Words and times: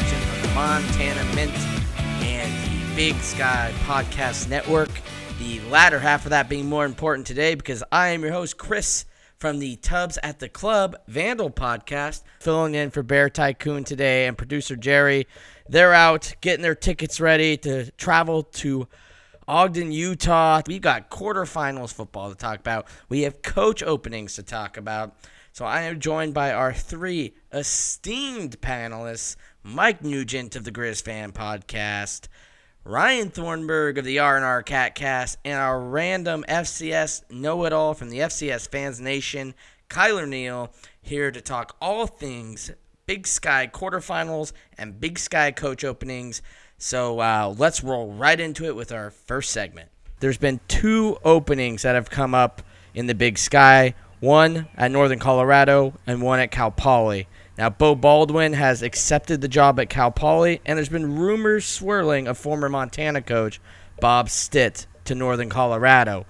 of 0.00 0.42
the 0.42 0.48
Montana 0.54 1.24
Mint 1.34 1.52
and 2.22 2.50
the 2.90 2.96
Big 2.96 3.14
Sky 3.16 3.72
Podcast 3.84 4.48
Network. 4.48 4.90
The 5.38 5.60
latter 5.70 5.98
half 5.98 6.24
of 6.24 6.30
that 6.30 6.48
being 6.48 6.66
more 6.66 6.84
important 6.84 7.26
today 7.26 7.54
because 7.54 7.82
I 7.92 8.08
am 8.08 8.22
your 8.22 8.32
host, 8.32 8.56
Chris, 8.56 9.04
from 9.38 9.58
the 9.58 9.76
Tubs 9.76 10.18
at 10.22 10.38
the 10.38 10.48
Club 10.48 10.96
Vandal 11.06 11.50
podcast, 11.50 12.22
filling 12.40 12.74
in 12.74 12.90
for 12.90 13.02
Bear 13.02 13.28
Tycoon 13.28 13.84
today 13.84 14.26
and 14.26 14.36
producer 14.38 14.74
Jerry. 14.74 15.26
They're 15.68 15.94
out 15.94 16.34
getting 16.40 16.62
their 16.62 16.74
tickets 16.74 17.20
ready 17.20 17.56
to 17.58 17.90
travel 17.92 18.42
to 18.42 18.88
Ogden, 19.46 19.92
Utah. 19.92 20.62
We've 20.66 20.80
got 20.80 21.10
quarterfinals 21.10 21.92
football 21.92 22.30
to 22.30 22.36
talk 22.36 22.58
about. 22.58 22.86
We 23.08 23.22
have 23.22 23.42
coach 23.42 23.82
openings 23.82 24.36
to 24.36 24.42
talk 24.42 24.76
about. 24.76 25.14
So 25.52 25.64
I 25.64 25.82
am 25.82 25.98
joined 25.98 26.32
by 26.32 26.52
our 26.52 26.72
three 26.72 27.34
esteemed 27.52 28.60
panelists 28.60 29.36
Mike 29.62 30.02
Nugent 30.02 30.54
of 30.54 30.64
the 30.64 30.70
Griz 30.70 31.00
Fan 31.00 31.32
Podcast, 31.32 32.28
Ryan 32.84 33.30
Thornburg 33.30 33.98
of 33.98 34.04
the 34.04 34.20
R&R 34.20 34.62
Catcast, 34.62 35.36
and 35.44 35.60
our 35.60 35.80
random 35.80 36.44
FCS 36.48 37.28
know-it-all 37.30 37.94
from 37.94 38.10
the 38.10 38.20
FCS 38.20 38.68
Fans 38.68 39.00
Nation, 39.00 39.54
Kylor 39.88 40.26
Neale, 40.26 40.72
here 41.02 41.30
to 41.30 41.40
talk 41.40 41.76
all 41.80 42.06
things 42.06 42.70
Big 43.06 43.26
Sky 43.26 43.68
quarterfinals 43.70 44.52
and 44.78 45.00
Big 45.00 45.18
Sky 45.18 45.50
coach 45.50 45.82
openings. 45.82 46.42
So 46.78 47.18
uh, 47.18 47.54
let's 47.58 47.82
roll 47.82 48.12
right 48.12 48.38
into 48.38 48.66
it 48.66 48.76
with 48.76 48.92
our 48.92 49.10
first 49.10 49.50
segment. 49.50 49.90
There's 50.20 50.38
been 50.38 50.60
two 50.68 51.18
openings 51.24 51.82
that 51.82 51.96
have 51.96 52.08
come 52.08 52.36
up 52.36 52.62
in 52.94 53.06
the 53.06 53.14
Big 53.14 53.36
Sky 53.36 53.94
one 54.20 54.68
at 54.76 54.90
Northern 54.90 55.18
Colorado 55.18 55.94
and 56.06 56.22
one 56.22 56.40
at 56.40 56.50
Cal 56.50 56.70
Poly. 56.70 57.26
Now, 57.58 57.68
Beau 57.68 57.94
Baldwin 57.94 58.52
has 58.54 58.82
accepted 58.82 59.40
the 59.40 59.48
job 59.48 59.80
at 59.80 59.90
Cal 59.90 60.10
Poly, 60.10 60.60
and 60.64 60.78
there's 60.78 60.88
been 60.88 61.18
rumors 61.18 61.66
swirling 61.66 62.26
of 62.26 62.38
former 62.38 62.68
Montana 62.68 63.20
coach 63.22 63.60
Bob 64.00 64.30
Stitt 64.30 64.86
to 65.04 65.14
Northern 65.14 65.50
Colorado. 65.50 66.24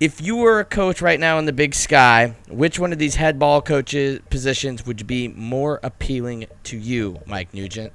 If 0.00 0.20
you 0.20 0.36
were 0.36 0.58
a 0.58 0.64
coach 0.64 1.00
right 1.00 1.20
now 1.20 1.38
in 1.38 1.44
the 1.44 1.52
Big 1.52 1.74
Sky, 1.74 2.34
which 2.48 2.80
one 2.80 2.92
of 2.92 2.98
these 2.98 3.14
head 3.14 3.38
ball 3.38 3.62
coaches 3.62 4.20
positions 4.28 4.84
would 4.84 5.06
be 5.06 5.28
more 5.28 5.78
appealing 5.82 6.46
to 6.64 6.76
you, 6.76 7.20
Mike 7.26 7.54
Nugent? 7.54 7.92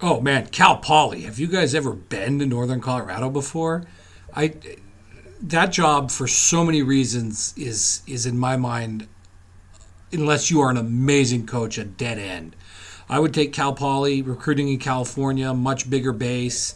Oh 0.00 0.20
man, 0.20 0.48
Cal 0.48 0.78
Poly. 0.78 1.22
Have 1.22 1.38
you 1.38 1.46
guys 1.46 1.74
ever 1.74 1.92
been 1.92 2.38
to 2.40 2.46
Northern 2.46 2.80
Colorado 2.80 3.30
before? 3.30 3.84
I 4.34 4.54
that 5.40 5.72
job 5.72 6.10
for 6.10 6.26
so 6.26 6.64
many 6.64 6.82
reasons 6.82 7.54
is 7.56 8.02
is 8.06 8.26
in 8.26 8.38
my 8.38 8.56
mind 8.56 9.08
unless 10.12 10.50
you 10.50 10.60
are 10.60 10.70
an 10.70 10.76
amazing 10.76 11.46
coach 11.46 11.78
a 11.78 11.84
dead 11.84 12.18
end. 12.18 12.56
I 13.08 13.18
would 13.18 13.34
take 13.34 13.52
cal 13.52 13.72
poly 13.72 14.22
recruiting 14.22 14.68
in 14.68 14.78
california 14.78 15.52
much 15.54 15.88
bigger 15.88 16.12
base 16.12 16.74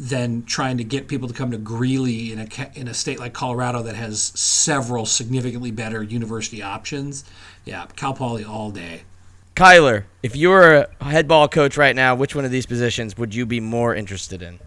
than 0.00 0.44
trying 0.44 0.76
to 0.78 0.84
get 0.84 1.08
people 1.08 1.26
to 1.28 1.34
come 1.34 1.50
to 1.50 1.58
greeley 1.58 2.32
in 2.32 2.38
a 2.38 2.48
in 2.74 2.88
a 2.88 2.94
state 2.94 3.18
like 3.18 3.32
colorado 3.32 3.82
that 3.82 3.96
has 3.96 4.22
several 4.22 5.06
significantly 5.06 5.70
better 5.70 6.02
university 6.02 6.62
options. 6.62 7.24
Yeah 7.64 7.86
cal 7.96 8.14
poly 8.14 8.44
all 8.44 8.70
day. 8.70 9.02
Kylor 9.54 10.04
if 10.22 10.36
you 10.36 10.50
were 10.50 10.88
a 11.00 11.04
head 11.04 11.28
ball 11.28 11.48
coach 11.48 11.76
right 11.76 11.94
now 11.94 12.14
which 12.14 12.34
one 12.34 12.44
of 12.44 12.50
these 12.50 12.66
positions 12.66 13.18
would 13.18 13.34
you 13.34 13.44
be 13.44 13.60
more 13.60 13.94
interested 13.94 14.40
in 14.40 14.58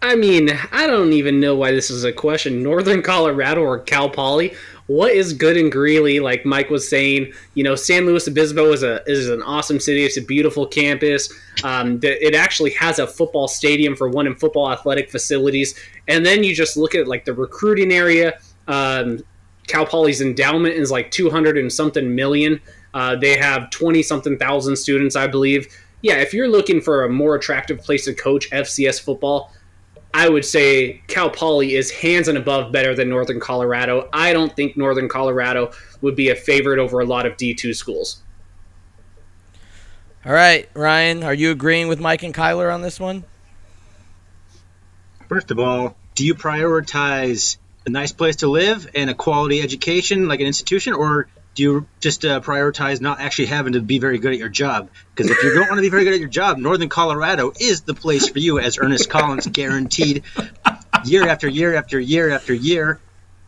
I 0.00 0.14
mean, 0.14 0.50
I 0.70 0.86
don't 0.86 1.12
even 1.12 1.40
know 1.40 1.56
why 1.56 1.72
this 1.72 1.90
is 1.90 2.04
a 2.04 2.12
question. 2.12 2.62
Northern 2.62 3.02
Colorado 3.02 3.62
or 3.62 3.80
Cal 3.80 4.08
Poly? 4.08 4.54
What 4.86 5.12
is 5.12 5.32
good 5.32 5.56
in 5.56 5.70
Greeley? 5.70 6.20
Like 6.20 6.46
Mike 6.46 6.70
was 6.70 6.88
saying, 6.88 7.32
you 7.54 7.64
know, 7.64 7.74
San 7.74 8.06
Luis 8.06 8.28
Obispo 8.28 8.72
is 8.72 8.82
a 8.84 9.02
is 9.06 9.28
an 9.28 9.42
awesome 9.42 9.80
city. 9.80 10.04
It's 10.04 10.16
a 10.16 10.22
beautiful 10.22 10.66
campus. 10.66 11.32
Um, 11.64 11.98
it 12.02 12.34
actually 12.34 12.70
has 12.70 13.00
a 13.00 13.06
football 13.06 13.48
stadium 13.48 13.96
for 13.96 14.08
one 14.08 14.26
and 14.26 14.38
football 14.38 14.70
athletic 14.70 15.10
facilities. 15.10 15.74
And 16.06 16.24
then 16.24 16.44
you 16.44 16.54
just 16.54 16.76
look 16.76 16.94
at 16.94 17.08
like 17.08 17.24
the 17.24 17.34
recruiting 17.34 17.92
area. 17.92 18.38
Um, 18.68 19.18
Cal 19.66 19.84
Poly's 19.84 20.20
endowment 20.20 20.74
is 20.74 20.92
like 20.92 21.10
two 21.10 21.28
hundred 21.28 21.58
and 21.58 21.72
something 21.72 22.14
million. 22.14 22.60
Uh, 22.94 23.16
they 23.16 23.36
have 23.36 23.68
twenty 23.70 24.04
something 24.04 24.38
thousand 24.38 24.76
students, 24.76 25.16
I 25.16 25.26
believe. 25.26 25.66
Yeah, 26.02 26.14
if 26.18 26.32
you're 26.32 26.48
looking 26.48 26.80
for 26.80 27.04
a 27.04 27.10
more 27.10 27.34
attractive 27.34 27.80
place 27.80 28.04
to 28.04 28.14
coach 28.14 28.48
FCS 28.50 29.02
football, 29.02 29.52
I 30.18 30.28
would 30.28 30.44
say 30.44 31.00
Cal 31.06 31.30
Poly 31.30 31.76
is 31.76 31.92
hands 31.92 32.26
and 32.26 32.36
above 32.36 32.72
better 32.72 32.92
than 32.92 33.08
Northern 33.08 33.38
Colorado. 33.38 34.08
I 34.12 34.32
don't 34.32 34.54
think 34.56 34.76
Northern 34.76 35.08
Colorado 35.08 35.70
would 36.00 36.16
be 36.16 36.30
a 36.30 36.34
favorite 36.34 36.80
over 36.80 36.98
a 36.98 37.04
lot 37.04 37.24
of 37.24 37.36
D2 37.36 37.72
schools. 37.76 38.20
All 40.26 40.32
right, 40.32 40.68
Ryan, 40.74 41.22
are 41.22 41.32
you 41.32 41.52
agreeing 41.52 41.86
with 41.86 42.00
Mike 42.00 42.24
and 42.24 42.34
Kylor 42.34 42.74
on 42.74 42.82
this 42.82 42.98
one? 42.98 43.22
First 45.28 45.52
of 45.52 45.60
all, 45.60 45.96
do 46.16 46.26
you 46.26 46.34
prioritize 46.34 47.56
a 47.86 47.90
nice 47.90 48.10
place 48.10 48.34
to 48.36 48.48
live 48.48 48.90
and 48.96 49.10
a 49.10 49.14
quality 49.14 49.62
education 49.62 50.26
like 50.26 50.40
an 50.40 50.48
institution, 50.48 50.94
or 50.94 51.28
do 51.58 51.64
you 51.64 51.86
just 51.98 52.24
uh, 52.24 52.40
prioritize 52.40 53.00
not 53.00 53.18
actually 53.18 53.46
having 53.46 53.72
to 53.72 53.80
be 53.80 53.98
very 53.98 54.18
good 54.18 54.32
at 54.32 54.38
your 54.38 54.48
job? 54.48 54.90
Because 55.12 55.28
if 55.28 55.42
you 55.42 55.54
don't 55.54 55.68
want 55.68 55.78
to 55.78 55.82
be 55.82 55.88
very 55.88 56.04
good 56.04 56.14
at 56.14 56.20
your 56.20 56.28
job, 56.28 56.56
Northern 56.56 56.88
Colorado 56.88 57.52
is 57.58 57.80
the 57.80 57.94
place 57.94 58.28
for 58.28 58.38
you, 58.38 58.60
as 58.60 58.78
Earnest 58.78 59.10
Collins 59.10 59.48
guaranteed 59.48 60.22
year 61.04 61.26
after 61.26 61.48
year 61.48 61.74
after 61.74 61.98
year 61.98 62.30
after 62.30 62.54
year. 62.54 63.00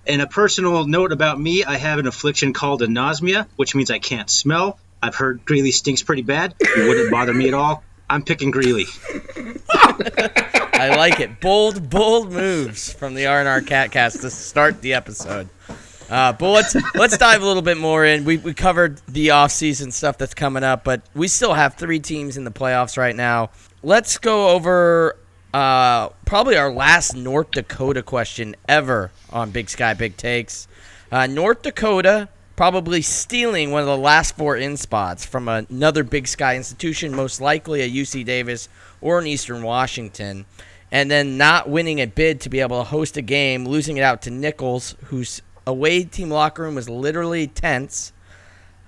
And 0.08 0.20
a 0.20 0.26
personal 0.26 0.88
note 0.88 1.12
about 1.12 1.40
me, 1.40 1.62
I 1.62 1.76
have 1.76 2.00
an 2.00 2.08
affliction 2.08 2.52
called 2.52 2.80
anosmia, 2.80 3.46
which 3.54 3.76
means 3.76 3.92
I 3.92 4.00
can't 4.00 4.28
smell. 4.28 4.80
I've 5.00 5.14
heard 5.14 5.44
Greeley 5.44 5.70
stinks 5.70 6.02
pretty 6.02 6.22
bad. 6.22 6.56
It 6.58 6.88
wouldn't 6.88 7.12
bother 7.12 7.32
me 7.32 7.46
at 7.46 7.54
all. 7.54 7.84
I'm 8.08 8.24
picking 8.24 8.50
Greeley. 8.50 8.86
I 9.72 10.96
like 10.96 11.20
it. 11.20 11.40
Bold, 11.40 11.88
bold 11.88 12.32
moves 12.32 12.92
from 12.92 13.14
the 13.14 13.26
R&R 13.26 13.60
Catcast 13.60 14.22
to 14.22 14.30
start 14.30 14.82
the 14.82 14.94
episode. 14.94 15.48
Uh, 16.10 16.32
but 16.32 16.50
let's 16.50 16.76
let's 16.96 17.16
dive 17.16 17.40
a 17.40 17.46
little 17.46 17.62
bit 17.62 17.78
more 17.78 18.04
in. 18.04 18.24
We, 18.24 18.36
we 18.36 18.52
covered 18.52 19.00
the 19.06 19.28
offseason 19.28 19.92
stuff 19.92 20.18
that's 20.18 20.34
coming 20.34 20.64
up, 20.64 20.82
but 20.82 21.02
we 21.14 21.28
still 21.28 21.54
have 21.54 21.74
three 21.74 22.00
teams 22.00 22.36
in 22.36 22.42
the 22.42 22.50
playoffs 22.50 22.98
right 22.98 23.14
now. 23.14 23.50
Let's 23.82 24.18
go 24.18 24.48
over 24.50 25.16
uh, 25.54 26.08
probably 26.26 26.56
our 26.56 26.72
last 26.72 27.14
North 27.14 27.52
Dakota 27.52 28.02
question 28.02 28.56
ever 28.68 29.12
on 29.30 29.52
Big 29.52 29.70
Sky 29.70 29.94
Big 29.94 30.16
Takes. 30.16 30.66
Uh, 31.12 31.28
North 31.28 31.62
Dakota 31.62 32.28
probably 32.56 33.02
stealing 33.02 33.70
one 33.70 33.80
of 33.80 33.86
the 33.86 33.96
last 33.96 34.36
four 34.36 34.56
in 34.56 34.76
spots 34.76 35.24
from 35.24 35.48
another 35.48 36.04
Big 36.04 36.26
Sky 36.28 36.56
institution, 36.56 37.14
most 37.14 37.40
likely 37.40 37.82
a 37.82 37.88
UC 37.88 38.24
Davis 38.24 38.68
or 39.00 39.18
an 39.18 39.26
Eastern 39.26 39.62
Washington, 39.62 40.44
and 40.92 41.10
then 41.10 41.38
not 41.38 41.70
winning 41.70 42.00
a 42.00 42.06
bid 42.06 42.40
to 42.40 42.48
be 42.48 42.60
able 42.60 42.78
to 42.78 42.84
host 42.84 43.16
a 43.16 43.22
game, 43.22 43.64
losing 43.64 43.96
it 43.96 44.02
out 44.02 44.22
to 44.22 44.30
Nicholls, 44.30 44.94
who's 45.04 45.40
away 45.66 46.04
team 46.04 46.30
locker 46.30 46.62
room 46.62 46.74
was 46.74 46.88
literally 46.88 47.46
tense. 47.46 48.12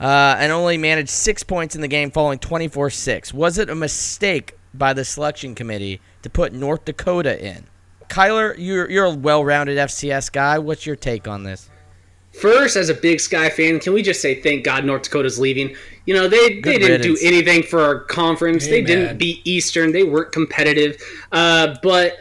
Uh, 0.00 0.34
and 0.38 0.50
only 0.50 0.76
managed 0.76 1.10
six 1.10 1.44
points 1.44 1.76
in 1.76 1.80
the 1.80 1.86
game, 1.86 2.10
falling 2.10 2.36
24 2.40 2.90
6. 2.90 3.32
Was 3.32 3.56
it 3.56 3.70
a 3.70 3.74
mistake 3.74 4.56
by 4.74 4.92
the 4.92 5.04
selection 5.04 5.54
committee 5.54 6.00
to 6.22 6.30
put 6.30 6.52
North 6.52 6.84
Dakota 6.84 7.40
in? 7.40 7.66
Kylor, 8.08 8.56
you're, 8.58 8.90
you're 8.90 9.04
a 9.04 9.14
well 9.14 9.44
rounded 9.44 9.78
FCS 9.78 10.32
guy. 10.32 10.58
What's 10.58 10.86
your 10.86 10.96
take 10.96 11.28
on 11.28 11.44
this? 11.44 11.70
First, 12.32 12.76
as 12.76 12.88
a 12.88 12.94
Big 12.94 13.20
Sky 13.20 13.50
fan, 13.50 13.78
can 13.78 13.92
we 13.92 14.02
just 14.02 14.22
say 14.22 14.40
thank 14.40 14.64
God 14.64 14.84
North 14.84 15.02
Dakota's 15.02 15.38
leaving? 15.38 15.76
You 16.06 16.14
know, 16.14 16.28
they, 16.28 16.60
they 16.60 16.78
didn't 16.78 17.02
riddance. 17.02 17.20
do 17.20 17.26
anything 17.26 17.62
for 17.62 17.80
our 17.80 18.00
conference. 18.00 18.64
Hey, 18.64 18.82
they 18.82 18.94
man. 18.94 19.06
didn't 19.06 19.18
beat 19.18 19.46
Eastern. 19.46 19.92
They 19.92 20.02
weren't 20.02 20.32
competitive. 20.32 20.96
Uh, 21.30 21.76
but 21.82 22.16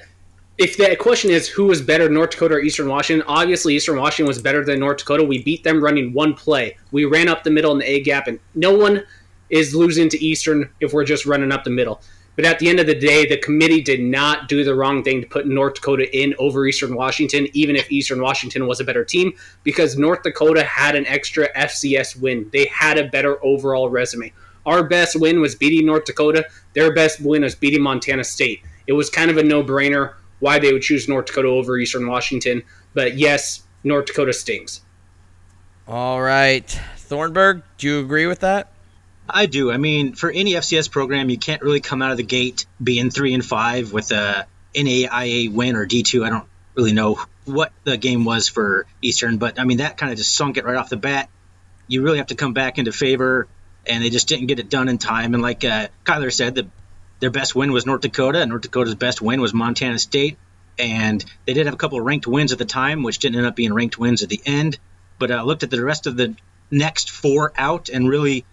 if 0.58 0.78
the 0.78 0.96
question 0.96 1.32
is 1.32 1.48
who 1.48 1.66
was 1.66 1.82
better, 1.82 2.10
North 2.10 2.32
Dakota 2.32 2.56
or 2.56 2.60
Eastern 2.60 2.88
Washington, 2.88 3.26
obviously 3.28 3.76
Eastern 3.76 3.98
Washington 3.98 4.28
was 4.28 4.42
better 4.42 4.64
than 4.64 4.80
North 4.80 4.98
Dakota. 4.98 5.24
We 5.24 5.44
beat 5.44 5.64
them 5.64 5.84
running 5.84 6.14
one 6.14 6.34
play. 6.34 6.78
We 6.92 7.06
ran 7.06 7.28
up 7.28 7.44
the 7.44 7.52
middle 7.52 7.72
in 7.72 7.80
the 7.80 7.90
A 7.90 8.02
gap, 8.02 8.28
and 8.28 8.40
no 8.54 8.76
one 8.76 9.04
is 9.50 9.76
losing 9.76 10.10
to 10.10 10.24
Eastern 10.24 10.70
if 10.80 10.94
we're 10.94 11.04
just 11.04 11.26
running 11.26 11.52
up 11.52 11.64
the 11.64 11.70
middle. 11.70 12.02
But 12.36 12.46
at 12.46 12.60
the 12.60 12.70
end 12.70 12.80
of 12.80 12.86
the 12.86 12.96
day, 12.96 13.26
the 13.26 13.38
committee 13.38 13.82
did 13.82 14.02
not 14.02 14.48
do 14.48 14.64
the 14.64 14.74
wrong 14.74 15.04
thing 15.04 15.22
to 15.22 15.28
put 15.28 15.48
North 15.48 15.76
Dakota 15.76 16.08
in 16.18 16.34
over 16.40 16.66
Eastern 16.66 16.96
Washington, 16.96 17.48
even 17.54 17.76
if 17.76 17.92
Eastern 17.92 18.22
Washington 18.22 18.68
was 18.68 18.80
a 18.80 18.86
better 18.86 19.04
team, 19.04 19.34
because 19.64 19.98
North 19.98 20.24
Dakota 20.24 20.64
had 20.64 20.96
an 20.96 21.06
extra 21.08 21.52
FCS 21.54 22.22
win. 22.22 22.50
They 22.54 22.66
had 22.68 22.98
a 22.98 23.10
better 23.10 23.44
overall 23.44 23.90
resume. 23.90 24.32
Our 24.66 24.84
best 24.84 25.20
win 25.20 25.42
was 25.42 25.56
beating 25.56 25.86
North 25.86 26.06
Dakota. 26.06 26.46
Their 26.74 26.94
best 26.94 27.20
win 27.20 27.42
was 27.42 27.56
beating 27.56 27.82
Montana 27.82 28.24
State. 28.24 28.62
It 28.88 28.94
was 28.94 29.10
kind 29.10 29.30
of 29.30 29.38
a 29.38 29.44
no 29.44 29.64
brainer 29.64 30.14
why 30.42 30.60
they 30.60 30.74
would 30.74 30.82
choose 30.82 31.08
North 31.08 31.28
Dakota 31.28 31.48
over 31.48 31.78
Eastern 31.78 32.06
Washington. 32.08 32.64
But 32.94 33.18
yes, 33.18 33.64
North 33.86 34.08
Dakota 34.08 34.34
stings. 34.34 34.82
All 35.88 36.22
right. 36.22 36.68
Thornburg, 36.98 37.64
do 37.78 37.88
you 37.88 38.00
agree 38.00 38.28
with 38.28 38.42
that? 38.42 38.74
I 39.30 39.46
do. 39.46 39.72
I 39.72 39.78
mean, 39.78 40.14
for 40.14 40.30
any 40.30 40.54
FCS 40.54 40.92
program, 40.92 41.30
you 41.30 41.38
can't 41.38 41.62
really 41.62 41.80
come 41.80 42.02
out 42.02 42.12
of 42.12 42.18
the 42.18 42.24
gate 42.24 42.66
being 42.84 43.10
three 43.10 43.34
and 43.34 43.46
five 43.46 43.94
with 43.94 44.12
a 44.12 44.46
NAIA 44.76 45.52
win 45.52 45.76
or 45.76 45.88
D2. 45.88 46.26
I 46.26 46.30
don't 46.30 46.48
really 46.76 46.94
know 46.94 47.20
what 47.46 47.72
the 47.84 47.98
game 47.98 48.26
was 48.26 48.48
for 48.48 48.86
Eastern, 49.02 49.38
but 49.38 49.60
I 49.60 49.64
mean 49.64 49.78
that 49.78 49.98
kind 49.98 50.12
of 50.12 50.18
just 50.18 50.36
sunk 50.36 50.58
it 50.58 50.66
right 50.66 50.76
off 50.76 50.90
the 50.90 50.98
bat. 50.98 51.30
You 51.88 52.02
really 52.02 52.18
have 52.18 52.28
to 52.28 52.36
come 52.36 52.54
back 52.54 52.78
into 52.78 52.92
favor 52.92 53.48
and 53.86 54.04
they 54.04 54.10
just 54.10 54.28
didn't 54.28 54.48
get 54.48 54.60
it 54.60 54.70
done 54.70 54.88
in 54.90 54.98
time. 54.98 55.34
And 55.34 55.42
like 55.42 55.64
uh, 55.66 55.88
Kylor 56.06 56.32
said, 56.32 56.56
the, 56.56 56.68
their 57.22 57.30
best 57.30 57.56
win 57.56 57.72
was 57.72 57.86
North 57.86 58.02
Dakota, 58.02 58.42
and 58.42 58.50
North 58.50 58.64
Dakota's 58.64 58.96
best 58.96 59.22
win 59.22 59.40
was 59.40 59.54
Montana 59.54 59.98
State. 60.00 60.38
And 60.78 61.24
they 61.46 61.54
did 61.54 61.68
have 61.68 61.76
a 61.76 61.78
couple 61.78 62.00
of 62.00 62.06
ranked 62.06 62.28
wins 62.28 62.52
at 62.52 62.58
the 62.58 62.66
time, 62.66 63.04
which 63.04 63.20
didn't 63.20 63.38
end 63.38 63.46
up 63.46 63.56
being 63.56 63.74
ranked 63.74 63.98
wins 63.98 64.24
at 64.24 64.30
the 64.30 64.42
end. 64.46 64.80
But 65.20 65.32
I 65.32 65.40
uh, 65.40 65.44
looked 65.44 65.64
at 65.64 65.70
the 65.70 65.84
rest 65.84 66.08
of 66.08 66.18
the 66.18 66.36
next 66.72 67.12
four 67.12 67.54
out, 67.56 67.90
and 67.90 68.10
really, 68.10 68.44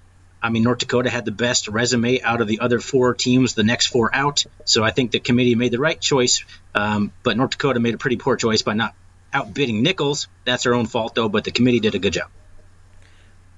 I 0.42 0.50
mean, 0.50 0.64
North 0.64 0.78
Dakota 0.78 1.08
had 1.08 1.24
the 1.24 1.32
best 1.32 1.68
resume 1.68 2.20
out 2.20 2.42
of 2.42 2.46
the 2.46 2.60
other 2.60 2.78
four 2.78 3.14
teams, 3.14 3.54
the 3.54 3.64
next 3.64 3.86
four 3.86 4.14
out. 4.14 4.44
So 4.66 4.84
I 4.84 4.90
think 4.90 5.12
the 5.12 5.20
committee 5.20 5.54
made 5.54 5.72
the 5.72 5.78
right 5.78 5.98
choice. 5.98 6.44
Um, 6.74 7.12
but 7.22 7.38
North 7.38 7.52
Dakota 7.52 7.80
made 7.80 7.94
a 7.94 7.98
pretty 7.98 8.16
poor 8.16 8.36
choice 8.36 8.60
by 8.60 8.74
not 8.74 8.94
outbidding 9.32 9.82
Nicholls. 9.82 10.28
That's 10.44 10.64
their 10.64 10.74
own 10.74 10.84
fault, 10.84 11.14
though, 11.14 11.30
but 11.30 11.44
the 11.44 11.52
committee 11.52 11.80
did 11.80 11.94
a 11.94 11.98
good 11.98 12.12
job. 12.12 12.28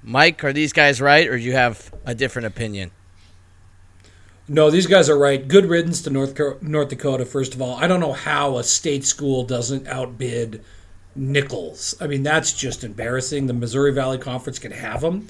Mike, 0.03 0.45
are 0.45 0.53
these 0.53 0.73
guys 0.73 1.01
right, 1.01 1.27
or 1.27 1.37
do 1.37 1.43
you 1.43 1.53
have 1.53 1.93
a 2.07 2.15
different 2.15 2.47
opinion? 2.47 2.93
No, 4.53 4.69
these 4.69 4.89
guys 4.89 5.09
are 5.09 5.17
right. 5.17 5.47
Good 5.47 5.67
riddance 5.67 6.03
to 6.03 6.11
North 6.11 6.37
North 6.61 6.89
Dakota. 6.89 7.25
First 7.25 7.55
of 7.55 7.63
all, 7.63 7.77
I 7.77 7.87
don't 7.87 8.01
know 8.01 8.13
how 8.13 8.59
a 8.59 8.65
state 8.65 9.05
school 9.05 9.45
doesn't 9.45 9.87
outbid 9.87 10.65
Nicholls. 11.15 11.95
I 12.01 12.09
mean, 12.09 12.25
that's 12.25 12.53
just 12.53 12.83
embarrassing. 12.83 13.47
The 13.47 13.53
Missouri 13.53 13.93
Valley 13.93 14.19
Conference 14.19 14.59
can 14.59 14.73
have 14.73 15.03
them. 15.03 15.29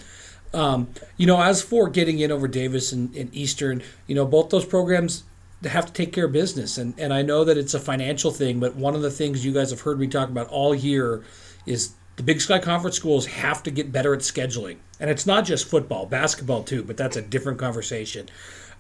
Um, 0.55 0.89
you 1.19 1.27
know, 1.27 1.43
as 1.43 1.61
for 1.61 1.91
getting 1.91 2.19
in 2.19 2.33
over 2.33 2.49
Davis 2.49 2.93
and, 2.93 3.15
and, 3.15 3.33
Eastern, 3.35 3.83
you 4.07 4.15
know, 4.15 4.25
both 4.25 4.49
those 4.49 4.65
programs 4.65 5.25
have 5.65 5.85
to 5.85 5.93
take 5.93 6.15
care 6.15 6.25
of 6.25 6.33
business. 6.33 6.79
And, 6.79 6.99
and 6.99 7.13
I 7.13 7.21
know 7.21 7.45
that 7.45 7.59
it's 7.59 7.75
a 7.75 7.79
financial 7.79 8.31
thing, 8.31 8.59
but 8.59 8.75
one 8.75 8.95
of 8.95 9.03
the 9.03 9.11
things 9.11 9.45
you 9.45 9.53
guys 9.53 9.69
have 9.69 9.83
heard 9.83 10.01
me 10.01 10.07
talk 10.07 10.31
about 10.31 10.49
all 10.49 10.75
year 10.75 11.23
is 11.67 11.93
the 12.17 12.23
Big 12.23 12.41
Sky 12.41 12.59
Conference 12.59 12.97
schools 12.97 13.27
have 13.27 13.63
to 13.65 13.71
get 13.71 13.93
better 13.93 14.15
at 14.15 14.21
scheduling. 14.21 14.79
And 14.99 15.11
it's 15.11 15.27
not 15.27 15.45
just 15.45 15.69
football, 15.69 16.07
basketball 16.07 16.65
too, 16.65 16.83
but 16.83 16.97
that's 16.97 17.17
a 17.17 17.23
different 17.23 17.59
conversation. 17.59 18.29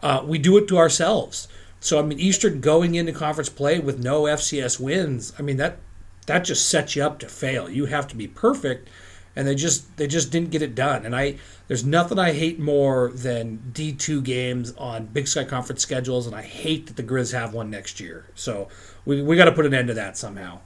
Uh, 0.02 0.22
we 0.24 0.38
do 0.38 0.56
it 0.56 0.66
to 0.68 0.78
ourselves. 0.78 1.48
So, 1.80 1.98
I 1.98 2.02
mean, 2.02 2.18
Eastern 2.18 2.60
going 2.60 2.94
into 2.94 3.12
conference 3.12 3.48
play 3.48 3.78
with 3.78 3.98
no 3.98 4.22
FCS 4.22 4.78
wins, 4.78 5.32
I 5.38 5.42
mean, 5.42 5.56
that 5.56 5.78
that 6.26 6.44
just 6.44 6.68
sets 6.68 6.94
you 6.94 7.02
up 7.02 7.18
to 7.20 7.28
fail. 7.28 7.68
You 7.68 7.86
have 7.86 8.06
to 8.08 8.16
be 8.16 8.28
perfect, 8.28 8.88
and 9.34 9.48
they 9.48 9.54
just 9.54 9.96
they 9.96 10.06
just 10.06 10.30
didn't 10.30 10.50
get 10.50 10.62
it 10.62 10.74
done. 10.74 11.06
And 11.06 11.16
I 11.16 11.36
there's 11.68 11.84
nothing 11.84 12.18
I 12.18 12.32
hate 12.32 12.58
more 12.58 13.10
than 13.14 13.72
D2 13.72 14.22
games 14.22 14.72
on 14.76 15.06
Big 15.06 15.26
Sky 15.28 15.44
Conference 15.44 15.82
schedules, 15.82 16.26
and 16.26 16.36
I 16.36 16.42
hate 16.42 16.86
that 16.86 16.96
the 16.96 17.02
Grizz 17.02 17.32
have 17.32 17.54
one 17.54 17.70
next 17.70 18.00
year. 18.00 18.26
So 18.34 18.68
we, 19.04 19.22
we 19.22 19.36
got 19.36 19.46
to 19.46 19.52
put 19.52 19.66
an 19.66 19.74
end 19.74 19.88
to 19.88 19.94
that 19.94 20.18
somehow. 20.18 20.60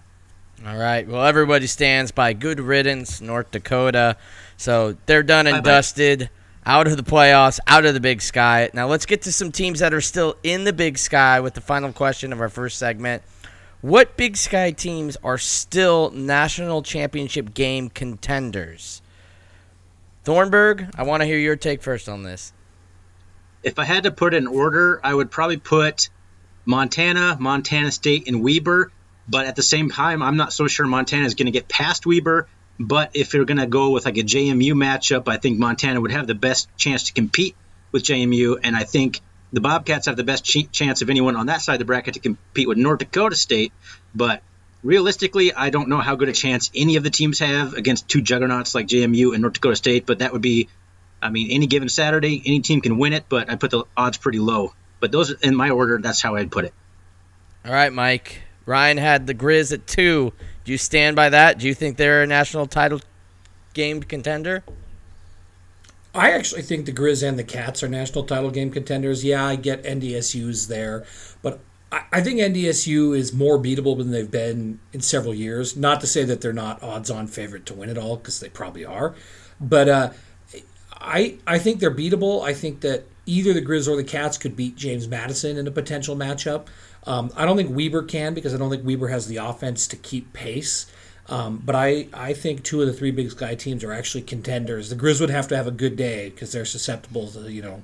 All 0.66 0.78
right. 0.78 1.06
Well, 1.06 1.24
everybody 1.24 1.66
stands 1.66 2.10
by 2.10 2.32
good 2.32 2.60
riddance, 2.60 3.20
North 3.20 3.50
Dakota. 3.50 4.16
So 4.56 4.96
they're 5.06 5.22
done 5.22 5.46
and 5.46 5.56
Bye-bye. 5.56 5.70
dusted, 5.70 6.30
out 6.66 6.86
of 6.86 6.96
the 6.96 7.02
playoffs, 7.02 7.60
out 7.66 7.84
of 7.84 7.94
the 7.94 8.00
Big 8.00 8.22
Sky. 8.22 8.70
Now 8.72 8.86
let's 8.86 9.06
get 9.06 9.22
to 9.22 9.32
some 9.32 9.52
teams 9.52 9.80
that 9.80 9.92
are 9.94 10.00
still 10.00 10.36
in 10.42 10.64
the 10.64 10.72
Big 10.72 10.98
Sky 10.98 11.40
with 11.40 11.54
the 11.54 11.60
final 11.60 11.92
question 11.92 12.32
of 12.32 12.40
our 12.40 12.48
first 12.48 12.78
segment. 12.78 13.22
What 13.80 14.16
Big 14.16 14.36
Sky 14.36 14.70
teams 14.70 15.16
are 15.22 15.38
still 15.38 16.10
national 16.10 16.82
championship 16.82 17.52
game 17.52 17.90
contenders? 17.90 19.02
Thornburg, 20.24 20.90
I 20.96 21.02
want 21.02 21.20
to 21.20 21.26
hear 21.26 21.38
your 21.38 21.56
take 21.56 21.82
first 21.82 22.08
on 22.08 22.22
this. 22.22 22.52
If 23.62 23.78
I 23.78 23.84
had 23.84 24.04
to 24.04 24.10
put 24.10 24.34
an 24.34 24.46
order, 24.46 25.00
I 25.04 25.12
would 25.12 25.30
probably 25.30 25.58
put 25.58 26.08
Montana, 26.64 27.36
Montana 27.38 27.90
State, 27.90 28.26
and 28.26 28.42
Weber 28.42 28.90
but 29.28 29.46
at 29.46 29.56
the 29.56 29.62
same 29.62 29.90
time, 29.90 30.22
I'm 30.22 30.36
not 30.36 30.52
so 30.52 30.66
sure 30.66 30.86
Montana 30.86 31.24
is 31.24 31.34
going 31.34 31.46
to 31.46 31.52
get 31.52 31.68
past 31.68 32.06
Weber. 32.06 32.46
But 32.78 33.10
if 33.14 33.34
you're 33.34 33.44
going 33.44 33.58
to 33.58 33.66
go 33.66 33.90
with 33.90 34.04
like 34.04 34.16
a 34.16 34.22
JMU 34.22 34.72
matchup, 34.72 35.28
I 35.28 35.36
think 35.36 35.58
Montana 35.58 36.00
would 36.00 36.10
have 36.10 36.26
the 36.26 36.34
best 36.34 36.68
chance 36.76 37.04
to 37.04 37.12
compete 37.12 37.54
with 37.92 38.02
JMU. 38.02 38.58
And 38.62 38.74
I 38.74 38.84
think 38.84 39.20
the 39.52 39.60
Bobcats 39.60 40.06
have 40.06 40.16
the 40.16 40.24
best 40.24 40.44
ch- 40.44 40.70
chance 40.72 41.00
of 41.02 41.10
anyone 41.10 41.36
on 41.36 41.46
that 41.46 41.62
side 41.62 41.74
of 41.74 41.78
the 41.78 41.84
bracket 41.84 42.14
to 42.14 42.20
compete 42.20 42.66
with 42.66 42.78
North 42.78 42.98
Dakota 42.98 43.36
State. 43.36 43.72
But 44.14 44.42
realistically, 44.82 45.52
I 45.52 45.70
don't 45.70 45.88
know 45.88 45.98
how 45.98 46.16
good 46.16 46.28
a 46.28 46.32
chance 46.32 46.70
any 46.74 46.96
of 46.96 47.04
the 47.04 47.10
teams 47.10 47.38
have 47.38 47.74
against 47.74 48.08
two 48.08 48.20
juggernauts 48.20 48.74
like 48.74 48.88
JMU 48.88 49.32
and 49.32 49.42
North 49.42 49.54
Dakota 49.54 49.76
State. 49.76 50.06
But 50.06 50.18
that 50.18 50.32
would 50.32 50.42
be, 50.42 50.68
I 51.22 51.30
mean, 51.30 51.52
any 51.52 51.68
given 51.68 51.88
Saturday, 51.88 52.42
any 52.44 52.60
team 52.60 52.80
can 52.80 52.98
win 52.98 53.12
it. 53.12 53.26
But 53.28 53.50
I 53.50 53.54
put 53.54 53.70
the 53.70 53.84
odds 53.96 54.18
pretty 54.18 54.40
low. 54.40 54.74
But 54.98 55.12
those, 55.12 55.30
in 55.30 55.54
my 55.54 55.70
order, 55.70 55.98
that's 55.98 56.20
how 56.20 56.34
I'd 56.34 56.50
put 56.50 56.64
it. 56.64 56.74
All 57.64 57.72
right, 57.72 57.92
Mike. 57.92 58.42
Ryan 58.66 58.96
had 58.96 59.26
the 59.26 59.34
Grizz 59.34 59.72
at 59.72 59.86
two. 59.86 60.32
Do 60.64 60.72
you 60.72 60.78
stand 60.78 61.14
by 61.14 61.28
that? 61.28 61.58
Do 61.58 61.66
you 61.66 61.74
think 61.74 61.96
they're 61.96 62.22
a 62.22 62.26
national 62.26 62.66
title 62.66 63.00
game 63.74 64.02
contender? 64.02 64.64
I 66.14 66.30
actually 66.30 66.62
think 66.62 66.86
the 66.86 66.92
Grizz 66.92 67.26
and 67.26 67.38
the 67.38 67.44
Cats 67.44 67.82
are 67.82 67.88
national 67.88 68.24
title 68.24 68.50
game 68.50 68.70
contenders. 68.70 69.24
Yeah, 69.24 69.44
I 69.44 69.56
get 69.56 69.82
NDSU's 69.82 70.68
there, 70.68 71.04
but 71.42 71.60
I 72.12 72.22
think 72.22 72.40
NDSU 72.40 73.16
is 73.16 73.32
more 73.32 73.58
beatable 73.58 73.98
than 73.98 74.10
they've 74.10 74.30
been 74.30 74.80
in 74.92 75.00
several 75.00 75.34
years. 75.34 75.76
Not 75.76 76.00
to 76.00 76.06
say 76.06 76.24
that 76.24 76.40
they're 76.40 76.52
not 76.52 76.82
odds-on 76.82 77.26
favorite 77.26 77.66
to 77.66 77.74
win 77.74 77.90
it 77.90 77.98
all, 77.98 78.16
because 78.16 78.40
they 78.40 78.48
probably 78.48 78.84
are, 78.84 79.14
but 79.60 79.88
uh, 79.88 80.10
I 80.92 81.38
I 81.46 81.58
think 81.58 81.80
they're 81.80 81.94
beatable. 81.94 82.42
I 82.42 82.54
think 82.54 82.80
that 82.80 83.06
either 83.26 83.52
the 83.52 83.62
Grizz 83.62 83.88
or 83.88 83.96
the 83.96 84.04
Cats 84.04 84.38
could 84.38 84.56
beat 84.56 84.76
James 84.76 85.08
Madison 85.08 85.56
in 85.56 85.66
a 85.66 85.70
potential 85.70 86.16
matchup. 86.16 86.66
Um, 87.06 87.30
I 87.36 87.44
don't 87.44 87.56
think 87.56 87.74
Weber 87.74 88.02
can 88.02 88.34
because 88.34 88.54
I 88.54 88.58
don't 88.58 88.70
think 88.70 88.84
Weber 88.84 89.08
has 89.08 89.26
the 89.26 89.36
offense 89.36 89.86
to 89.88 89.96
keep 89.96 90.32
pace. 90.32 90.86
Um, 91.28 91.62
but 91.64 91.74
I, 91.74 92.08
I 92.12 92.34
think 92.34 92.64
two 92.64 92.80
of 92.80 92.86
the 92.86 92.92
three 92.92 93.10
Big 93.10 93.30
Sky 93.30 93.54
teams 93.54 93.82
are 93.82 93.92
actually 93.92 94.22
contenders. 94.22 94.90
The 94.90 94.96
Grizz 94.96 95.20
would 95.20 95.30
have 95.30 95.48
to 95.48 95.56
have 95.56 95.66
a 95.66 95.70
good 95.70 95.96
day 95.96 96.30
because 96.30 96.52
they're 96.52 96.64
susceptible 96.64 97.28
to 97.28 97.50
you 97.50 97.62
know 97.62 97.82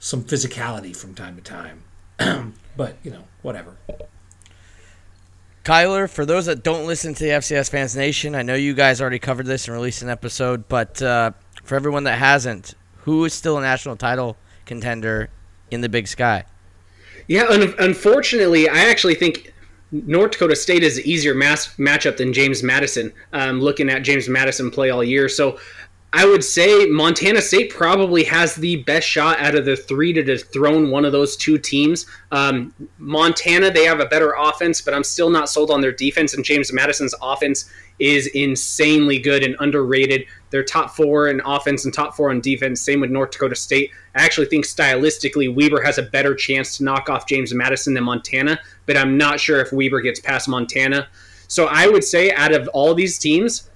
some 0.00 0.24
physicality 0.24 0.94
from 0.94 1.14
time 1.14 1.36
to 1.36 1.42
time. 1.42 1.84
but 2.76 2.96
you 3.02 3.10
know 3.10 3.24
whatever. 3.42 3.76
Kylor, 5.64 6.08
for 6.08 6.24
those 6.24 6.46
that 6.46 6.62
don't 6.62 6.86
listen 6.86 7.12
to 7.14 7.24
the 7.24 7.30
FCS 7.30 7.70
Fans 7.70 7.96
Nation, 7.96 8.36
I 8.36 8.42
know 8.42 8.54
you 8.54 8.72
guys 8.72 9.00
already 9.00 9.18
covered 9.18 9.46
this 9.46 9.66
and 9.66 9.74
released 9.74 10.00
an 10.00 10.08
episode, 10.08 10.68
but 10.68 11.02
uh, 11.02 11.32
for 11.64 11.74
everyone 11.74 12.04
that 12.04 12.18
hasn't, 12.18 12.74
who 12.98 13.24
is 13.24 13.34
still 13.34 13.58
a 13.58 13.60
national 13.60 13.96
title 13.96 14.36
contender 14.64 15.28
in 15.72 15.80
the 15.80 15.88
Big 15.88 16.06
Sky? 16.06 16.44
Yeah, 17.28 17.44
un- 17.48 17.74
unfortunately, 17.78 18.68
I 18.68 18.78
actually 18.88 19.14
think 19.14 19.52
North 19.92 20.32
Dakota 20.32 20.56
State 20.56 20.82
is 20.82 20.98
an 20.98 21.04
easier 21.06 21.34
mass- 21.34 21.74
matchup 21.76 22.16
than 22.16 22.32
James 22.32 22.62
Madison. 22.62 23.12
Um, 23.32 23.60
looking 23.60 23.88
at 23.88 24.02
James 24.02 24.28
Madison 24.28 24.70
play 24.70 24.90
all 24.90 25.02
year, 25.04 25.28
so 25.28 25.58
I 26.12 26.24
would 26.24 26.44
say 26.44 26.86
Montana 26.86 27.42
State 27.42 27.70
probably 27.70 28.24
has 28.24 28.54
the 28.54 28.76
best 28.84 29.06
shot 29.06 29.38
out 29.38 29.54
of 29.54 29.64
the 29.64 29.76
three 29.76 30.12
to 30.14 30.22
dethrone 30.22 30.90
one 30.90 31.04
of 31.04 31.12
those 31.12 31.36
two 31.36 31.58
teams. 31.58 32.06
Um, 32.32 32.72
Montana, 32.96 33.70
they 33.70 33.84
have 33.84 34.00
a 34.00 34.06
better 34.06 34.32
offense, 34.38 34.80
but 34.80 34.94
I'm 34.94 35.04
still 35.04 35.28
not 35.28 35.48
sold 35.48 35.70
on 35.70 35.80
their 35.80 35.92
defense. 35.92 36.32
And 36.32 36.44
James 36.44 36.72
Madison's 36.72 37.14
offense 37.20 37.70
is 37.98 38.28
insanely 38.28 39.18
good 39.18 39.42
and 39.42 39.56
underrated. 39.58 40.26
They're 40.50 40.64
top 40.64 40.90
four 40.90 41.28
in 41.28 41.42
offense 41.44 41.84
and 41.84 41.92
top 41.92 42.14
four 42.14 42.30
on 42.30 42.40
defense. 42.40 42.80
Same 42.80 43.00
with 43.00 43.10
North 43.10 43.32
Dakota 43.32 43.56
State. 43.56 43.90
I 44.14 44.24
actually 44.24 44.46
think 44.46 44.64
stylistically, 44.64 45.54
Weber 45.54 45.82
has 45.82 45.98
a 45.98 46.02
better 46.02 46.34
chance 46.34 46.78
to 46.78 46.84
knock 46.84 47.10
off 47.10 47.26
James 47.26 47.52
Madison 47.52 47.94
than 47.94 48.04
Montana, 48.04 48.58
but 48.86 48.96
I'm 48.96 49.18
not 49.18 49.40
sure 49.40 49.60
if 49.60 49.72
Weber 49.72 50.00
gets 50.00 50.20
past 50.20 50.48
Montana. 50.48 51.08
So 51.48 51.66
I 51.66 51.88
would 51.88 52.04
say 52.04 52.32
out 52.32 52.54
of 52.54 52.68
all 52.68 52.94
these 52.94 53.18
teams, 53.18 53.70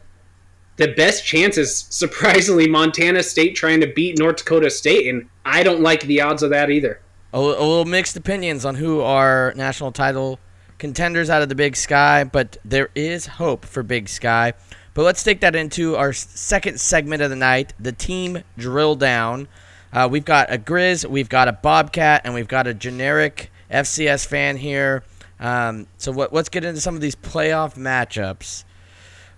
the 0.81 0.89
best 0.89 1.27
chance 1.27 1.59
is 1.59 1.87
surprisingly 1.91 2.67
Montana 2.67 3.23
State 3.23 3.55
trying 3.55 3.81
to 3.83 3.87
beat 3.87 4.19
North 4.19 4.39
Dakota 4.39 4.71
State, 4.71 5.07
and 5.09 5.29
I 5.45 5.63
don't 5.63 5.83
like 5.83 6.01
the 6.05 6.23
odds 6.23 6.43
of 6.43 6.51
that 6.51 6.71
either. 6.71 7.03
A, 7.35 7.39
a 7.39 7.39
little 7.39 7.85
mixed 7.85 8.17
opinions 8.17 8.65
on 8.65 8.77
who 8.77 9.03
are 9.03 9.53
national 9.55 9.93
title 9.93 10.41
contenders 10.79 11.29
out 11.29 11.43
of 11.43 11.51
the 11.51 11.55
Big 11.55 11.77
Sky, 11.77 12.25
but 12.25 12.57
there 12.65 12.89
is 12.95 13.27
hope 13.27 13.67
for 13.67 13.83
Big 13.83 14.09
Sky. 14.09 14.55
But 14.95 15.03
let's 15.03 15.23
take 15.23 15.41
that 15.41 15.55
into 15.55 15.97
our 15.97 16.15
second 16.15 16.81
segment 16.81 17.21
of 17.21 17.29
the 17.29 17.37
night, 17.37 17.75
the 17.79 17.93
team 17.93 18.43
drill 18.57 18.97
down. 18.97 19.49
Uh, 19.93 20.09
we've 20.11 20.25
got 20.25 20.51
a 20.51 20.57
Grizz, 20.57 21.05
we've 21.05 21.29
got 21.29 21.47
a 21.47 21.53
Bobcat, 21.53 22.23
and 22.25 22.33
we've 22.33 22.49
got 22.49 22.67
a 22.67 22.73
generic 22.73 23.53
FCS 23.71 24.27
fan 24.27 24.57
here. 24.57 25.05
Um, 25.39 25.89
so 25.99 26.11
what, 26.11 26.33
let's 26.33 26.49
get 26.49 26.65
into 26.65 26.81
some 26.81 26.95
of 26.95 27.03
these 27.03 27.17
playoff 27.17 27.75
matchups. 27.75 28.65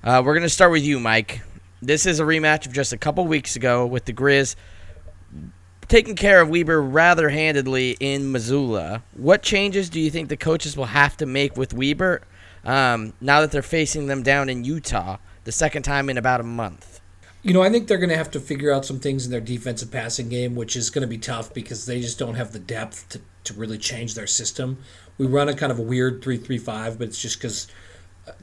Uh, 0.05 0.21
we're 0.25 0.35
going 0.35 0.43
to 0.43 0.49
start 0.49 0.73
with 0.73 0.83
you, 0.83 0.99
Mike. 0.99 1.43
This 1.81 2.07
is 2.07 2.19
a 2.19 2.25
rematch 2.25 2.67
of 2.67 2.73
just 2.73 2.93
a 2.93 2.99
couple 2.99 3.25
weeks 3.25 3.55
ago 3.55 3.87
with 3.87 4.05
the 4.05 4.13
Grizz 4.13 4.57
taking 5.87 6.17
care 6.17 6.41
of 6.41 6.49
Weber 6.49 6.83
rather 6.83 7.29
handedly 7.29 7.97
in 8.01 8.33
Missoula. 8.33 9.05
What 9.15 9.43
changes 9.43 9.89
do 9.89 10.01
you 10.01 10.11
think 10.11 10.29
the 10.29 10.37
coaches 10.37 10.77
will 10.77 10.87
have 10.87 11.17
to 11.19 11.27
make 11.27 11.57
with 11.57 11.73
Weber 11.73 12.23
um, 12.65 13.13
now 13.21 13.43
that 13.43 13.53
they're 13.53 13.63
facing 13.63 14.09
them 14.09 14.25
down 14.25 14.49
in 14.49 14.65
Utah 14.65 15.19
the 15.45 15.53
second 15.53 15.85
time 15.85 16.11
in 16.11 16.19
about 16.19 16.41
a 16.41 16.45
month? 16.45 17.01
You 17.45 17.53
know, 17.53 17.63
I 17.63 17.71
think 17.71 17.87
they're 17.87 17.99
going 17.99 18.11
to 18.11 18.17
have 18.17 18.31
to 18.33 18.41
figure 18.41 18.73
out 18.73 18.85
some 18.85 18.99
things 18.99 19.25
in 19.25 19.31
their 19.31 19.41
defensive 19.41 19.93
passing 19.93 20.29
game, 20.29 20.57
which 20.57 20.75
is 20.75 20.91
going 20.91 21.03
to 21.03 21.09
be 21.09 21.19
tough 21.19 21.55
because 21.55 21.87
they 21.87 22.01
just 22.01 22.19
don't 22.19 22.35
have 22.35 22.53
the 22.53 22.59
depth 22.59 23.09
to, 23.11 23.21
to 23.45 23.55
really 23.55 23.79
change 23.79 24.15
their 24.15 24.27
system. 24.27 24.79
We 25.17 25.27
run 25.27 25.49
a 25.49 25.55
kind 25.55 25.71
of 25.71 25.79
a 25.79 25.83
weird 25.83 26.23
3 26.23 26.39
3 26.39 26.59
5, 26.59 26.99
but 26.99 27.07
it's 27.07 27.23
just 27.23 27.39
because 27.39 27.69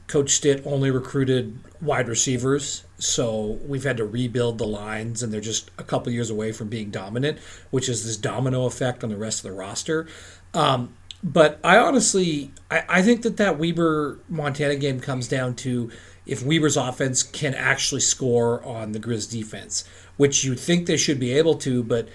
Coach 0.06 0.30
Stitt 0.30 0.62
only 0.66 0.90
recruited 0.90 1.58
wide 1.80 2.08
receivers, 2.08 2.84
so 2.98 3.58
we've 3.66 3.84
had 3.84 3.96
to 3.96 4.04
rebuild 4.04 4.58
the 4.58 4.66
lines, 4.66 5.22
and 5.22 5.32
they're 5.32 5.40
just 5.40 5.70
a 5.78 5.84
couple 5.84 6.12
years 6.12 6.30
away 6.30 6.52
from 6.52 6.68
being 6.68 6.90
dominant, 6.90 7.38
which 7.70 7.88
is 7.88 8.04
this 8.04 8.16
domino 8.16 8.66
effect 8.66 9.02
on 9.02 9.10
the 9.10 9.16
rest 9.16 9.44
of 9.44 9.50
the 9.50 9.56
roster. 9.56 10.06
Um, 10.52 10.94
but 11.22 11.58
I 11.62 11.78
honestly, 11.78 12.50
I, 12.70 12.84
I 12.88 13.02
think 13.02 13.22
that 13.22 13.36
that 13.38 13.58
Weber 13.58 14.18
Montana 14.28 14.76
game 14.76 15.00
comes 15.00 15.28
down 15.28 15.54
to 15.56 15.90
if 16.26 16.42
Weber's 16.42 16.76
offense 16.76 17.22
can 17.22 17.54
actually 17.54 18.00
score 18.00 18.64
on 18.64 18.92
the 18.92 19.00
Grizz 19.00 19.30
defense, 19.30 19.84
which 20.16 20.44
you 20.44 20.54
think 20.54 20.86
they 20.86 20.96
should 20.96 21.20
be 21.20 21.32
able 21.32 21.54
to. 21.56 21.82
But 21.82 22.08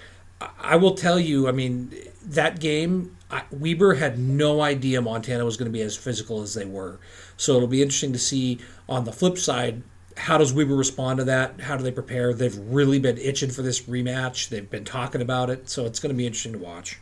I 0.58 0.76
will 0.76 0.94
tell 0.94 1.18
you, 1.18 1.48
I 1.48 1.52
mean, 1.52 1.92
that 2.22 2.60
game, 2.60 3.16
Weber 3.50 3.94
had 3.94 4.18
no 4.18 4.60
idea 4.60 5.00
Montana 5.00 5.44
was 5.44 5.56
going 5.56 5.70
to 5.70 5.76
be 5.76 5.82
as 5.82 5.96
physical 5.96 6.42
as 6.42 6.54
they 6.54 6.64
were. 6.64 6.98
So 7.36 7.56
it'll 7.56 7.68
be 7.68 7.82
interesting 7.82 8.12
to 8.12 8.18
see 8.18 8.58
on 8.88 9.04
the 9.04 9.12
flip 9.12 9.38
side 9.38 9.82
how 10.16 10.38
does 10.38 10.52
Weber 10.52 10.74
respond 10.74 11.18
to 11.18 11.24
that? 11.24 11.60
How 11.60 11.76
do 11.76 11.84
they 11.84 11.90
prepare? 11.90 12.32
They've 12.32 12.56
really 12.56 12.98
been 12.98 13.18
itching 13.18 13.50
for 13.50 13.62
this 13.62 13.82
rematch. 13.82 14.48
They've 14.48 14.68
been 14.68 14.84
talking 14.84 15.20
about 15.20 15.50
it, 15.50 15.68
so 15.68 15.84
it's 15.84 16.00
going 16.00 16.10
to 16.10 16.16
be 16.16 16.26
interesting 16.26 16.52
to 16.52 16.58
watch. 16.58 16.98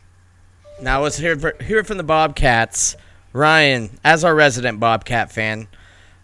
Now 0.81 1.01
let's 1.01 1.17
hear 1.17 1.55
hear 1.61 1.83
from 1.83 1.97
the 1.97 2.03
Bobcats. 2.03 2.97
Ryan, 3.31 3.97
as 4.03 4.23
our 4.23 4.35
resident 4.35 4.79
Bobcat 4.79 5.31
fan, 5.31 5.67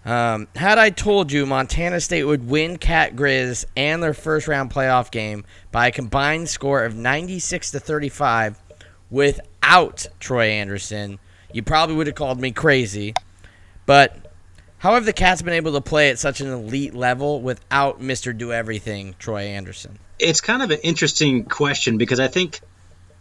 um, 0.05 0.47
had 0.55 0.77
I 0.77 0.89
told 0.89 1.31
you 1.31 1.45
Montana 1.45 1.99
State 1.99 2.23
would 2.23 2.47
win 2.47 2.77
Cat 2.77 3.15
Grizz 3.15 3.65
and 3.75 4.01
their 4.01 4.13
first 4.13 4.47
round 4.47 4.71
playoff 4.71 5.11
game 5.11 5.45
by 5.71 5.87
a 5.87 5.91
combined 5.91 6.49
score 6.49 6.83
of 6.83 6.95
96 6.95 7.71
to 7.71 7.79
35 7.79 8.61
without 9.09 10.07
Troy 10.19 10.47
Anderson, 10.47 11.19
you 11.53 11.63
probably 11.63 11.95
would 11.95 12.07
have 12.07 12.15
called 12.15 12.39
me 12.39 12.51
crazy. 12.51 13.13
But 13.85 14.17
how 14.77 14.95
have 14.95 15.05
the 15.05 15.13
Cats 15.13 15.41
been 15.41 15.53
able 15.53 15.73
to 15.73 15.81
play 15.81 16.09
at 16.09 16.19
such 16.19 16.41
an 16.41 16.47
elite 16.47 16.95
level 16.95 17.41
without 17.41 18.01
Mr. 18.01 18.35
Do 18.35 18.51
Everything, 18.51 19.15
Troy 19.19 19.41
Anderson? 19.41 19.99
It's 20.17 20.41
kind 20.41 20.61
of 20.61 20.71
an 20.71 20.79
interesting 20.83 21.45
question 21.45 21.97
because 21.97 22.19
I 22.19 22.27
think 22.27 22.59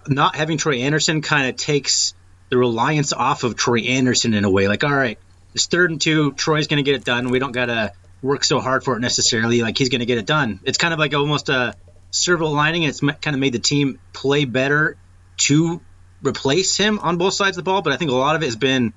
not 0.07 0.37
having 0.37 0.59
Troy 0.59 0.77
Anderson 0.77 1.23
kind 1.23 1.49
of 1.49 1.57
takes 1.57 2.15
the 2.51 2.57
reliance 2.57 3.13
off 3.13 3.45
of 3.45 3.57
Troy 3.57 3.81
Anderson 3.81 4.35
in 4.35 4.45
a 4.45 4.51
way. 4.51 4.69
Like, 4.69 4.85
all 4.85 4.95
right, 4.95 5.19
it's 5.55 5.67
third 5.67 5.91
and 5.91 6.01
two. 6.01 6.33
Troy's 6.33 6.67
going 6.67 6.83
to 6.83 6.91
get 6.91 6.97
it 6.97 7.05
done. 7.05 7.31
We 7.31 7.39
don't 7.39 7.53
got 7.53 7.67
to 7.67 7.93
work 8.23 8.45
so 8.45 8.61
hard 8.61 8.85
for 8.85 8.97
it 8.97 9.01
necessarily. 9.01 9.63
Like, 9.63 9.79
he's 9.79 9.89
going 9.89 10.01
to 10.01 10.07
get 10.07 10.19
it 10.19 10.27
done. 10.27 10.61
It's 10.65 10.79
kind 10.79 10.93
of 10.93 10.99
like 10.99 11.15
almost 11.15 11.49
a 11.49 11.75
silver 12.11 12.45
lining. 12.45 12.83
It's 12.83 13.01
kind 13.01 13.35
of 13.35 13.39
made 13.39 13.53
the 13.53 13.59
team 13.59 13.99
play 14.13 14.45
better 14.45 14.97
to 15.39 15.81
replace 16.23 16.77
him 16.77 16.99
on 16.99 17.19
both 17.19 17.35
sides 17.35 17.57
of 17.57 17.65
the 17.65 17.69
ball. 17.71 17.83
But 17.83 17.93
I 17.93 17.97
think 17.97 18.11
a 18.11 18.15
lot 18.15 18.37
of 18.37 18.43
it 18.43 18.47
has 18.47 18.57
been 18.57 18.93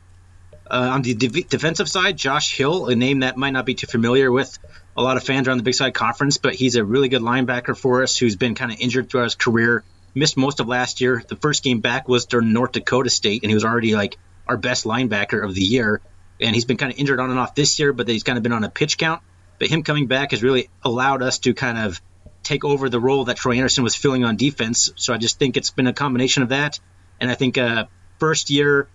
uh, 0.70 0.90
on 0.94 1.02
the 1.02 1.14
de- 1.14 1.44
defensive 1.44 1.90
side. 1.90 2.18
Josh 2.18 2.56
Hill, 2.56 2.88
a 2.88 2.96
name 2.96 3.20
that 3.20 3.38
might 3.38 3.52
not 3.52 3.66
be 3.66 3.76
too 3.76 3.88
familiar 3.88 4.32
with 4.32 4.58
a 4.96 5.02
lot 5.02 5.18
of 5.18 5.24
fans 5.24 5.48
around 5.48 5.58
the 5.58 5.64
Big 5.64 5.74
Sky 5.76 5.92
Conference, 5.92 6.38
but 6.38 6.56
he's 6.56 6.76
a 6.76 6.84
really 6.84 7.10
good 7.10 7.22
linebacker 7.22 7.76
for 7.76 8.04
us 8.04 8.18
who's 8.18 8.36
been 8.36 8.56
kind 8.56 8.72
of 8.72 8.80
injured 8.80 9.10
throughout 9.10 9.26
his 9.26 9.36
career 9.36 9.84
missed 10.16 10.38
most 10.38 10.60
of 10.60 10.68
last 10.68 11.02
year. 11.02 11.24
The 11.28 11.36
first 11.36 11.64
game 11.64 11.80
back 11.80 12.08
was 12.08 12.26
during 12.26 12.54
North 12.54 12.74
Dakota 12.74 13.10
State, 13.10 13.44
and 13.44 13.50
he 13.50 13.54
was 13.54 13.66
already 13.66 13.96
like 13.96 14.18
our 14.48 14.58
best 14.58 14.86
linebacker 14.86 15.44
of 15.44 15.54
the 15.56 15.62
year. 15.62 16.02
And 16.42 16.54
he's 16.54 16.66
been 16.66 16.78
kind 16.78 16.92
of 16.92 17.00
injured 17.00 17.20
on 17.20 17.30
and 17.30 17.40
off 17.40 17.56
this 17.56 17.80
year, 17.80 17.94
but 17.94 18.08
he's 18.08 18.24
kind 18.24 18.38
of 18.38 18.44
been 18.44 18.54
on 18.54 18.64
a 18.64 18.70
pitch 18.70 18.98
count. 18.98 19.22
But 19.60 19.70
him 19.70 19.84
coming 19.84 20.08
back 20.08 20.32
has 20.32 20.44
really 20.44 20.70
allowed 20.84 21.22
us 21.22 21.40
to 21.40 21.54
kind 21.54 21.78
of 21.78 22.02
take 22.42 22.66
over 22.66 22.90
the 22.90 23.00
role 23.00 23.26
that 23.26 23.38
Troy 23.38 23.56
Anderson 23.56 23.84
was 23.84 23.96
filling 23.96 24.26
on 24.26 24.36
defense. 24.36 24.92
So 24.96 25.14
I 25.14 25.18
just 25.18 25.40
think 25.40 25.56
it's 25.56 25.70
been 25.70 25.88
a 25.88 25.94
combination 25.94 26.44
of 26.44 26.50
that. 26.50 26.80
And 27.20 27.32
I 27.32 27.36
think 27.36 27.58
uh, 27.58 27.86
first 28.20 28.50
year 28.50 28.90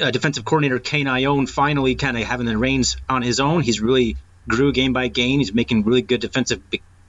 uh, 0.00 0.10
defensive 0.10 0.44
coordinator 0.44 0.78
Kane 0.78 1.06
Ioane 1.06 1.48
finally 1.48 1.94
kind 1.94 2.16
of 2.16 2.24
having 2.24 2.46
the 2.46 2.56
reins 2.56 2.96
on 3.08 3.22
his 3.22 3.40
own. 3.40 3.62
He's 3.62 3.80
really 3.80 4.16
grew 4.48 4.72
game 4.72 4.92
by 4.92 5.08
game. 5.08 5.38
He's 5.40 5.52
making 5.52 5.84
really 5.84 6.02
good 6.02 6.20
defensive 6.20 6.62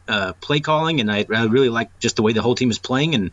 uh, 0.07 0.33
play 0.33 0.59
calling, 0.59 0.99
and 0.99 1.11
I, 1.11 1.25
I, 1.33 1.45
really 1.45 1.69
like 1.69 1.97
just 1.99 2.15
the 2.15 2.21
way 2.21 2.33
the 2.33 2.41
whole 2.41 2.55
team 2.55 2.69
is 2.69 2.79
playing. 2.79 3.15
And 3.15 3.31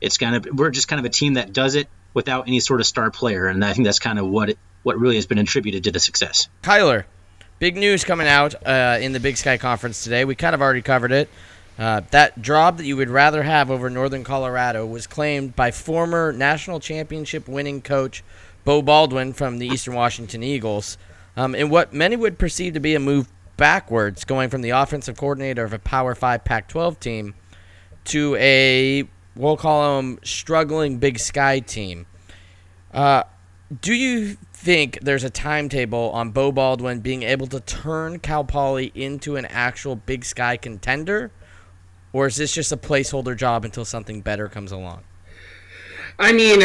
it's 0.00 0.18
kind 0.18 0.36
of 0.36 0.46
we're 0.58 0.70
just 0.70 0.88
kind 0.88 1.00
of 1.00 1.06
a 1.06 1.10
team 1.10 1.34
that 1.34 1.52
does 1.52 1.74
it 1.74 1.88
without 2.12 2.48
any 2.48 2.60
sort 2.60 2.80
of 2.80 2.86
star 2.86 3.10
player, 3.10 3.46
and 3.46 3.64
I 3.64 3.72
think 3.72 3.86
that's 3.86 3.98
kind 3.98 4.18
of 4.18 4.26
what 4.26 4.50
it, 4.50 4.58
what 4.82 4.98
really 4.98 5.16
has 5.16 5.26
been 5.26 5.38
attributed 5.38 5.84
to 5.84 5.92
the 5.92 6.00
success. 6.00 6.48
Kylor, 6.62 7.04
big 7.58 7.76
news 7.76 8.04
coming 8.04 8.26
out 8.26 8.54
uh, 8.66 8.98
in 9.00 9.12
the 9.12 9.20
Big 9.20 9.36
Sky 9.36 9.56
Conference 9.56 10.04
today. 10.04 10.24
We 10.24 10.34
kind 10.34 10.54
of 10.54 10.60
already 10.60 10.82
covered 10.82 11.12
it. 11.12 11.28
Uh, 11.78 12.02
that 12.10 12.42
job 12.42 12.76
that 12.76 12.84
you 12.84 12.94
would 12.94 13.08
rather 13.08 13.42
have 13.42 13.70
over 13.70 13.88
Northern 13.88 14.22
Colorado 14.22 14.84
was 14.84 15.06
claimed 15.06 15.56
by 15.56 15.70
former 15.70 16.30
national 16.30 16.78
championship 16.78 17.48
winning 17.48 17.80
coach 17.80 18.22
Beau 18.64 18.82
Baldwin 18.82 19.32
from 19.32 19.58
the 19.58 19.66
Eastern 19.66 19.94
Washington 19.94 20.42
Eagles. 20.42 20.98
Um, 21.36 21.54
in 21.54 21.70
what 21.70 21.92
many 21.92 22.16
would 22.16 22.38
perceive 22.38 22.74
to 22.74 22.80
be 22.80 22.94
a 22.94 23.00
move 23.00 23.28
backwards, 23.56 24.24
going 24.24 24.50
from 24.50 24.62
the 24.62 24.70
offensive 24.70 25.16
coordinator 25.16 25.64
of 25.64 25.72
a 25.72 25.78
Power 25.78 26.14
5 26.14 26.44
Pac 26.44 26.68
12 26.68 26.98
team 26.98 27.34
to 28.04 28.34
a, 28.36 29.04
we'll 29.36 29.56
call 29.56 29.96
them, 29.96 30.18
struggling 30.24 30.98
Big 30.98 31.18
Sky 31.18 31.60
team. 31.60 32.06
Uh, 32.92 33.22
do 33.80 33.94
you 33.94 34.36
think 34.52 34.98
there's 35.00 35.24
a 35.24 35.30
timetable 35.30 36.10
on 36.10 36.30
Beau 36.30 36.50
Baldwin 36.50 37.00
being 37.00 37.22
able 37.22 37.46
to 37.46 37.60
turn 37.60 38.18
Cal 38.18 38.44
Poly 38.44 38.90
into 38.94 39.36
an 39.36 39.44
actual 39.46 39.94
Big 39.94 40.24
Sky 40.24 40.56
contender? 40.56 41.30
Or 42.12 42.26
is 42.26 42.36
this 42.36 42.52
just 42.52 42.72
a 42.72 42.76
placeholder 42.76 43.36
job 43.36 43.64
until 43.64 43.84
something 43.84 44.20
better 44.20 44.48
comes 44.48 44.72
along? 44.72 45.04
I 46.20 46.32
mean, 46.32 46.62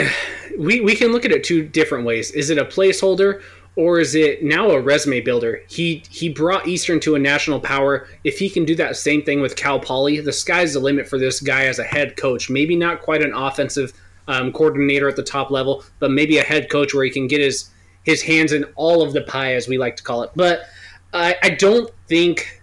we, 0.59 0.81
we 0.81 0.95
can 0.95 1.13
look 1.13 1.23
at 1.23 1.31
it 1.31 1.43
two 1.43 1.63
different 1.63 2.05
ways. 2.05 2.31
Is 2.31 2.49
it 2.49 2.57
a 2.57 2.65
placeholder 2.65 3.41
or 3.77 3.99
is 3.99 4.13
it 4.13 4.43
now 4.43 4.69
a 4.71 4.79
resume 4.79 5.21
builder? 5.21 5.61
He 5.69 6.03
he 6.09 6.27
brought 6.29 6.67
Eastern 6.67 6.99
to 7.01 7.15
a 7.15 7.19
national 7.19 7.61
power. 7.61 8.07
If 8.25 8.37
he 8.37 8.49
can 8.49 8.65
do 8.65 8.75
that 8.75 8.97
same 8.97 9.23
thing 9.23 9.41
with 9.41 9.55
Cal 9.55 9.79
Poly, 9.79 10.19
the 10.19 10.33
sky's 10.33 10.73
the 10.73 10.79
limit 10.81 11.07
for 11.07 11.17
this 11.17 11.39
guy 11.39 11.65
as 11.65 11.79
a 11.79 11.83
head 11.83 12.17
coach. 12.17 12.49
Maybe 12.49 12.75
not 12.75 13.01
quite 13.01 13.21
an 13.21 13.33
offensive 13.33 13.93
um, 14.27 14.51
coordinator 14.51 15.07
at 15.07 15.15
the 15.15 15.23
top 15.23 15.51
level, 15.51 15.83
but 15.99 16.11
maybe 16.11 16.37
a 16.37 16.43
head 16.43 16.69
coach 16.69 16.93
where 16.93 17.05
he 17.05 17.09
can 17.09 17.27
get 17.27 17.39
his 17.39 17.71
his 18.03 18.21
hands 18.21 18.51
in 18.51 18.65
all 18.75 19.01
of 19.01 19.13
the 19.13 19.21
pie, 19.21 19.53
as 19.53 19.67
we 19.67 19.77
like 19.77 19.95
to 19.97 20.03
call 20.03 20.23
it. 20.23 20.31
But 20.35 20.65
I, 21.13 21.35
I 21.41 21.49
don't 21.51 21.89
think. 22.07 22.61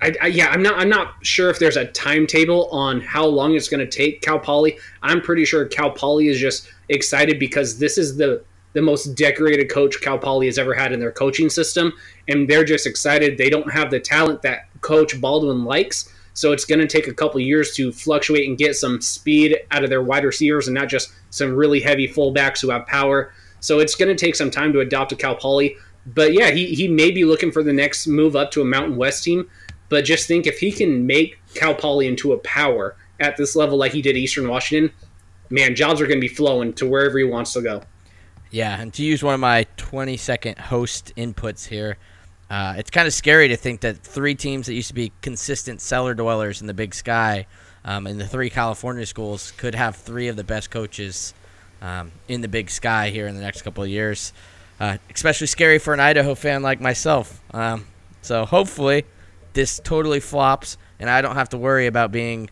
I, 0.00 0.14
I, 0.22 0.26
yeah, 0.28 0.48
I'm 0.48 0.62
not. 0.62 0.78
I'm 0.78 0.88
not 0.88 1.14
sure 1.26 1.50
if 1.50 1.58
there's 1.58 1.76
a 1.76 1.86
timetable 1.86 2.68
on 2.70 3.00
how 3.00 3.26
long 3.26 3.54
it's 3.54 3.68
going 3.68 3.84
to 3.84 3.90
take 3.90 4.22
Cal 4.22 4.38
Poly. 4.38 4.78
I'm 5.02 5.20
pretty 5.20 5.44
sure 5.44 5.66
Cal 5.66 5.90
Poly 5.90 6.28
is 6.28 6.38
just 6.38 6.68
excited 6.88 7.38
because 7.38 7.78
this 7.78 7.98
is 7.98 8.16
the 8.16 8.44
the 8.74 8.82
most 8.82 9.16
decorated 9.16 9.70
coach 9.70 10.00
Cal 10.00 10.18
Poly 10.18 10.46
has 10.46 10.58
ever 10.58 10.72
had 10.72 10.92
in 10.92 11.00
their 11.00 11.10
coaching 11.10 11.50
system, 11.50 11.92
and 12.28 12.48
they're 12.48 12.64
just 12.64 12.86
excited. 12.86 13.38
They 13.38 13.50
don't 13.50 13.72
have 13.72 13.90
the 13.90 13.98
talent 13.98 14.42
that 14.42 14.68
Coach 14.82 15.20
Baldwin 15.20 15.64
likes, 15.64 16.14
so 16.32 16.52
it's 16.52 16.64
going 16.64 16.78
to 16.78 16.86
take 16.86 17.08
a 17.08 17.14
couple 17.14 17.40
years 17.40 17.74
to 17.74 17.90
fluctuate 17.90 18.48
and 18.48 18.56
get 18.56 18.76
some 18.76 19.00
speed 19.00 19.58
out 19.72 19.82
of 19.82 19.90
their 19.90 20.02
wide 20.02 20.24
receivers, 20.24 20.68
and 20.68 20.76
not 20.76 20.88
just 20.88 21.12
some 21.30 21.54
really 21.54 21.80
heavy 21.80 22.06
fullbacks 22.06 22.60
who 22.60 22.70
have 22.70 22.86
power. 22.86 23.32
So 23.58 23.80
it's 23.80 23.96
going 23.96 24.14
to 24.14 24.24
take 24.24 24.36
some 24.36 24.52
time 24.52 24.72
to 24.74 24.80
adopt 24.80 25.10
a 25.10 25.16
Cal 25.16 25.34
Poly. 25.34 25.76
But 26.06 26.32
yeah, 26.32 26.52
he, 26.52 26.74
he 26.74 26.88
may 26.88 27.10
be 27.10 27.24
looking 27.24 27.50
for 27.50 27.62
the 27.62 27.72
next 27.72 28.06
move 28.06 28.36
up 28.36 28.50
to 28.52 28.62
a 28.62 28.64
Mountain 28.64 28.96
West 28.96 29.24
team. 29.24 29.50
But 29.88 30.04
just 30.04 30.26
think 30.26 30.46
if 30.46 30.58
he 30.58 30.70
can 30.72 31.06
make 31.06 31.38
Cal 31.54 31.74
Poly 31.74 32.06
into 32.06 32.32
a 32.32 32.38
power 32.38 32.96
at 33.20 33.36
this 33.36 33.56
level 33.56 33.78
like 33.78 33.92
he 33.92 34.02
did 34.02 34.16
Eastern 34.16 34.48
Washington, 34.48 34.94
man, 35.50 35.74
jobs 35.74 36.00
are 36.00 36.06
going 36.06 36.18
to 36.18 36.26
be 36.26 36.28
flowing 36.28 36.72
to 36.74 36.86
wherever 36.86 37.18
he 37.18 37.24
wants 37.24 37.52
to 37.54 37.62
go. 37.62 37.82
Yeah, 38.50 38.80
and 38.80 38.92
to 38.94 39.02
use 39.02 39.22
one 39.22 39.34
of 39.34 39.40
my 39.40 39.66
20 39.76 40.16
second 40.16 40.58
host 40.58 41.12
inputs 41.16 41.66
here, 41.68 41.98
uh, 42.50 42.74
it's 42.78 42.90
kind 42.90 43.06
of 43.06 43.12
scary 43.12 43.48
to 43.48 43.56
think 43.56 43.80
that 43.80 43.98
three 43.98 44.34
teams 44.34 44.66
that 44.66 44.74
used 44.74 44.88
to 44.88 44.94
be 44.94 45.12
consistent 45.20 45.80
cellar 45.80 46.14
dwellers 46.14 46.60
in 46.60 46.66
the 46.66 46.74
Big 46.74 46.94
Sky, 46.94 47.46
um, 47.84 48.06
in 48.06 48.16
the 48.16 48.26
three 48.26 48.48
California 48.48 49.04
schools, 49.04 49.52
could 49.52 49.74
have 49.74 49.96
three 49.96 50.28
of 50.28 50.36
the 50.36 50.44
best 50.44 50.70
coaches 50.70 51.34
um, 51.82 52.10
in 52.26 52.40
the 52.40 52.48
Big 52.48 52.70
Sky 52.70 53.10
here 53.10 53.26
in 53.26 53.34
the 53.34 53.42
next 53.42 53.62
couple 53.62 53.84
of 53.84 53.90
years. 53.90 54.32
Uh, 54.80 54.96
especially 55.12 55.46
scary 55.46 55.78
for 55.78 55.92
an 55.92 56.00
Idaho 56.00 56.34
fan 56.34 56.62
like 56.62 56.80
myself. 56.80 57.42
Um, 57.52 57.86
so 58.22 58.46
hopefully, 58.46 59.04
this 59.58 59.80
totally 59.82 60.20
flops, 60.20 60.78
and 61.00 61.10
I 61.10 61.20
don't 61.20 61.34
have 61.34 61.48
to 61.48 61.58
worry 61.58 61.88
about 61.88 62.12
being 62.12 62.48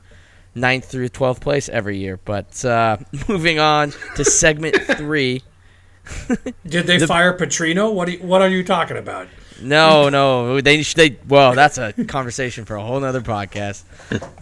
ninth 0.57 0.87
through 0.87 1.11
12th 1.11 1.41
place 1.41 1.69
every 1.69 1.99
year. 1.99 2.19
But 2.25 2.65
uh, 2.65 2.97
moving 3.29 3.61
on 3.61 3.93
to 4.17 4.25
segment 4.25 4.75
three. 4.97 5.45
Did 6.67 6.89
they 6.89 6.99
the, 6.99 7.07
fire 7.07 7.33
Petrino? 7.39 7.95
What 7.95 8.09
are 8.09 8.11
you, 8.11 8.19
what 8.19 8.43
are 8.43 8.49
you 8.49 8.65
talking 8.65 8.97
about? 8.97 9.29
No, 9.63 10.09
no, 10.09 10.61
they 10.61 10.83
they. 10.83 11.17
Well, 11.29 11.55
that's 11.55 11.79
a 11.79 11.93
conversation 11.93 12.65
for 12.65 12.75
a 12.75 12.83
whole 12.83 13.03
other 13.05 13.21
podcast. 13.21 13.85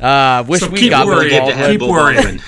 Uh, 0.00 0.42
wish 0.44 0.60
so 0.60 0.70
we 0.70 0.88
got 0.88 1.06
worrying, 1.06 1.52
Keep 1.68 1.82
worrying. 1.82 2.40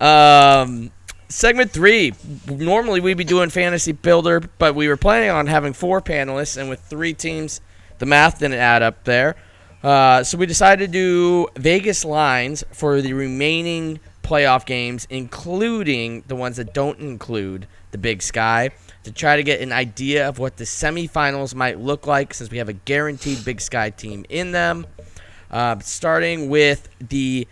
um, 0.00 0.90
segment 1.28 1.70
three. 1.70 2.14
Normally 2.48 2.98
we'd 2.98 3.16
be 3.16 3.24
doing 3.24 3.48
fantasy 3.48 3.92
builder, 3.92 4.40
but 4.58 4.74
we 4.74 4.88
were 4.88 4.96
planning 4.96 5.30
on 5.30 5.46
having 5.46 5.72
four 5.72 6.02
panelists, 6.02 6.58
and 6.58 6.68
with 6.68 6.80
three 6.80 7.14
teams, 7.14 7.62
the 8.00 8.06
math 8.06 8.40
didn't 8.40 8.58
add 8.58 8.82
up 8.82 9.04
there. 9.04 9.36
Uh, 9.82 10.24
so 10.24 10.36
we 10.36 10.46
decided 10.46 10.86
to 10.86 10.92
do 10.92 11.48
Vegas 11.56 12.04
lines 12.04 12.64
for 12.72 13.00
the 13.00 13.12
remaining 13.12 14.00
playoff 14.22 14.66
games, 14.66 15.06
including 15.08 16.24
the 16.26 16.36
ones 16.36 16.56
that 16.56 16.74
don't 16.74 16.98
include 16.98 17.66
the 17.92 17.98
Big 17.98 18.22
Sky. 18.22 18.70
to 19.02 19.10
try 19.10 19.36
to 19.36 19.42
get 19.42 19.62
an 19.62 19.72
idea 19.72 20.28
of 20.28 20.38
what 20.38 20.58
the 20.58 20.64
semifinals 20.64 21.54
might 21.54 21.80
look 21.80 22.06
like 22.06 22.34
since 22.34 22.50
we 22.50 22.58
have 22.58 22.68
a 22.68 22.74
guaranteed 22.74 23.42
Big 23.44 23.60
Sky 23.60 23.88
team 23.88 24.26
in 24.28 24.52
them. 24.52 24.86
Uh, 25.50 25.78
starting 25.80 26.48
with 26.48 26.88
the 27.00 27.48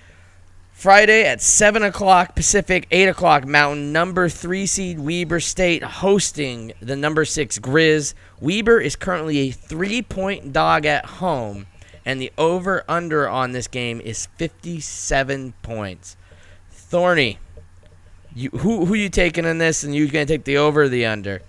Friday 0.79 1.25
at 1.25 1.43
7 1.43 1.83
o'clock 1.83 2.37
Pacific, 2.37 2.87
8 2.93 3.09
o'clock 3.09 3.45
Mountain, 3.45 3.93
number 3.93 4.29
3 4.29 4.65
seed 4.65 5.01
Weber 5.01 5.41
State 5.41 5.83
hosting 5.83 6.73
the 6.79 6.95
number 6.95 7.25
6 7.25 7.59
Grizz. 7.59 8.15
Weber 8.41 8.79
is 8.81 8.95
currently 8.95 9.39
a 9.39 9.51
three 9.51 10.03
point 10.03 10.53
dog 10.53 10.87
at 10.87 11.05
home, 11.05 11.67
and 12.05 12.21
the 12.21 12.31
over 12.39 12.85
under 12.89 13.29
on 13.29 13.51
this 13.51 13.67
game 13.67 14.01
is 14.01 14.27
57 14.37 15.53
points. 15.63 16.17
Thorny, 16.71 17.41
you, 18.33 18.51
who, 18.51 18.85
who 18.85 18.95
you 18.95 19.09
taking 19.09 19.47
in 19.47 19.59
this, 19.59 19.83
and 19.83 19.93
you 19.97 20.07
going 20.07 20.29
to 20.29 20.33
take 20.33 20.45
the 20.45 20.59
over 20.59 20.83
or 20.83 20.89
the 20.89 21.07
under? 21.07 21.43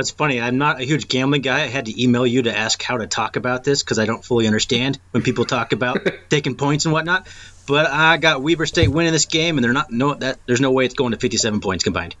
That's 0.00 0.10
funny. 0.10 0.40
I'm 0.40 0.56
not 0.56 0.80
a 0.80 0.84
huge 0.84 1.08
gambling 1.08 1.42
guy. 1.42 1.60
I 1.60 1.66
had 1.66 1.84
to 1.84 2.02
email 2.02 2.26
you 2.26 2.44
to 2.44 2.56
ask 2.56 2.82
how 2.82 2.96
to 2.96 3.06
talk 3.06 3.36
about 3.36 3.64
this 3.64 3.82
because 3.82 3.98
I 3.98 4.06
don't 4.06 4.24
fully 4.24 4.46
understand 4.46 4.98
when 5.10 5.22
people 5.22 5.44
talk 5.44 5.72
about 5.72 6.08
taking 6.30 6.54
points 6.56 6.86
and 6.86 6.94
whatnot. 6.94 7.28
But 7.66 7.86
I 7.86 8.16
got 8.16 8.42
Weber 8.42 8.66
State 8.66 8.88
winning 8.88 9.12
this 9.12 9.26
game, 9.26 9.56
and 9.56 9.64
they're 9.64 9.72
not 9.72 9.90
no 9.90 10.14
that 10.14 10.38
there's 10.46 10.60
no 10.60 10.72
way 10.72 10.84
it's 10.84 10.94
going 10.94 11.12
to 11.12 11.18
57 11.18 11.60
points 11.60 11.84
combined. 11.84 12.16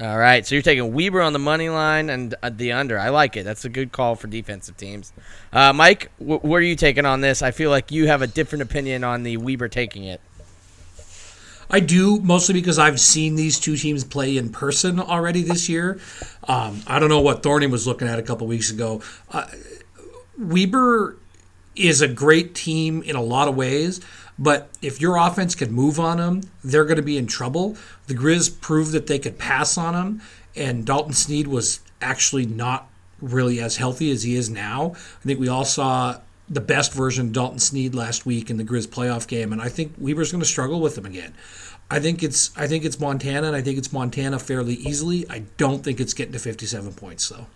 All 0.00 0.16
right, 0.16 0.46
so 0.46 0.54
you're 0.54 0.62
taking 0.62 0.92
Weber 0.94 1.20
on 1.20 1.32
the 1.32 1.40
money 1.40 1.68
line 1.68 2.08
and 2.08 2.32
uh, 2.40 2.50
the 2.50 2.70
under. 2.70 2.96
I 2.96 3.08
like 3.08 3.36
it. 3.36 3.42
That's 3.42 3.64
a 3.64 3.68
good 3.68 3.90
call 3.90 4.14
for 4.14 4.28
defensive 4.28 4.76
teams. 4.76 5.12
Uh, 5.52 5.72
Mike, 5.72 6.12
wh- 6.18 6.44
what 6.44 6.58
are 6.58 6.66
you 6.66 6.76
taking 6.76 7.04
on 7.04 7.20
this? 7.20 7.42
I 7.42 7.50
feel 7.50 7.70
like 7.70 7.90
you 7.90 8.06
have 8.06 8.22
a 8.22 8.28
different 8.28 8.62
opinion 8.62 9.02
on 9.02 9.24
the 9.24 9.38
Weber 9.38 9.66
taking 9.68 10.04
it. 10.04 10.20
I 11.68 11.80
do 11.80 12.20
mostly 12.20 12.54
because 12.54 12.78
I've 12.78 13.00
seen 13.00 13.34
these 13.34 13.58
two 13.58 13.76
teams 13.76 14.04
play 14.04 14.36
in 14.36 14.50
person 14.50 15.00
already 15.00 15.42
this 15.42 15.68
year. 15.68 15.98
Um, 16.46 16.80
I 16.86 17.00
don't 17.00 17.08
know 17.08 17.20
what 17.20 17.42
Thorny 17.42 17.66
was 17.66 17.84
looking 17.84 18.06
at 18.06 18.20
a 18.20 18.22
couple 18.22 18.46
weeks 18.46 18.70
ago. 18.70 19.02
Uh, 19.32 19.46
Weber 20.38 21.16
is 21.78 22.00
a 22.00 22.08
great 22.08 22.54
team 22.54 23.02
in 23.02 23.16
a 23.16 23.22
lot 23.22 23.48
of 23.48 23.56
ways, 23.56 24.00
but 24.38 24.68
if 24.82 25.00
your 25.00 25.16
offense 25.16 25.54
can 25.54 25.72
move 25.72 25.98
on 25.98 26.18
them, 26.18 26.42
they're 26.62 26.84
going 26.84 26.96
to 26.96 27.02
be 27.02 27.18
in 27.18 27.26
trouble. 27.26 27.76
The 28.06 28.14
Grizz 28.14 28.60
proved 28.60 28.92
that 28.92 29.06
they 29.06 29.18
could 29.18 29.38
pass 29.38 29.76
on 29.76 29.94
them, 29.94 30.22
and 30.54 30.84
Dalton 30.84 31.12
Sneed 31.12 31.46
was 31.46 31.80
actually 32.00 32.46
not 32.46 32.88
really 33.20 33.60
as 33.60 33.76
healthy 33.76 34.10
as 34.10 34.22
he 34.22 34.36
is 34.36 34.48
now. 34.48 34.92
I 34.94 35.24
think 35.24 35.40
we 35.40 35.48
all 35.48 35.64
saw 35.64 36.20
the 36.48 36.60
best 36.60 36.92
version 36.92 37.26
of 37.26 37.32
Dalton 37.32 37.58
Sneed 37.58 37.94
last 37.94 38.24
week 38.24 38.48
in 38.48 38.56
the 38.56 38.64
Grizz 38.64 38.86
playoff 38.88 39.26
game, 39.26 39.52
and 39.52 39.60
I 39.60 39.68
think 39.68 39.94
Weber's 39.98 40.32
going 40.32 40.42
to 40.42 40.48
struggle 40.48 40.80
with 40.80 40.94
them 40.94 41.04
again. 41.06 41.34
I 41.90 42.00
think 42.00 42.22
it's 42.22 42.56
I 42.56 42.66
think 42.66 42.84
it's 42.84 43.00
Montana, 43.00 43.48
and 43.48 43.56
I 43.56 43.62
think 43.62 43.78
it's 43.78 43.92
Montana 43.92 44.38
fairly 44.38 44.74
easily. 44.74 45.28
I 45.28 45.40
don't 45.56 45.82
think 45.82 46.00
it's 46.00 46.12
getting 46.12 46.32
to 46.32 46.38
57 46.38 46.92
points 46.94 47.28
though. 47.28 47.46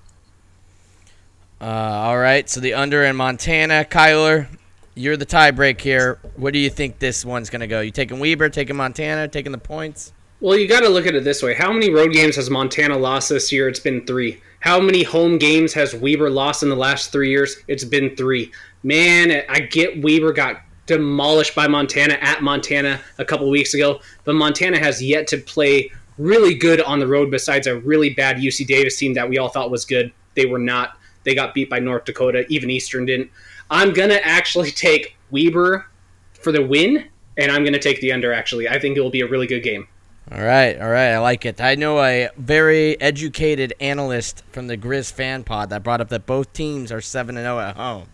Uh, 1.62 1.64
all 1.64 2.18
right, 2.18 2.50
so 2.50 2.60
the 2.60 2.74
under 2.74 3.04
in 3.04 3.14
Montana, 3.14 3.86
Kylor, 3.88 4.48
you're 4.94 5.16
the 5.16 5.24
tiebreak 5.24 5.80
here. 5.80 6.18
What 6.34 6.52
do 6.52 6.58
you 6.58 6.68
think 6.68 6.98
this 6.98 7.24
one's 7.24 7.50
going 7.50 7.60
to 7.60 7.68
go? 7.68 7.80
You 7.80 7.92
taking 7.92 8.18
Weber, 8.18 8.48
taking 8.48 8.74
Montana, 8.74 9.28
taking 9.28 9.52
the 9.52 9.58
points? 9.58 10.12
Well, 10.40 10.58
you 10.58 10.66
got 10.66 10.80
to 10.80 10.88
look 10.88 11.06
at 11.06 11.14
it 11.14 11.22
this 11.22 11.40
way. 11.40 11.54
How 11.54 11.72
many 11.72 11.88
road 11.88 12.12
games 12.12 12.34
has 12.34 12.50
Montana 12.50 12.98
lost 12.98 13.28
this 13.28 13.52
year? 13.52 13.68
It's 13.68 13.78
been 13.78 14.04
three. 14.04 14.42
How 14.58 14.80
many 14.80 15.04
home 15.04 15.38
games 15.38 15.72
has 15.74 15.94
Weber 15.94 16.30
lost 16.30 16.64
in 16.64 16.68
the 16.68 16.74
last 16.74 17.12
three 17.12 17.30
years? 17.30 17.56
It's 17.68 17.84
been 17.84 18.16
three 18.16 18.50
man, 18.82 19.42
I 19.48 19.60
get 19.60 20.02
Weber 20.02 20.32
got 20.32 20.62
demolished 20.86 21.54
by 21.54 21.68
Montana 21.68 22.18
at 22.20 22.42
Montana 22.42 23.00
a 23.18 23.24
couple 23.24 23.48
weeks 23.48 23.74
ago, 23.74 24.00
but 24.24 24.34
Montana 24.34 24.78
has 24.78 25.02
yet 25.02 25.26
to 25.28 25.38
play 25.38 25.90
really 26.18 26.54
good 26.54 26.80
on 26.82 26.98
the 26.98 27.06
road 27.06 27.30
besides 27.30 27.66
a 27.66 27.78
really 27.80 28.10
bad 28.10 28.36
UC 28.36 28.66
Davis 28.66 28.96
team 28.96 29.14
that 29.14 29.28
we 29.28 29.38
all 29.38 29.48
thought 29.48 29.70
was 29.70 29.84
good. 29.84 30.12
They 30.34 30.46
were 30.46 30.58
not. 30.58 30.96
They 31.24 31.34
got 31.34 31.54
beat 31.54 31.70
by 31.70 31.78
North 31.78 32.04
Dakota. 32.04 32.44
Even 32.48 32.70
Eastern 32.70 33.06
didn't. 33.06 33.30
I'm 33.70 33.92
going 33.92 34.10
to 34.10 34.26
actually 34.26 34.70
take 34.72 35.16
Weber 35.30 35.86
for 36.32 36.52
the 36.52 36.64
win, 36.64 37.08
and 37.36 37.50
I'm 37.52 37.62
going 37.62 37.72
to 37.72 37.78
take 37.78 38.00
the 38.00 38.12
under, 38.12 38.32
actually. 38.32 38.68
I 38.68 38.78
think 38.78 38.96
it 38.96 39.00
will 39.00 39.10
be 39.10 39.20
a 39.20 39.28
really 39.28 39.46
good 39.46 39.62
game. 39.62 39.88
All 40.30 40.42
right, 40.42 40.80
all 40.80 40.88
right, 40.88 41.10
I 41.10 41.18
like 41.18 41.44
it. 41.44 41.60
I 41.60 41.74
know 41.74 42.00
a 42.00 42.30
very 42.36 42.98
educated 43.00 43.74
analyst 43.80 44.44
from 44.52 44.68
the 44.68 44.78
Grizz 44.78 45.12
fan 45.12 45.42
pod 45.42 45.70
that 45.70 45.82
brought 45.82 46.00
up 46.00 46.10
that 46.10 46.26
both 46.26 46.52
teams 46.52 46.92
are 46.92 47.00
7 47.00 47.36
and 47.36 47.44
0 47.44 47.58
at 47.58 47.76
home 47.76 48.06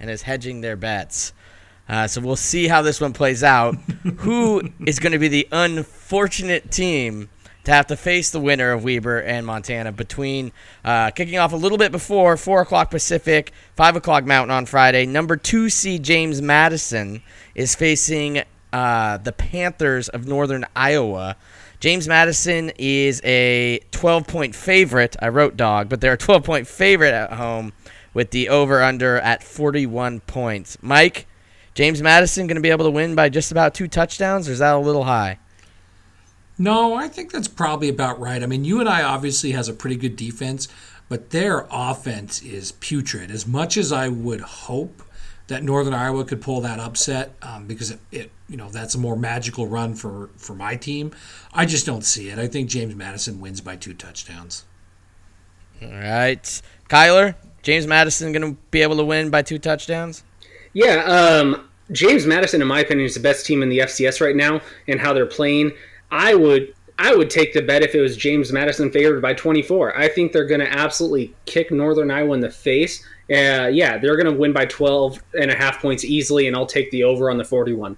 and 0.00 0.10
is 0.10 0.22
hedging 0.22 0.62
their 0.62 0.76
bets. 0.76 1.34
Uh, 1.86 2.06
so 2.06 2.20
we'll 2.20 2.36
see 2.36 2.68
how 2.68 2.82
this 2.82 3.00
one 3.00 3.12
plays 3.12 3.44
out. 3.44 3.74
Who 4.18 4.70
is 4.86 4.98
going 4.98 5.12
to 5.12 5.18
be 5.18 5.28
the 5.28 5.46
unfortunate 5.52 6.70
team 6.70 7.28
to 7.70 7.76
have 7.76 7.86
to 7.86 7.96
face 7.96 8.30
the 8.30 8.40
winner 8.40 8.72
of 8.72 8.82
Weber 8.82 9.20
and 9.20 9.46
Montana 9.46 9.92
between 9.92 10.50
uh, 10.84 11.12
kicking 11.12 11.38
off 11.38 11.52
a 11.52 11.56
little 11.56 11.78
bit 11.78 11.92
before 11.92 12.36
4 12.36 12.62
o'clock 12.62 12.90
Pacific, 12.90 13.52
5 13.76 13.94
o'clock 13.94 14.24
Mountain 14.24 14.50
on 14.50 14.66
Friday. 14.66 15.06
Number 15.06 15.36
two 15.36 15.70
seed 15.70 16.02
James 16.02 16.42
Madison 16.42 17.22
is 17.54 17.76
facing 17.76 18.42
uh, 18.72 19.18
the 19.18 19.30
Panthers 19.30 20.08
of 20.08 20.26
Northern 20.26 20.66
Iowa. 20.74 21.36
James 21.78 22.08
Madison 22.08 22.72
is 22.76 23.22
a 23.24 23.78
12 23.92 24.26
point 24.26 24.56
favorite. 24.56 25.14
I 25.22 25.28
wrote 25.28 25.56
dog, 25.56 25.88
but 25.88 26.00
they're 26.00 26.14
a 26.14 26.18
12 26.18 26.42
point 26.42 26.66
favorite 26.66 27.14
at 27.14 27.34
home 27.34 27.72
with 28.12 28.32
the 28.32 28.48
over 28.48 28.82
under 28.82 29.18
at 29.18 29.44
41 29.44 30.20
points. 30.20 30.76
Mike, 30.82 31.28
James 31.74 32.02
Madison 32.02 32.48
going 32.48 32.56
to 32.56 32.60
be 32.60 32.70
able 32.70 32.86
to 32.86 32.90
win 32.90 33.14
by 33.14 33.28
just 33.28 33.52
about 33.52 33.74
two 33.74 33.86
touchdowns, 33.86 34.48
or 34.48 34.52
is 34.52 34.58
that 34.58 34.74
a 34.74 34.78
little 34.78 35.04
high? 35.04 35.38
No, 36.60 36.92
I 36.92 37.08
think 37.08 37.32
that's 37.32 37.48
probably 37.48 37.88
about 37.88 38.20
right. 38.20 38.42
I 38.42 38.46
mean, 38.46 38.66
UNI 38.66 39.00
obviously 39.02 39.52
has 39.52 39.70
a 39.70 39.72
pretty 39.72 39.96
good 39.96 40.14
defense, 40.14 40.68
but 41.08 41.30
their 41.30 41.66
offense 41.70 42.42
is 42.42 42.72
putrid. 42.72 43.30
As 43.30 43.46
much 43.46 43.78
as 43.78 43.92
I 43.92 44.08
would 44.08 44.42
hope 44.42 45.02
that 45.46 45.62
Northern 45.62 45.94
Iowa 45.94 46.22
could 46.26 46.42
pull 46.42 46.60
that 46.60 46.78
upset, 46.78 47.34
um, 47.40 47.66
because 47.66 47.92
it, 47.92 48.00
it, 48.12 48.30
you 48.46 48.58
know, 48.58 48.68
that's 48.68 48.94
a 48.94 48.98
more 48.98 49.16
magical 49.16 49.68
run 49.68 49.94
for 49.94 50.28
for 50.36 50.54
my 50.54 50.76
team. 50.76 51.12
I 51.54 51.64
just 51.64 51.86
don't 51.86 52.04
see 52.04 52.28
it. 52.28 52.38
I 52.38 52.46
think 52.46 52.68
James 52.68 52.94
Madison 52.94 53.40
wins 53.40 53.62
by 53.62 53.76
two 53.76 53.94
touchdowns. 53.94 54.66
All 55.82 55.88
right, 55.88 56.62
Kylor, 56.90 57.36
James 57.62 57.86
Madison 57.86 58.32
going 58.32 58.54
to 58.54 58.60
be 58.70 58.82
able 58.82 58.98
to 58.98 59.04
win 59.04 59.30
by 59.30 59.40
two 59.40 59.58
touchdowns? 59.58 60.24
Yeah, 60.74 61.04
um, 61.04 61.70
James 61.90 62.26
Madison, 62.26 62.60
in 62.60 62.68
my 62.68 62.80
opinion, 62.80 63.06
is 63.06 63.14
the 63.14 63.20
best 63.20 63.46
team 63.46 63.62
in 63.62 63.70
the 63.70 63.78
FCS 63.78 64.20
right 64.20 64.36
now, 64.36 64.60
and 64.86 65.00
how 65.00 65.14
they're 65.14 65.24
playing. 65.24 65.72
I 66.10 66.34
would 66.34 66.74
I 67.02 67.14
would 67.14 67.30
take 67.30 67.54
the 67.54 67.62
bet 67.62 67.82
if 67.82 67.94
it 67.94 68.00
was 68.02 68.14
James 68.14 68.52
Madison 68.52 68.90
favored 68.90 69.22
by 69.22 69.32
24. 69.32 69.96
I 69.96 70.06
think 70.06 70.32
they're 70.32 70.44
going 70.44 70.60
to 70.60 70.70
absolutely 70.70 71.34
kick 71.46 71.70
Northern 71.70 72.10
Iowa 72.10 72.34
in 72.34 72.40
the 72.40 72.50
face. 72.50 73.02
Uh, 73.30 73.70
yeah, 73.72 73.96
they're 73.96 74.16
going 74.16 74.30
to 74.30 74.38
win 74.38 74.52
by 74.52 74.66
12 74.66 75.22
and 75.40 75.50
a 75.50 75.54
half 75.54 75.80
points 75.80 76.04
easily, 76.04 76.46
and 76.46 76.54
I'll 76.54 76.66
take 76.66 76.90
the 76.90 77.04
over 77.04 77.30
on 77.30 77.38
the 77.38 77.44
41. 77.44 77.96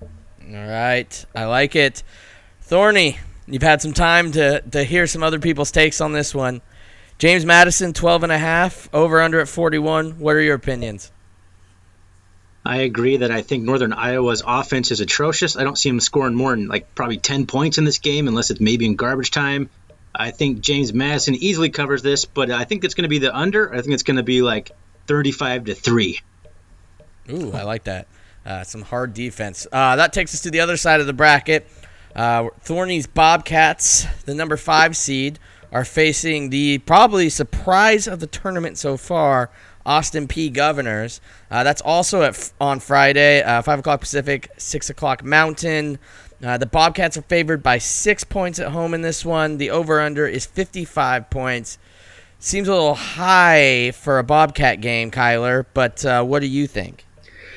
All 0.00 0.54
right, 0.54 1.26
I 1.34 1.44
like 1.44 1.76
it. 1.76 2.02
Thorny, 2.62 3.18
you've 3.46 3.62
had 3.62 3.82
some 3.82 3.92
time 3.92 4.32
to, 4.32 4.62
to 4.62 4.82
hear 4.82 5.06
some 5.06 5.22
other 5.22 5.38
people's 5.38 5.70
takes 5.70 6.00
on 6.00 6.12
this 6.12 6.34
one. 6.34 6.62
James 7.18 7.44
Madison, 7.44 7.92
12 7.92 8.22
and 8.22 8.32
a 8.32 8.38
half, 8.38 8.88
over 8.94 9.20
under 9.20 9.40
at 9.40 9.48
41. 9.48 10.12
What 10.12 10.36
are 10.36 10.40
your 10.40 10.54
opinions? 10.54 11.12
I 12.64 12.78
agree 12.78 13.18
that 13.18 13.30
I 13.30 13.42
think 13.42 13.64
Northern 13.64 13.92
Iowa's 13.92 14.42
offense 14.46 14.90
is 14.90 15.00
atrocious. 15.00 15.56
I 15.56 15.64
don't 15.64 15.76
see 15.76 15.90
them 15.90 16.00
scoring 16.00 16.34
more 16.34 16.52
than 16.52 16.66
like 16.66 16.94
probably 16.94 17.18
10 17.18 17.46
points 17.46 17.76
in 17.76 17.84
this 17.84 17.98
game 17.98 18.26
unless 18.26 18.50
it's 18.50 18.60
maybe 18.60 18.86
in 18.86 18.96
garbage 18.96 19.30
time. 19.30 19.68
I 20.14 20.30
think 20.30 20.60
James 20.60 20.94
Madison 20.94 21.34
easily 21.34 21.70
covers 21.70 22.02
this, 22.02 22.24
but 22.24 22.50
I 22.50 22.64
think 22.64 22.84
it's 22.84 22.94
going 22.94 23.02
to 23.02 23.08
be 23.08 23.18
the 23.18 23.36
under. 23.36 23.72
I 23.72 23.80
think 23.82 23.92
it's 23.92 24.02
going 24.02 24.16
to 24.16 24.22
be 24.22 24.42
like 24.42 24.70
35 25.06 25.66
to 25.66 25.74
3. 25.74 26.20
Ooh, 27.30 27.52
I 27.52 27.62
like 27.62 27.84
that. 27.84 28.06
Uh, 28.46 28.62
some 28.62 28.82
hard 28.82 29.12
defense. 29.12 29.66
Uh, 29.70 29.96
that 29.96 30.12
takes 30.12 30.34
us 30.34 30.42
to 30.42 30.50
the 30.50 30.60
other 30.60 30.76
side 30.76 31.00
of 31.00 31.06
the 31.06 31.12
bracket. 31.12 31.66
Uh, 32.14 32.48
Thorny's 32.60 33.06
Bobcats, 33.06 34.06
the 34.24 34.34
number 34.34 34.56
five 34.56 34.96
seed, 34.96 35.38
are 35.72 35.84
facing 35.84 36.50
the 36.50 36.78
probably 36.78 37.28
surprise 37.28 38.06
of 38.06 38.20
the 38.20 38.26
tournament 38.26 38.78
so 38.78 38.96
far, 38.96 39.50
Austin 39.86 40.26
Peay 40.26 40.52
Governors. 40.52 41.20
Uh, 41.50 41.62
that's 41.64 41.82
also 41.82 42.22
at 42.22 42.52
on 42.60 42.80
Friday, 42.80 43.42
uh, 43.42 43.62
five 43.62 43.78
o'clock 43.78 44.00
Pacific, 44.00 44.50
six 44.56 44.90
o'clock 44.90 45.24
Mountain. 45.24 45.98
Uh, 46.42 46.58
the 46.58 46.66
Bobcats 46.66 47.16
are 47.16 47.22
favored 47.22 47.62
by 47.62 47.78
six 47.78 48.24
points 48.24 48.58
at 48.58 48.72
home 48.72 48.94
in 48.94 49.02
this 49.02 49.24
one. 49.24 49.58
The 49.58 49.70
over/under 49.70 50.26
is 50.26 50.46
55 50.46 51.30
points. 51.30 51.78
Seems 52.38 52.68
a 52.68 52.72
little 52.72 52.94
high 52.94 53.92
for 53.92 54.18
a 54.18 54.24
Bobcat 54.24 54.80
game, 54.80 55.10
Kylor. 55.10 55.64
But 55.72 56.04
uh, 56.04 56.24
what 56.24 56.40
do 56.40 56.46
you 56.46 56.66
think? 56.66 57.06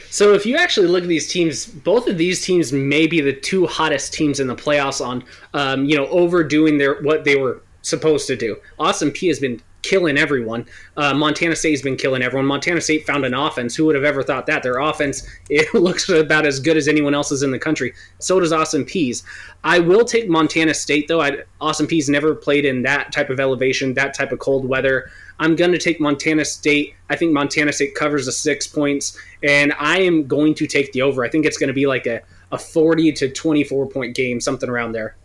So 0.10 0.34
if 0.34 0.46
you 0.46 0.56
actually 0.56 0.88
look 0.88 1.04
at 1.04 1.10
these 1.10 1.32
teams, 1.32 1.66
both 1.66 2.08
of 2.08 2.18
these 2.18 2.44
teams 2.44 2.72
may 2.72 3.08
be 3.08 3.20
the 3.20 3.34
two 3.34 3.68
hottest 3.68 4.14
teams 4.14 4.40
in 4.40 4.48
the 4.48 4.56
playoffs 4.56 5.06
on, 5.06 5.24
um, 5.54 5.86
you 5.86 5.98
know, 5.98 6.08
overdoing 6.08 6.78
their 6.78 7.02
what 7.02 7.26
they 7.26 7.36
were 7.36 7.62
supposed 7.82 8.28
to 8.28 8.36
do. 8.36 8.58
Austin 8.80 9.12
P 9.12 9.28
has 9.28 9.40
been 9.40 9.62
killing 9.88 10.18
everyone. 10.18 10.66
Uh, 10.98 11.14
Montana 11.14 11.56
State's 11.56 11.82
been 11.82 11.96
killing 11.96 12.22
everyone. 12.22 12.46
Montana 12.46 12.82
State 12.82 13.06
found 13.06 13.26
an 13.26 13.34
offense. 13.34 13.76
Who 13.76 13.86
would 13.86 13.96
have 13.96 14.04
ever 14.04 14.22
thought 14.22 14.46
that? 14.48 14.64
Their 14.64 14.80
offense 14.80 15.28
it 15.50 15.74
looks 15.74 16.10
about 16.10 16.46
as 16.46 16.60
good 16.60 16.78
as 16.78 16.88
anyone 16.88 17.14
else's 17.14 17.44
in 17.44 17.52
the 17.52 17.60
country. 17.60 17.94
So 18.20 18.40
does 18.40 18.52
Austin 18.52 18.86
Peay's. 18.86 19.24
I 19.64 19.80
will 19.80 20.04
take 20.04 20.28
Montana 20.30 20.74
State 20.74 21.08
though. 21.08 21.22
I, 21.22 21.44
Austin 21.62 21.88
Peay's 21.88 22.10
never 22.10 22.36
played 22.36 22.66
in 22.66 22.84
that 22.84 23.12
type 23.12 23.30
of 23.30 23.40
elevation, 23.40 23.94
that 23.94 24.14
type 24.14 24.32
of 24.32 24.40
cold 24.40 24.68
weather. 24.68 25.10
I'm 25.40 25.56
going 25.56 25.72
to 25.72 25.78
take 25.78 26.00
Montana 26.00 26.46
State. 26.46 26.96
I 27.10 27.16
think 27.16 27.32
Montana 27.32 27.72
State 27.72 27.96
covers 27.96 28.26
the 28.26 28.32
six 28.32 28.68
points, 28.68 29.18
and 29.44 29.74
I 29.80 30.00
am 30.02 30.26
going 30.28 30.56
to 30.56 30.68
take 30.68 30.92
the 30.94 31.04
over. 31.04 31.24
I 31.24 31.30
think 31.30 31.46
it's 31.46 31.58
going 31.58 31.68
to 31.68 31.74
be 31.74 31.86
like 31.86 32.08
a, 32.08 32.22
a 32.52 32.58
40 32.58 33.12
to 33.14 33.30
24 33.30 33.88
point 33.88 34.16
game, 34.16 34.42
something 34.42 34.70
around 34.70 34.94
there. 34.94 35.16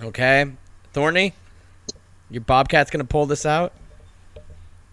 Okay. 0.00 0.46
Thorny, 0.92 1.34
your 2.30 2.42
Bobcat's 2.42 2.90
going 2.90 3.04
to 3.04 3.08
pull 3.08 3.26
this 3.26 3.44
out? 3.44 3.72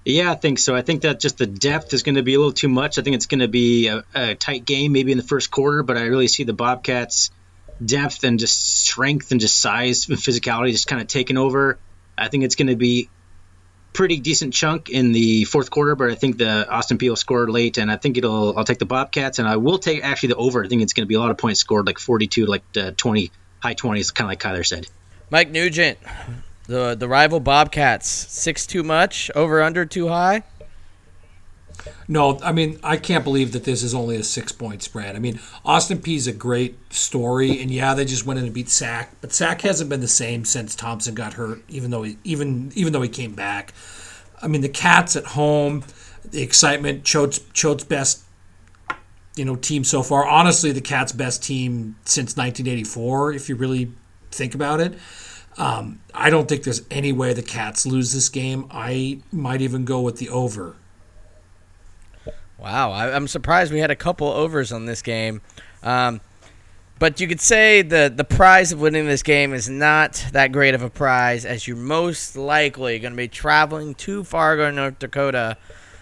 Yeah, 0.05 0.31
I 0.31 0.35
think 0.35 0.57
so. 0.59 0.73
I 0.73 0.81
think 0.81 1.01
that 1.01 1.19
just 1.19 1.37
the 1.37 1.45
depth 1.45 1.93
is 1.93 2.01
going 2.01 2.15
to 2.15 2.23
be 2.23 2.33
a 2.33 2.37
little 2.37 2.53
too 2.53 2.69
much. 2.69 2.97
I 2.97 3.01
think 3.01 3.15
it's 3.15 3.25
going 3.25 3.41
to 3.41 3.49
be 3.49 3.87
a, 3.87 4.03
a, 4.15 4.35
tight 4.35 4.63
game, 4.63 4.93
maybe 4.93 5.11
in 5.11 5.17
the 5.17 5.23
first 5.23 5.51
quarter, 5.51 5.83
but 5.83 5.97
I 5.97 6.03
really 6.03 6.29
see 6.29 6.45
the 6.45 6.53
Bobcats' 6.53 7.29
depth 7.83 8.23
and 8.23 8.39
just 8.39 8.77
strength 8.77 9.31
and 9.31 9.41
just 9.41 9.57
size 9.57 10.07
and 10.07 10.17
physicality 10.17 10.71
just 10.71 10.87
kind 10.87 11.01
of 11.01 11.09
taking 11.09 11.37
over. 11.37 11.77
I 12.17 12.29
think 12.29 12.45
it's 12.45 12.55
going 12.55 12.69
to 12.69 12.77
be 12.77 13.09
pretty 13.91 14.19
decent 14.19 14.53
chunk 14.53 14.89
in 14.89 15.11
the 15.11 15.43
fourth 15.43 15.69
quarter, 15.69 15.95
but 15.95 16.09
I 16.09 16.15
think 16.15 16.37
the 16.37 16.69
Austin 16.69 16.97
Peay 16.97 17.09
will 17.09 17.17
score 17.17 17.49
late, 17.49 17.77
and 17.77 17.91
I 17.91 17.97
think 17.97 18.17
it'll. 18.17 18.57
I'll 18.57 18.63
take 18.63 18.79
the 18.79 18.85
Bobcats, 18.85 19.39
and 19.39 19.47
I 19.47 19.57
will 19.57 19.77
take 19.77 20.03
actually 20.03 20.29
the 20.29 20.35
over. 20.37 20.63
I 20.63 20.67
think 20.67 20.83
it's 20.83 20.93
going 20.93 21.05
to 21.05 21.07
be 21.07 21.15
a 21.15 21.19
lot 21.19 21.31
of 21.31 21.37
points 21.37 21.59
scored, 21.59 21.85
like 21.85 21.99
42, 21.99 22.45
like 22.45 22.63
uh, 22.77 22.91
20, 22.95 23.31
high 23.59 23.75
20s, 23.75 24.13
kind 24.13 24.27
of 24.27 24.29
like 24.29 24.39
Kylor 24.39 24.65
said. 24.65 24.87
Mike 25.29 25.49
Nugent, 25.49 25.97
the 26.67 26.95
the 26.95 27.07
rival 27.07 27.39
Bobcats, 27.39 28.07
six 28.07 28.67
too 28.67 28.83
much, 28.83 29.31
over 29.35 29.61
under 29.61 29.85
too 29.85 30.09
high. 30.09 30.43
No, 32.07 32.39
I 32.41 32.51
mean 32.51 32.79
I 32.83 32.97
can't 32.97 33.23
believe 33.23 33.51
that 33.53 33.63
this 33.63 33.83
is 33.83 33.93
only 33.93 34.17
a 34.17 34.23
six 34.23 34.51
point 34.51 34.83
spread. 34.83 35.15
I 35.15 35.19
mean 35.19 35.39
Austin 35.65 36.01
Peay's 36.01 36.27
a 36.27 36.33
great 36.33 36.77
story, 36.93 37.61
and 37.61 37.71
yeah, 37.71 37.93
they 37.93 38.05
just 38.05 38.25
went 38.25 38.39
in 38.39 38.45
and 38.45 38.53
beat 38.53 38.69
Sac, 38.69 39.11
but 39.21 39.33
Sac 39.33 39.61
hasn't 39.61 39.89
been 39.89 40.01
the 40.01 40.07
same 40.07 40.45
since 40.45 40.75
Thompson 40.75 41.15
got 41.15 41.33
hurt, 41.33 41.61
even 41.69 41.91
though 41.91 42.03
he 42.03 42.17
even 42.23 42.71
even 42.75 42.93
though 42.93 43.01
he 43.01 43.09
came 43.09 43.33
back. 43.33 43.73
I 44.41 44.47
mean 44.47 44.61
the 44.61 44.69
Cats 44.69 45.15
at 45.15 45.25
home, 45.25 45.83
the 46.23 46.41
excitement, 46.41 47.03
Choate's 47.03 47.39
Choate's 47.53 47.83
best 47.83 48.23
you 49.37 49.45
know 49.45 49.55
team 49.55 49.83
so 49.83 50.03
far. 50.03 50.25
Honestly, 50.27 50.71
the 50.71 50.81
Cats' 50.81 51.11
best 51.11 51.43
team 51.43 51.95
since 52.03 52.35
1984, 52.35 53.33
if 53.33 53.49
you 53.49 53.55
really 53.55 53.91
think 54.31 54.55
about 54.55 54.81
it. 54.81 54.97
Um, 55.57 56.01
I 56.13 56.29
don't 56.29 56.47
think 56.47 56.63
there's 56.63 56.83
any 56.91 57.11
way 57.11 57.33
the 57.33 57.41
Cats 57.41 57.85
lose 57.85 58.13
this 58.13 58.29
game. 58.29 58.67
I 58.69 59.19
might 59.31 59.61
even 59.61 59.85
go 59.85 60.01
with 60.01 60.17
the 60.17 60.29
over. 60.29 60.75
Wow, 62.59 62.91
I, 62.91 63.15
am 63.15 63.27
surprised 63.27 63.71
we 63.71 63.79
had 63.79 63.91
a 63.91 63.95
couple 63.95 64.27
overs 64.27 64.71
on 64.71 64.85
this 64.85 65.01
game. 65.01 65.41
Um, 65.83 66.21
but 66.99 67.19
you 67.19 67.27
could 67.27 67.41
say 67.41 67.83
the 67.83 68.11
the 68.13 68.23
prize 68.23 68.71
of 68.71 68.81
winning 68.81 69.05
this 69.05 69.21
game 69.21 69.53
is 69.53 69.69
not 69.69 70.25
that 70.31 70.51
great 70.51 70.73
of 70.73 70.81
a 70.81 70.89
prize, 70.89 71.45
as 71.45 71.67
you're 71.67 71.77
most 71.77 72.35
likely 72.35 72.97
going 72.97 73.13
to 73.13 73.17
be 73.17 73.27
traveling 73.27 73.93
to 73.95 74.23
Fargo, 74.23 74.71
North 74.71 74.97
Dakota, 74.97 75.57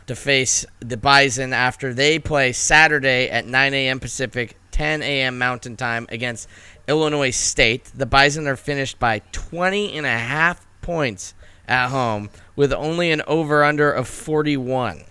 to 0.08 0.16
face 0.16 0.66
the 0.80 0.96
Bison 0.96 1.52
after 1.52 1.94
they 1.94 2.20
play 2.20 2.54
Saturday 2.54 3.30
at 3.30 3.46
9 3.46 3.74
a.m. 3.74 4.00
Pacific, 4.00 4.56
10 4.72 5.02
a.m. 5.02 5.38
Mountain 5.38 5.76
Time 5.76 6.06
against 6.10 6.48
Illinois 6.88 7.32
State. 7.32 7.92
The 7.96 8.06
Bison 8.06 8.48
are 8.48 8.56
finished 8.56 9.00
by 9.00 9.20
20 9.32 9.94
and 9.94 10.06
a 10.06 10.18
half 10.18 10.66
points 10.82 11.34
at 11.68 11.90
home 11.90 12.30
with 12.56 12.72
only 12.72 13.12
an 13.12 13.22
over 13.28 13.64
under 13.64 13.92
of 13.92 14.08
41. 14.08 15.04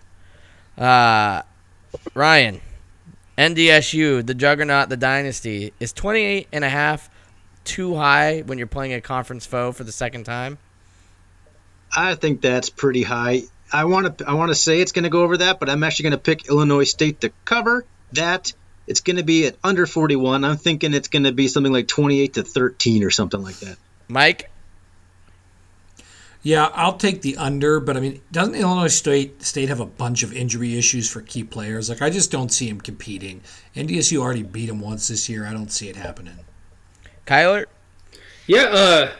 Uh, 0.79 1.43
Ryan, 2.15 2.61
NDSU, 3.37 4.25
the 4.25 4.35
juggernaut, 4.35 4.89
the 4.89 4.97
dynasty, 4.97 5.73
is 5.81 5.93
28 5.93 6.49
and 6.53 6.65
a 6.65 6.69
half 6.69 7.11
too 7.65 7.97
high 7.97 8.43
when 8.43 8.59
you're 8.59 8.67
playing 8.67 8.93
a 8.93 9.01
conference 9.01 9.47
foe 9.47 9.73
for 9.73 9.85
the 9.85 9.93
second 9.93 10.25
time? 10.25 10.59
I 11.95 12.15
think 12.15 12.41
that's 12.41 12.71
pretty 12.71 13.03
high. 13.03 13.43
I 13.73 13.85
want 13.85 14.19
to 14.19 14.29
I 14.29 14.35
want 14.35 14.51
to 14.51 14.55
say 14.55 14.81
it's 14.81 14.93
going 14.93 15.05
to 15.05 15.11
go 15.11 15.23
over 15.23 15.39
that, 15.39 15.59
but 15.59 15.69
I'm 15.69 15.83
actually 15.83 16.05
going 16.05 16.13
to 16.13 16.19
pick 16.19 16.49
Illinois 16.49 16.85
State 16.85 17.21
to 17.23 17.33
cover 17.45 17.85
that 18.13 18.53
it's 18.87 19.01
going 19.01 19.17
to 19.17 19.25
be 19.25 19.47
at 19.47 19.57
under 19.65 19.87
41. 19.87 20.45
I'm 20.45 20.57
thinking 20.57 20.95
it's 20.95 21.09
going 21.09 21.25
to 21.25 21.33
be 21.33 21.49
something 21.49 21.73
like 21.73 21.89
28 21.89 22.35
to 22.35 22.43
13 22.43 23.05
or 23.05 23.11
something 23.11 23.43
like 23.43 23.57
that. 23.57 23.77
Mike? 24.09 24.51
Yeah, 26.43 26.69
I'll 26.75 26.99
take 26.99 27.23
the 27.23 27.39
under, 27.39 27.81
but 27.81 27.97
I 27.97 28.01
mean, 28.01 28.21
doesn't 28.31 28.55
Illinois 28.55 28.89
State 28.89 29.43
State 29.43 29.71
have 29.71 29.81
a 29.81 29.87
bunch 29.87 30.23
of 30.23 30.31
injury 30.35 30.77
issues 30.77 31.11
for 31.11 31.23
key 31.23 31.43
players? 31.43 31.89
Like, 31.89 32.03
I 32.03 32.11
just 32.11 32.31
don't 32.31 32.53
see 32.53 32.69
him 32.69 32.83
competing. 32.83 33.41
NDSU 33.75 34.19
already 34.19 34.43
beat 34.43 34.69
him 34.69 34.79
once 34.79 35.09
this 35.09 35.27
year. 35.27 35.47
I 35.47 35.55
don't 35.55 35.73
see 35.73 35.89
it 35.89 35.97
happening. 35.97 36.39
Kylor? 37.27 37.65
Yeah, 38.47 38.65
uh, 38.65 39.13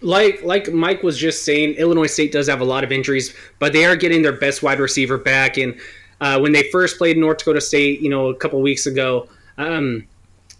like 0.00 0.42
like 0.44 0.72
Mike 0.72 1.02
was 1.02 1.18
just 1.18 1.44
saying, 1.44 1.74
Illinois 1.74 2.06
State 2.06 2.30
does 2.30 2.48
have 2.48 2.60
a 2.60 2.64
lot 2.64 2.84
of 2.84 2.92
injuries, 2.92 3.34
but 3.58 3.72
they 3.72 3.84
are 3.84 3.96
getting 3.96 4.22
their 4.22 4.32
best 4.32 4.62
wide 4.62 4.78
receiver 4.78 5.18
back, 5.18 5.56
and 5.56 5.76
uh, 6.20 6.38
when 6.38 6.52
they 6.52 6.64
first 6.70 6.98
played 6.98 7.16
North 7.16 7.38
Dakota 7.38 7.60
State, 7.60 8.00
you 8.00 8.10
know, 8.10 8.28
a 8.28 8.34
couple 8.34 8.60
weeks 8.60 8.86
ago, 8.86 9.28
um, 9.56 10.06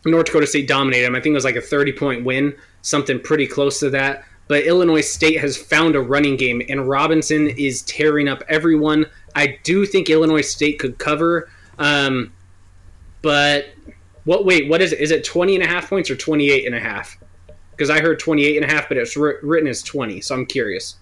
North 0.05 0.27
Dakota 0.27 0.47
State 0.47 0.69
dominated 0.69 1.07
them. 1.07 1.15
I 1.15 1.21
think 1.21 1.33
it 1.33 1.37
was 1.37 1.45
like 1.45 1.57
a 1.57 1.61
30 1.61 1.93
point 1.93 2.25
win, 2.25 2.55
something 2.83 3.21
pretty 3.21 3.47
close 3.47 3.81
to 3.81 3.91
that. 3.91 4.25
But 4.47 4.65
Illinois 4.65 5.03
State 5.03 5.41
has 5.41 5.57
found 5.57 5.95
a 5.95 6.01
running 6.01 6.37
game, 6.37 6.63
and 6.69 6.89
Robinson 6.89 7.49
is 7.49 7.83
tearing 7.83 8.29
up 8.29 8.43
everyone. 8.49 9.05
I 9.35 9.59
do 9.63 9.85
think 9.85 10.09
Illinois 10.09 10.41
State 10.41 10.79
could 10.79 10.99
cover. 10.99 11.51
Um, 11.79 12.33
but 13.21 13.75
what? 14.25 14.47
Wait, 14.47 14.69
what 14.69 14.81
is 14.81 14.93
it? 14.93 15.01
Is 15.01 15.11
it 15.11 15.25
20 15.25 15.57
and 15.57 15.65
a 15.65 15.67
half 15.67 15.91
points 15.91 16.11
or 16.11 16.17
28 16.17 16.65
and 16.65 16.75
a 16.75 16.81
half? 16.81 17.19
Because 17.73 17.91
I 17.91 18.01
heard 18.01 18.19
28 18.19 18.57
and 18.57 18.71
a 18.71 18.75
half, 18.75 18.89
but 18.89 18.97
it's 18.97 19.17
written 19.17 19.69
as 19.69 19.83
20, 19.83 20.21
so 20.21 20.35
I'm 20.35 20.47
curious. 20.47 20.97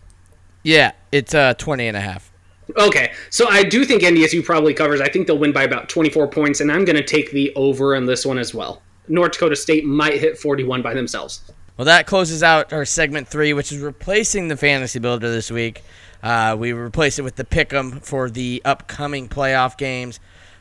Yeah, 0.63 0.93
it's 1.13 1.35
uh, 1.35 1.55
20 1.55 1.87
and 1.87 1.97
a 1.97 2.01
half. 2.01 2.33
Okay, 2.77 3.13
so 3.31 3.49
I 3.49 3.63
do 3.63 3.85
think 3.85 4.03
NDSU 4.03 4.45
probably 4.45 4.75
covers. 4.75 5.01
I 5.01 5.09
think 5.09 5.27
they'll 5.27 5.39
win 5.39 5.53
by 5.53 5.63
about 5.63 5.89
24 5.89 6.29
points, 6.29 6.61
and 6.61 6.71
I'm 6.71 6.85
going 6.85 6.97
to 6.97 7.05
take 7.05 7.31
the 7.31 7.55
over 7.55 7.95
on 7.95 8.07
this 8.07 8.27
one 8.27 8.39
as 8.39 8.53
well. 8.53 8.83
North 9.09 9.33
Dakota 9.33 9.55
State 9.55 9.85
might 9.85 10.21
hit 10.21 10.37
41 10.37 10.83
by 10.83 10.93
themselves. 10.93 11.43
Well, 11.77 11.85
that 11.85 12.07
closes 12.07 12.43
out 12.43 12.73
our 12.73 12.85
segment 12.85 13.29
three, 13.29 13.53
which 13.53 13.71
is 13.71 13.79
replacing 13.79 14.49
the 14.49 14.57
fantasy 14.57 14.99
builder 14.99 15.31
this 15.31 15.51
week. 15.51 15.85
Uh, 16.23 16.57
we 16.59 16.73
replace 16.73 17.19
it 17.19 17.23
with 17.23 17.37
the 17.37 17.45
pick'em 17.45 18.03
for 18.03 18.31
the 18.31 18.63
upcoming 18.65 19.29
playoff 19.29 19.77
games. 19.77 20.19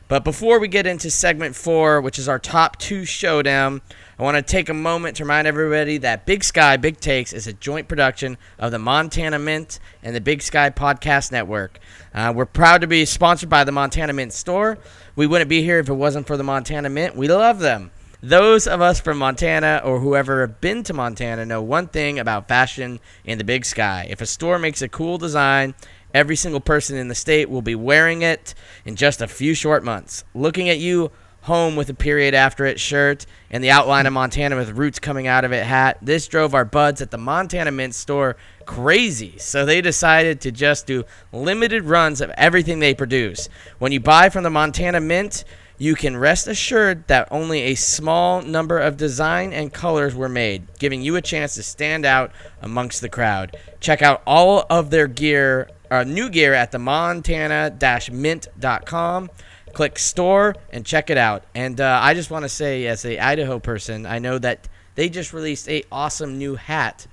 But 0.08 0.22
before 0.22 0.60
we 0.60 0.68
get 0.68 0.86
into 0.86 1.10
segment 1.10 1.56
four, 1.56 2.00
which 2.00 2.16
is 2.16 2.28
our 2.28 2.38
top 2.38 2.78
two 2.78 3.04
showdown, 3.04 3.82
I 4.18 4.22
want 4.22 4.36
to 4.36 4.42
take 4.42 4.68
a 4.68 4.74
moment 4.74 5.16
to 5.16 5.24
remind 5.24 5.48
everybody 5.48 5.98
that 5.98 6.26
Big 6.26 6.44
Sky 6.44 6.76
Big 6.76 7.00
Takes 7.00 7.32
is 7.32 7.48
a 7.48 7.52
joint 7.52 7.88
production 7.88 8.38
of 8.56 8.70
the 8.70 8.78
Montana 8.78 9.40
Mint 9.40 9.80
and 10.04 10.14
the 10.14 10.20
Big 10.20 10.42
Sky 10.42 10.70
Podcast 10.70 11.32
Network. 11.32 11.80
Uh, 12.14 12.32
we're 12.34 12.46
proud 12.46 12.82
to 12.82 12.86
be 12.86 13.04
sponsored 13.04 13.48
by 13.48 13.64
the 13.64 13.72
Montana 13.72 14.12
Mint 14.12 14.32
store. 14.32 14.78
We 15.16 15.26
wouldn't 15.26 15.50
be 15.50 15.62
here 15.62 15.80
if 15.80 15.88
it 15.88 15.94
wasn't 15.94 16.28
for 16.28 16.36
the 16.36 16.44
Montana 16.44 16.88
Mint. 16.88 17.16
We 17.16 17.26
love 17.26 17.58
them. 17.58 17.90
Those 18.22 18.66
of 18.66 18.80
us 18.80 19.00
from 19.00 19.18
Montana 19.18 19.82
or 19.84 20.00
whoever 20.00 20.40
have 20.40 20.60
been 20.60 20.82
to 20.84 20.94
Montana 20.94 21.44
know 21.44 21.60
one 21.60 21.88
thing 21.88 22.18
about 22.18 22.48
fashion 22.48 23.00
in 23.24 23.38
the 23.38 23.44
big 23.44 23.64
sky. 23.64 24.06
If 24.08 24.20
a 24.20 24.26
store 24.26 24.58
makes 24.58 24.82
a 24.82 24.88
cool 24.88 25.18
design, 25.18 25.74
every 26.14 26.36
single 26.36 26.60
person 26.60 26.96
in 26.96 27.08
the 27.08 27.14
state 27.14 27.48
will 27.48 27.62
be 27.62 27.74
wearing 27.74 28.22
it 28.22 28.54
in 28.84 28.96
just 28.96 29.20
a 29.20 29.28
few 29.28 29.54
short 29.54 29.84
months. 29.84 30.24
Looking 30.34 30.68
at 30.68 30.78
you 30.78 31.10
home 31.46 31.76
with 31.76 31.88
a 31.88 31.94
period 31.94 32.34
after 32.34 32.66
it 32.66 32.80
shirt 32.80 33.24
and 33.50 33.62
the 33.62 33.70
outline 33.70 34.04
of 34.04 34.12
Montana 34.12 34.56
with 34.56 34.70
roots 34.70 34.98
coming 34.98 35.28
out 35.28 35.44
of 35.44 35.52
it 35.52 35.64
hat. 35.64 35.96
This 36.02 36.26
drove 36.26 36.54
our 36.54 36.64
buds 36.64 37.00
at 37.00 37.12
the 37.12 37.18
Montana 37.18 37.70
Mint 37.70 37.94
store 37.94 38.36
crazy. 38.66 39.38
So 39.38 39.64
they 39.64 39.80
decided 39.80 40.40
to 40.40 40.50
just 40.50 40.88
do 40.88 41.04
limited 41.32 41.84
runs 41.84 42.20
of 42.20 42.30
everything 42.30 42.80
they 42.80 42.94
produce. 42.94 43.48
When 43.78 43.92
you 43.92 44.00
buy 44.00 44.28
from 44.28 44.42
the 44.42 44.50
Montana 44.50 45.00
Mint, 45.00 45.44
you 45.78 45.94
can 45.94 46.16
rest 46.16 46.48
assured 46.48 47.06
that 47.06 47.28
only 47.30 47.62
a 47.62 47.74
small 47.74 48.42
number 48.42 48.78
of 48.78 48.96
design 48.96 49.52
and 49.52 49.72
colors 49.72 50.14
were 50.14 50.28
made, 50.28 50.66
giving 50.78 51.02
you 51.02 51.16
a 51.16 51.22
chance 51.22 51.54
to 51.54 51.62
stand 51.62 52.06
out 52.06 52.32
amongst 52.62 53.02
the 53.02 53.08
crowd. 53.08 53.56
Check 53.78 54.00
out 54.02 54.22
all 54.26 54.64
of 54.70 54.90
their 54.90 55.06
gear, 55.06 55.68
uh, 55.90 56.04
new 56.04 56.30
gear 56.30 56.54
at 56.54 56.72
the 56.72 56.78
montana-mint.com 56.78 59.30
click 59.76 59.98
store 59.98 60.54
and 60.70 60.86
check 60.86 61.10
it 61.10 61.18
out. 61.18 61.44
And 61.54 61.80
uh, 61.80 62.00
I 62.02 62.14
just 62.14 62.30
want 62.30 62.44
to 62.44 62.48
say, 62.48 62.86
as 62.86 63.04
a 63.04 63.18
Idaho 63.18 63.58
person, 63.58 64.06
I 64.06 64.18
know 64.18 64.38
that 64.38 64.68
they 64.94 65.10
just 65.10 65.34
released 65.34 65.68
a 65.68 65.84
awesome 65.92 66.38
new 66.38 66.54
hat 66.54 67.06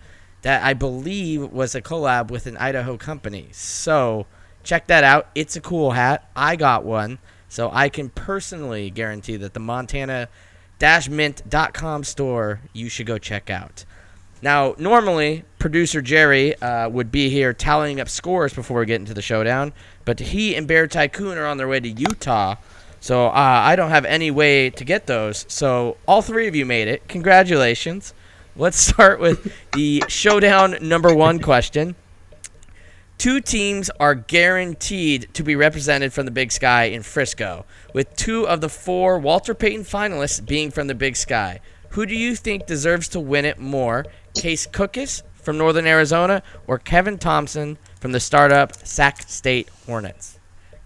that 0.44 0.64
I 0.64 0.74
believe 0.74 1.52
was 1.52 1.76
a 1.76 1.82
collab 1.82 2.32
with 2.32 2.48
an 2.48 2.56
Idaho 2.56 2.98
company. 2.98 3.50
So 3.52 4.28
check 4.64 4.88
that 4.88 5.04
out. 5.04 5.28
It's 5.36 5.58
a 5.58 5.62
cool 5.62 5.92
hat. 5.92 6.30
I 6.38 6.56
got 6.56 6.86
one, 6.86 7.20
so 7.50 7.70
I 7.74 7.90
can 7.90 8.10
personally 8.10 8.90
guarantee 8.90 9.36
that 9.36 9.54
the 9.54 9.60
Montana 9.60 10.30
mint.com 11.10 12.06
store 12.06 12.62
you 12.72 12.88
should 12.88 13.06
go 13.06 13.18
check 13.18 13.50
out. 13.50 13.84
Now, 14.42 14.74
normally, 14.78 15.44
producer 15.64 16.02
Jerry 16.02 16.62
uh, 16.62 16.90
would 16.90 17.10
be 17.10 17.30
here 17.30 17.54
tallying 17.54 18.02
up 18.02 18.10
scores 18.10 18.54
before 18.54 18.82
we 18.82 18.86
get 18.86 19.00
into 19.00 19.14
the 19.14 19.22
showdown, 19.22 19.72
but 20.04 20.20
he 20.20 20.58
and 20.58 20.68
Bear 20.68 20.88
Tycoon 20.88 21.38
are 21.38 21.46
on 21.46 21.56
their 21.56 21.70
way 21.70 21.80
to 21.80 21.88
Utah. 21.88 22.56
So 23.00 23.28
uh, 23.28 23.32
I 23.34 23.78
don't 23.78 23.90
have 23.90 24.04
any 24.04 24.30
way 24.30 24.70
to 24.72 24.84
get 24.84 25.08
those. 25.08 25.46
So 25.48 25.96
all 26.06 26.22
three 26.22 26.50
of 26.50 26.56
you 26.56 26.66
made 26.66 26.90
it. 26.90 27.08
Congratulations. 27.08 28.14
Let's 28.58 28.76
start 28.90 29.22
with 29.22 29.54
the 29.72 30.04
showdown 30.10 30.76
number 30.82 31.16
one 31.16 31.40
question. 31.40 31.96
Two 33.18 33.40
teams 33.40 33.90
are 34.02 34.16
guaranteed 34.16 35.30
to 35.34 35.44
be 35.44 35.56
represented 35.56 36.12
from 36.12 36.26
the 36.26 36.32
Big 36.32 36.52
Sky 36.52 36.86
in 36.88 37.04
Frisco, 37.04 37.64
with 37.94 38.14
two 38.18 38.46
of 38.46 38.60
the 38.60 38.68
four 38.68 39.18
Walter 39.18 39.54
Payton 39.54 39.86
finalists 39.86 40.46
being 40.46 40.72
from 40.72 40.88
the 40.88 40.96
Big 40.96 41.16
Sky. 41.16 41.62
Who 41.92 42.06
do 42.06 42.16
you 42.18 42.36
think 42.36 42.66
deserves 42.66 43.08
to 43.10 43.22
win 43.22 43.46
it 43.46 43.60
more? 43.60 44.06
Case 44.36 44.68
Cookus 44.68 45.24
from 45.44 45.58
Northern 45.58 45.86
Arizona 45.86 46.42
or 46.68 46.80
Kevin 46.80 47.18
Thompson 47.18 47.78
from 48.00 48.12
the 48.12 48.20
startup 48.20 48.76
Sac 48.86 49.24
State 49.24 49.70
Hornets? 49.86 50.40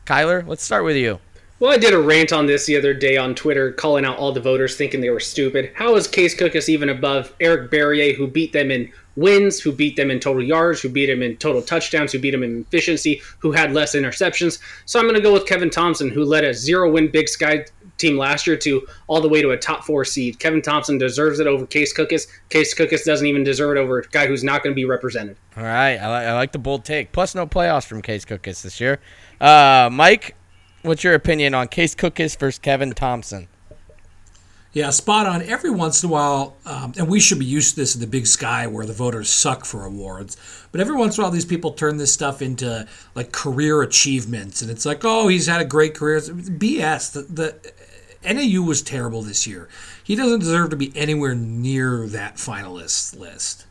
Kylor, 0.06 0.46
let's 0.48 0.64
start 0.64 0.84
with 0.84 0.98
you. 0.98 1.20
Well, 1.60 1.72
I 1.72 1.78
did 1.78 1.94
a 1.94 2.00
rant 2.00 2.32
on 2.32 2.46
this 2.46 2.68
the 2.68 2.78
other 2.78 2.94
day 2.94 3.18
on 3.18 3.34
Twitter, 3.34 3.72
calling 3.72 4.06
out 4.06 4.18
all 4.18 4.32
the 4.32 4.40
voters 4.40 4.78
thinking 4.78 5.02
they 5.02 5.10
were 5.10 5.20
stupid. 5.20 5.72
How 5.74 5.96
is 5.96 6.08
Case 6.08 6.36
Cookus 6.36 6.70
even 6.70 6.90
above 6.90 7.34
Eric 7.40 7.72
Barriere, 7.72 8.16
who 8.16 8.28
beat 8.28 8.54
them 8.54 8.70
in 8.70 8.92
wins, 9.16 9.60
who 9.60 9.72
beat 9.72 9.96
them 9.96 10.12
in 10.12 10.20
total 10.20 10.44
yards, 10.44 10.82
who 10.82 10.90
beat 10.90 11.08
them 11.08 11.24
in 11.24 11.36
total 11.38 11.64
touchdowns, 11.64 12.12
who 12.12 12.20
beat 12.20 12.30
them 12.30 12.44
in 12.44 12.62
efficiency, 12.62 13.24
who 13.40 13.52
had 13.52 13.74
less 13.74 13.96
interceptions? 13.96 14.60
So 14.86 15.00
I'm 15.00 15.06
going 15.06 15.16
to 15.16 15.22
go 15.22 15.34
with 15.34 15.48
Kevin 15.48 15.72
Thompson, 15.72 16.12
who 16.12 16.24
led 16.24 16.44
a 16.44 16.54
zero 16.54 16.92
win 16.92 17.08
Big 17.08 17.28
Sky 17.28 17.66
team 17.98 18.18
last 18.18 18.48
year 18.48 18.56
to 18.58 18.88
all 19.08 19.22
the 19.22 19.30
way 19.30 19.42
to 19.42 19.52
a 19.52 19.58
top 19.58 19.84
four 19.84 20.06
seed. 20.06 20.40
Kevin 20.40 20.62
Thompson 20.62 20.98
deserves 20.98 21.40
it 21.40 21.48
over 21.48 21.66
Case 21.66 21.94
Cookus. 21.94 22.28
Case 22.50 22.74
Cookus 22.74 23.04
doesn't 23.04 23.28
even 23.28 23.44
deserve 23.44 23.76
it 23.76 23.80
over 23.80 24.00
a 24.00 24.08
guy 24.08 24.28
who's 24.28 24.44
not 24.44 24.64
going 24.64 24.74
to 24.74 24.76
be 24.76 24.86
represented. 24.86 25.38
All 25.56 25.64
right. 25.64 25.98
I, 25.98 26.20
li- 26.20 26.26
I 26.28 26.34
like 26.34 26.52
the 26.52 26.60
bold 26.60 26.86
take. 26.86 27.12
Plus, 27.12 27.36
no 27.36 27.48
playoffs 27.48 27.86
from 27.86 28.02
Case 28.02 28.26
Cookus 28.26 28.62
this 28.62 28.80
year. 28.80 29.00
Uh, 29.40 29.90
Mike, 29.92 30.36
what's 30.82 31.04
your 31.04 31.14
opinion 31.14 31.54
on 31.54 31.68
Case 31.68 31.96
Cookus 31.96 32.38
versus 32.38 32.60
Kevin 32.60 32.94
Thompson? 32.94 33.48
Yeah, 34.78 34.92
spot 34.92 35.26
on. 35.26 35.42
Every 35.42 35.72
once 35.72 36.04
in 36.04 36.10
a 36.10 36.14
while, 36.14 36.56
um, 36.66 36.94
and 36.98 37.08
we 37.08 37.20
should 37.20 37.40
be 37.40 37.46
used 37.46 37.72
to 37.72 37.76
this 37.78 37.96
in 37.96 38.02
the 38.02 38.06
big 38.06 38.28
sky 38.28 38.68
where 38.68 38.86
the 38.86 38.94
voters 38.94 39.28
suck 39.28 39.66
for 39.66 39.86
awards. 39.86 40.38
But 40.72 40.82
every 40.82 40.96
once 40.96 41.18
in 41.18 41.24
a 41.24 41.26
while, 41.26 41.32
these 41.32 41.46
people 41.46 41.72
turn 41.72 41.98
this 41.98 42.14
stuff 42.14 42.44
into 42.44 42.88
like 43.16 43.32
career 43.32 43.82
achievements, 43.82 44.62
and 44.62 44.70
it's 44.70 44.86
like, 44.86 45.04
oh, 45.04 45.30
he's 45.30 45.48
had 45.48 45.62
a 45.62 45.66
great 45.66 45.96
career. 45.96 46.18
It's 46.18 46.30
BS. 46.30 47.14
The, 47.14 47.22
the 47.22 47.74
NAU 48.24 48.62
was 48.62 48.82
terrible 48.82 49.22
this 49.22 49.48
year. 49.48 49.68
He 50.04 50.16
doesn't 50.16 50.40
deserve 50.40 50.70
to 50.72 50.76
be 50.76 50.92
anywhere 50.96 51.36
near 51.36 52.08
that 52.08 52.36
finalist 52.36 53.18
list. 53.18 53.66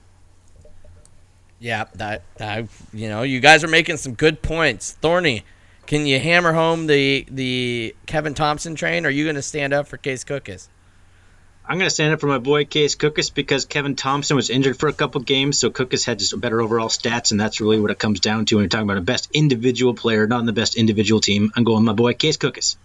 Yeah, 1.59 1.85
that, 1.95 2.23
that 2.37 2.67
you 2.93 3.09
know, 3.09 3.23
you 3.23 3.41
guys 3.41 3.65
are 3.65 3.69
making 3.69 3.97
some 3.97 4.15
good 4.15 4.43
points. 4.43 4.93
Thorny, 4.93 5.45
can 5.87 6.05
you 6.05 6.19
hammer 6.19 6.53
home 6.53 6.87
the 6.87 7.27
the 7.31 7.95
Kevin 8.07 8.35
Thompson 8.35 8.75
train? 8.75 9.07
Or 9.07 9.09
are 9.09 9.13
you 9.13 9.25
going 9.25 9.37
to 9.37 9.43
stand 9.43 9.73
up 9.73 9.87
for 9.87 9.97
Case 9.97 10.25
Cookus? 10.25 10.69
I'm 11.69 11.79
going 11.79 11.89
to 11.89 11.95
stand 11.95 12.15
up 12.15 12.21
for 12.21 12.29
my 12.29 12.39
boy 12.39 12.65
Case 12.65 12.95
Cookus 12.95 13.35
because 13.35 13.65
Kevin 13.65 13.97
Thompson 13.97 14.37
was 14.37 14.51
injured 14.51 14.79
for 14.79 14.89
a 14.89 14.93
couple 14.93 15.21
games, 15.21 15.59
so 15.59 15.71
Cookus 15.71 16.05
had 16.05 16.21
just 16.21 16.39
better 16.41 16.61
overall 16.61 16.89
stats, 16.89 17.33
and 17.33 17.41
that's 17.41 17.61
really 17.61 17.81
what 17.81 17.91
it 17.91 17.99
comes 17.99 18.21
down 18.21 18.45
to 18.47 18.55
when 18.55 18.63
you're 18.63 18.69
talking 18.69 18.85
about 18.85 18.99
a 18.99 19.03
best 19.03 19.31
individual 19.33 19.93
player, 19.93 20.29
not 20.29 20.39
in 20.39 20.47
the 20.47 20.53
best 20.53 20.77
individual 20.77 21.21
team. 21.21 21.51
I'm 21.57 21.65
going 21.65 21.85
my 21.85 21.93
boy 21.93 22.15
Case 22.15 22.37
Cookus. 22.37 22.77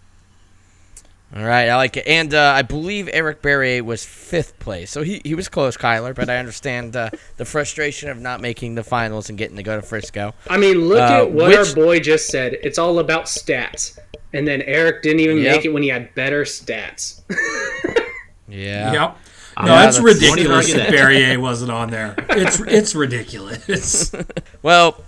All 1.34 1.46
right, 1.46 1.70
I 1.70 1.78
like 1.78 1.96
it. 1.96 2.06
And 2.08 2.34
uh, 2.34 2.54
I 2.56 2.62
believe 2.62 3.10
Eric 3.14 3.42
Barriere 3.42 3.84
was 3.84 4.04
fifth 4.04 4.60
place. 4.60 4.92
So 4.92 5.02
he, 5.02 5.22
he 5.24 5.34
was 5.34 5.48
close, 5.48 5.78
Kylor, 5.78 6.14
but 6.14 6.30
I 6.30 6.38
understand 6.38 6.96
uh, 6.96 7.10
the 7.38 7.46
frustration 7.46 8.10
of 8.10 8.20
not 8.20 8.42
making 8.42 8.76
the 8.76 8.84
finals 8.84 9.30
and 9.30 9.38
getting 9.38 9.56
to 9.56 9.64
go 9.64 9.78
to 9.78 9.82
Frisco. 9.82 10.34
I 10.50 10.58
mean, 10.58 10.90
look 10.90 11.00
uh, 11.00 11.24
at 11.24 11.32
what 11.32 11.50
which... 11.50 11.58
our 11.58 11.76
boy 11.76 12.02
just 12.02 12.28
said. 12.28 12.58
It's 12.64 12.78
all 12.78 13.00
about 13.00 13.26
stats. 13.26 13.98
And 14.34 14.46
then 14.46 14.62
Eric 14.64 15.04
didn't 15.04 15.22
even 15.22 15.38
yep. 15.38 15.56
make 15.56 15.66
it 15.66 15.70
when 15.70 15.84
he 15.84 15.90
had 15.90 16.14
better 16.16 16.44
stats. 16.44 17.22
yeah. 18.50 18.92
Yep. 18.92 19.18
No, 19.58 19.68
yeah, 19.68 19.84
that's, 19.86 19.98
that's 19.98 20.00
ridiculous 20.00 20.74
that 20.74 20.90
Barriere 20.90 21.38
wasn't 21.38 21.72
on 21.72 21.90
there. 21.92 22.16
It's 22.30 22.60
it's 22.62 22.96
ridiculous. 22.96 24.12
well, 24.64 25.04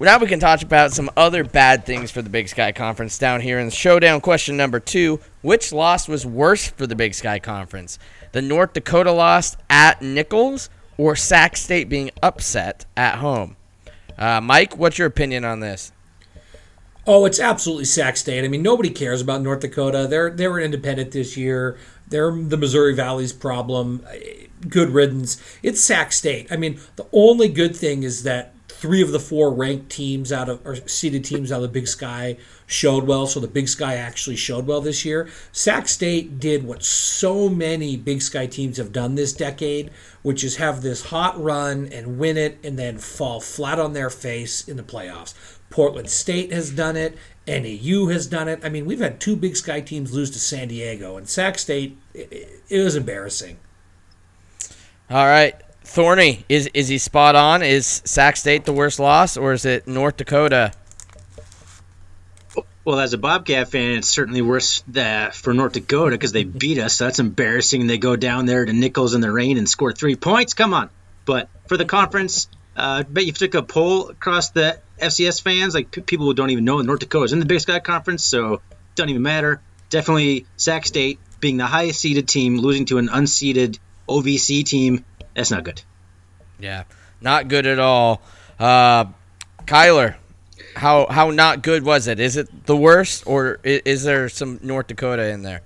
now 0.00 0.18
we 0.18 0.26
can 0.26 0.40
talk 0.40 0.62
about 0.62 0.92
some 0.92 1.10
other 1.16 1.44
bad 1.44 1.84
things 1.84 2.10
for 2.10 2.22
the 2.22 2.30
Big 2.30 2.48
Sky 2.48 2.72
Conference 2.72 3.18
down 3.18 3.40
here 3.40 3.58
in 3.58 3.70
showdown 3.70 4.20
question 4.20 4.56
number 4.56 4.80
two. 4.80 5.20
Which 5.42 5.72
loss 5.72 6.08
was 6.08 6.26
worse 6.26 6.68
for 6.68 6.86
the 6.86 6.96
Big 6.96 7.14
Sky 7.14 7.38
Conference? 7.38 7.98
The 8.32 8.42
North 8.42 8.72
Dakota 8.72 9.12
loss 9.12 9.56
at 9.70 10.02
Nicholls 10.02 10.70
or 10.96 11.16
Sac 11.16 11.56
State 11.56 11.88
being 11.88 12.10
upset 12.22 12.86
at 12.96 13.16
home? 13.18 13.56
Uh, 14.18 14.40
Mike, 14.40 14.76
what's 14.76 14.98
your 14.98 15.08
opinion 15.08 15.44
on 15.44 15.60
this? 15.60 15.92
Oh, 17.06 17.24
it's 17.24 17.40
absolutely 17.40 17.84
Sac 17.84 18.16
State. 18.16 18.44
I 18.44 18.48
mean, 18.48 18.62
nobody 18.62 18.90
cares 18.90 19.20
about 19.20 19.42
North 19.42 19.60
Dakota. 19.60 20.06
They're 20.08 20.30
they 20.30 20.46
were 20.46 20.60
independent 20.60 21.10
this 21.10 21.36
year. 21.36 21.76
They're 22.08 22.30
the 22.30 22.56
Missouri 22.56 22.94
Valley's 22.94 23.32
problem. 23.32 24.06
Good 24.68 24.90
riddance. 24.90 25.42
It's 25.62 25.80
Sac 25.80 26.12
State. 26.12 26.46
I 26.52 26.56
mean, 26.56 26.78
the 26.96 27.06
only 27.12 27.48
good 27.48 27.74
thing 27.74 28.04
is 28.04 28.22
that 28.22 28.54
three 28.82 29.00
of 29.00 29.12
the 29.12 29.20
four 29.20 29.54
ranked 29.54 29.88
teams 29.88 30.32
out 30.32 30.48
of 30.48 30.60
or 30.66 30.74
seeded 30.88 31.24
teams 31.24 31.52
out 31.52 31.58
of 31.58 31.62
the 31.62 31.68
Big 31.68 31.86
Sky 31.86 32.36
showed 32.66 33.04
well. 33.04 33.28
So 33.28 33.38
the 33.38 33.46
Big 33.46 33.68
Sky 33.68 33.94
actually 33.94 34.34
showed 34.34 34.66
well 34.66 34.80
this 34.80 35.04
year. 35.04 35.28
Sac 35.52 35.86
State 35.86 36.40
did 36.40 36.64
what 36.64 36.82
so 36.82 37.48
many 37.48 37.96
Big 37.96 38.20
Sky 38.22 38.46
teams 38.46 38.78
have 38.78 38.92
done 38.92 39.14
this 39.14 39.32
decade, 39.32 39.92
which 40.22 40.42
is 40.42 40.56
have 40.56 40.82
this 40.82 41.06
hot 41.06 41.40
run 41.40 41.90
and 41.92 42.18
win 42.18 42.36
it 42.36 42.58
and 42.64 42.76
then 42.76 42.98
fall 42.98 43.40
flat 43.40 43.78
on 43.78 43.92
their 43.92 44.10
face 44.10 44.66
in 44.66 44.76
the 44.76 44.82
playoffs. 44.82 45.32
Portland 45.70 46.10
State 46.10 46.52
has 46.52 46.72
done 46.72 46.96
it. 46.96 47.16
NAU 47.46 48.08
has 48.08 48.26
done 48.26 48.48
it. 48.48 48.64
I 48.64 48.68
mean, 48.68 48.84
we've 48.84 48.98
had 48.98 49.20
two 49.20 49.36
Big 49.36 49.56
Sky 49.56 49.80
teams 49.80 50.12
lose 50.12 50.32
to 50.32 50.40
San 50.40 50.66
Diego, 50.66 51.16
and 51.16 51.28
Sac 51.28 51.56
State, 51.60 51.96
it, 52.14 52.60
it 52.68 52.82
was 52.82 52.96
embarrassing. 52.96 53.58
All 55.08 55.26
right. 55.26 55.54
Thorny, 55.92 56.46
is 56.48 56.70
is 56.72 56.88
he 56.88 56.96
spot 56.96 57.36
on? 57.36 57.62
Is 57.62 58.00
Sac 58.06 58.38
State 58.38 58.64
the 58.64 58.72
worst 58.72 58.98
loss, 58.98 59.36
or 59.36 59.52
is 59.52 59.66
it 59.66 59.86
North 59.86 60.16
Dakota? 60.16 60.72
Well, 62.82 62.98
as 62.98 63.12
a 63.12 63.18
Bobcat 63.18 63.68
fan, 63.68 63.98
it's 63.98 64.08
certainly 64.08 64.40
worse 64.40 64.82
that 64.88 65.34
for 65.34 65.52
North 65.52 65.74
Dakota 65.74 66.12
because 66.12 66.32
they 66.32 66.44
beat 66.44 66.78
us. 66.78 66.94
So 66.94 67.04
that's 67.04 67.18
embarrassing. 67.18 67.86
They 67.86 67.98
go 67.98 68.16
down 68.16 68.46
there 68.46 68.64
to 68.64 68.72
Nicholls 68.72 69.14
in 69.14 69.20
the 69.20 69.30
rain 69.30 69.58
and 69.58 69.68
score 69.68 69.92
three 69.92 70.16
points. 70.16 70.54
Come 70.54 70.72
on. 70.72 70.88
But 71.26 71.50
for 71.68 71.76
the 71.76 71.84
conference, 71.84 72.48
uh, 72.74 72.80
I 72.80 73.02
bet 73.02 73.26
you 73.26 73.32
took 73.32 73.54
a 73.54 73.62
poll 73.62 74.08
across 74.08 74.48
the 74.48 74.78
FCS 74.98 75.42
fans, 75.42 75.74
like 75.74 75.90
p- 75.90 76.00
people 76.00 76.24
who 76.24 76.32
don't 76.32 76.48
even 76.48 76.64
know 76.64 76.80
North 76.80 77.00
Dakota 77.00 77.26
is 77.26 77.32
in 77.34 77.38
the 77.38 77.44
Big 77.44 77.60
Sky 77.60 77.80
Conference, 77.80 78.24
so 78.24 78.62
doesn't 78.94 79.10
even 79.10 79.22
matter. 79.22 79.60
Definitely 79.90 80.46
Sac 80.56 80.86
State 80.86 81.18
being 81.38 81.58
the 81.58 81.66
highest 81.66 82.00
seeded 82.00 82.28
team, 82.28 82.56
losing 82.56 82.86
to 82.86 82.96
an 82.96 83.08
unseeded 83.08 83.78
OVC 84.08 84.64
team 84.64 85.04
that's 85.34 85.50
not 85.50 85.64
good. 85.64 85.82
Yeah, 86.58 86.84
not 87.20 87.48
good 87.48 87.66
at 87.66 87.78
all. 87.78 88.22
Uh, 88.58 89.06
Kylor, 89.64 90.16
how 90.76 91.06
how 91.08 91.30
not 91.30 91.62
good 91.62 91.84
was 91.84 92.06
it? 92.06 92.20
Is 92.20 92.36
it 92.36 92.66
the 92.66 92.76
worst, 92.76 93.24
or 93.26 93.60
is, 93.62 93.82
is 93.84 94.02
there 94.04 94.28
some 94.28 94.58
North 94.62 94.86
Dakota 94.86 95.28
in 95.28 95.42
there? 95.42 95.62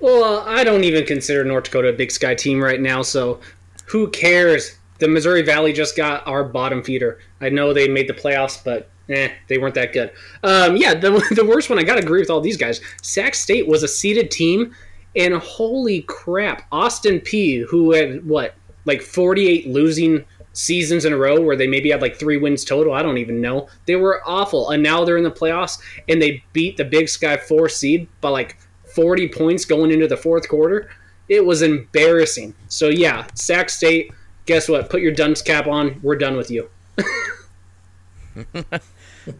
Well, 0.00 0.22
uh, 0.24 0.44
I 0.44 0.64
don't 0.64 0.84
even 0.84 1.04
consider 1.04 1.44
North 1.44 1.64
Dakota 1.64 1.88
a 1.88 1.92
Big 1.92 2.10
Sky 2.10 2.34
team 2.34 2.62
right 2.62 2.80
now, 2.80 3.02
so 3.02 3.40
who 3.86 4.08
cares? 4.10 4.76
The 4.98 5.08
Missouri 5.08 5.42
Valley 5.42 5.72
just 5.72 5.96
got 5.96 6.26
our 6.26 6.44
bottom 6.44 6.82
feeder. 6.82 7.18
I 7.40 7.48
know 7.50 7.72
they 7.72 7.88
made 7.88 8.08
the 8.08 8.14
playoffs, 8.14 8.62
but 8.62 8.90
eh, 9.08 9.30
they 9.48 9.58
weren't 9.58 9.74
that 9.74 9.92
good. 9.92 10.12
Um, 10.42 10.76
yeah, 10.76 10.94
the, 10.94 11.10
the 11.34 11.44
worst 11.44 11.70
one, 11.70 11.78
I 11.78 11.82
got 11.82 11.96
to 11.96 12.02
agree 12.02 12.20
with 12.20 12.30
all 12.30 12.40
these 12.40 12.56
guys. 12.56 12.80
Sac 13.02 13.34
State 13.34 13.66
was 13.66 13.82
a 13.82 13.88
seeded 13.88 14.30
team, 14.30 14.74
and 15.16 15.34
holy 15.34 16.02
crap, 16.02 16.66
Austin 16.72 17.20
Peay, 17.20 17.64
who 17.68 17.92
had, 17.92 18.26
what, 18.26 18.54
like 18.88 19.02
48 19.02 19.68
losing 19.68 20.24
seasons 20.52 21.04
in 21.04 21.12
a 21.12 21.16
row 21.16 21.40
where 21.40 21.54
they 21.54 21.68
maybe 21.68 21.90
had 21.90 22.02
like 22.02 22.16
three 22.16 22.36
wins 22.36 22.64
total. 22.64 22.92
I 22.92 23.02
don't 23.02 23.18
even 23.18 23.40
know. 23.40 23.68
They 23.86 23.94
were 23.94 24.20
awful. 24.26 24.70
And 24.70 24.82
now 24.82 25.04
they're 25.04 25.16
in 25.16 25.22
the 25.22 25.30
playoffs 25.30 25.78
and 26.08 26.20
they 26.20 26.42
beat 26.52 26.76
the 26.76 26.84
Big 26.84 27.08
Sky 27.08 27.36
four 27.36 27.68
seed 27.68 28.08
by 28.20 28.30
like 28.30 28.56
40 28.92 29.28
points 29.28 29.64
going 29.64 29.92
into 29.92 30.08
the 30.08 30.16
fourth 30.16 30.48
quarter. 30.48 30.90
It 31.28 31.44
was 31.44 31.62
embarrassing. 31.62 32.54
So, 32.68 32.88
yeah, 32.88 33.26
Sac 33.34 33.70
State, 33.70 34.10
guess 34.46 34.68
what? 34.68 34.90
Put 34.90 35.02
your 35.02 35.12
dunce 35.12 35.42
cap 35.42 35.68
on. 35.68 36.00
We're 36.02 36.16
done 36.16 36.36
with 36.36 36.50
you. 36.50 36.68
uh, 38.54 38.78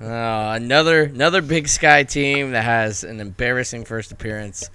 another 0.01 1.05
another 1.05 1.43
Big 1.43 1.67
Sky 1.67 2.05
team 2.05 2.53
that 2.53 2.65
has 2.65 3.03
an 3.05 3.21
embarrassing 3.21 3.87
first 3.87 4.13
appearance 4.13 4.71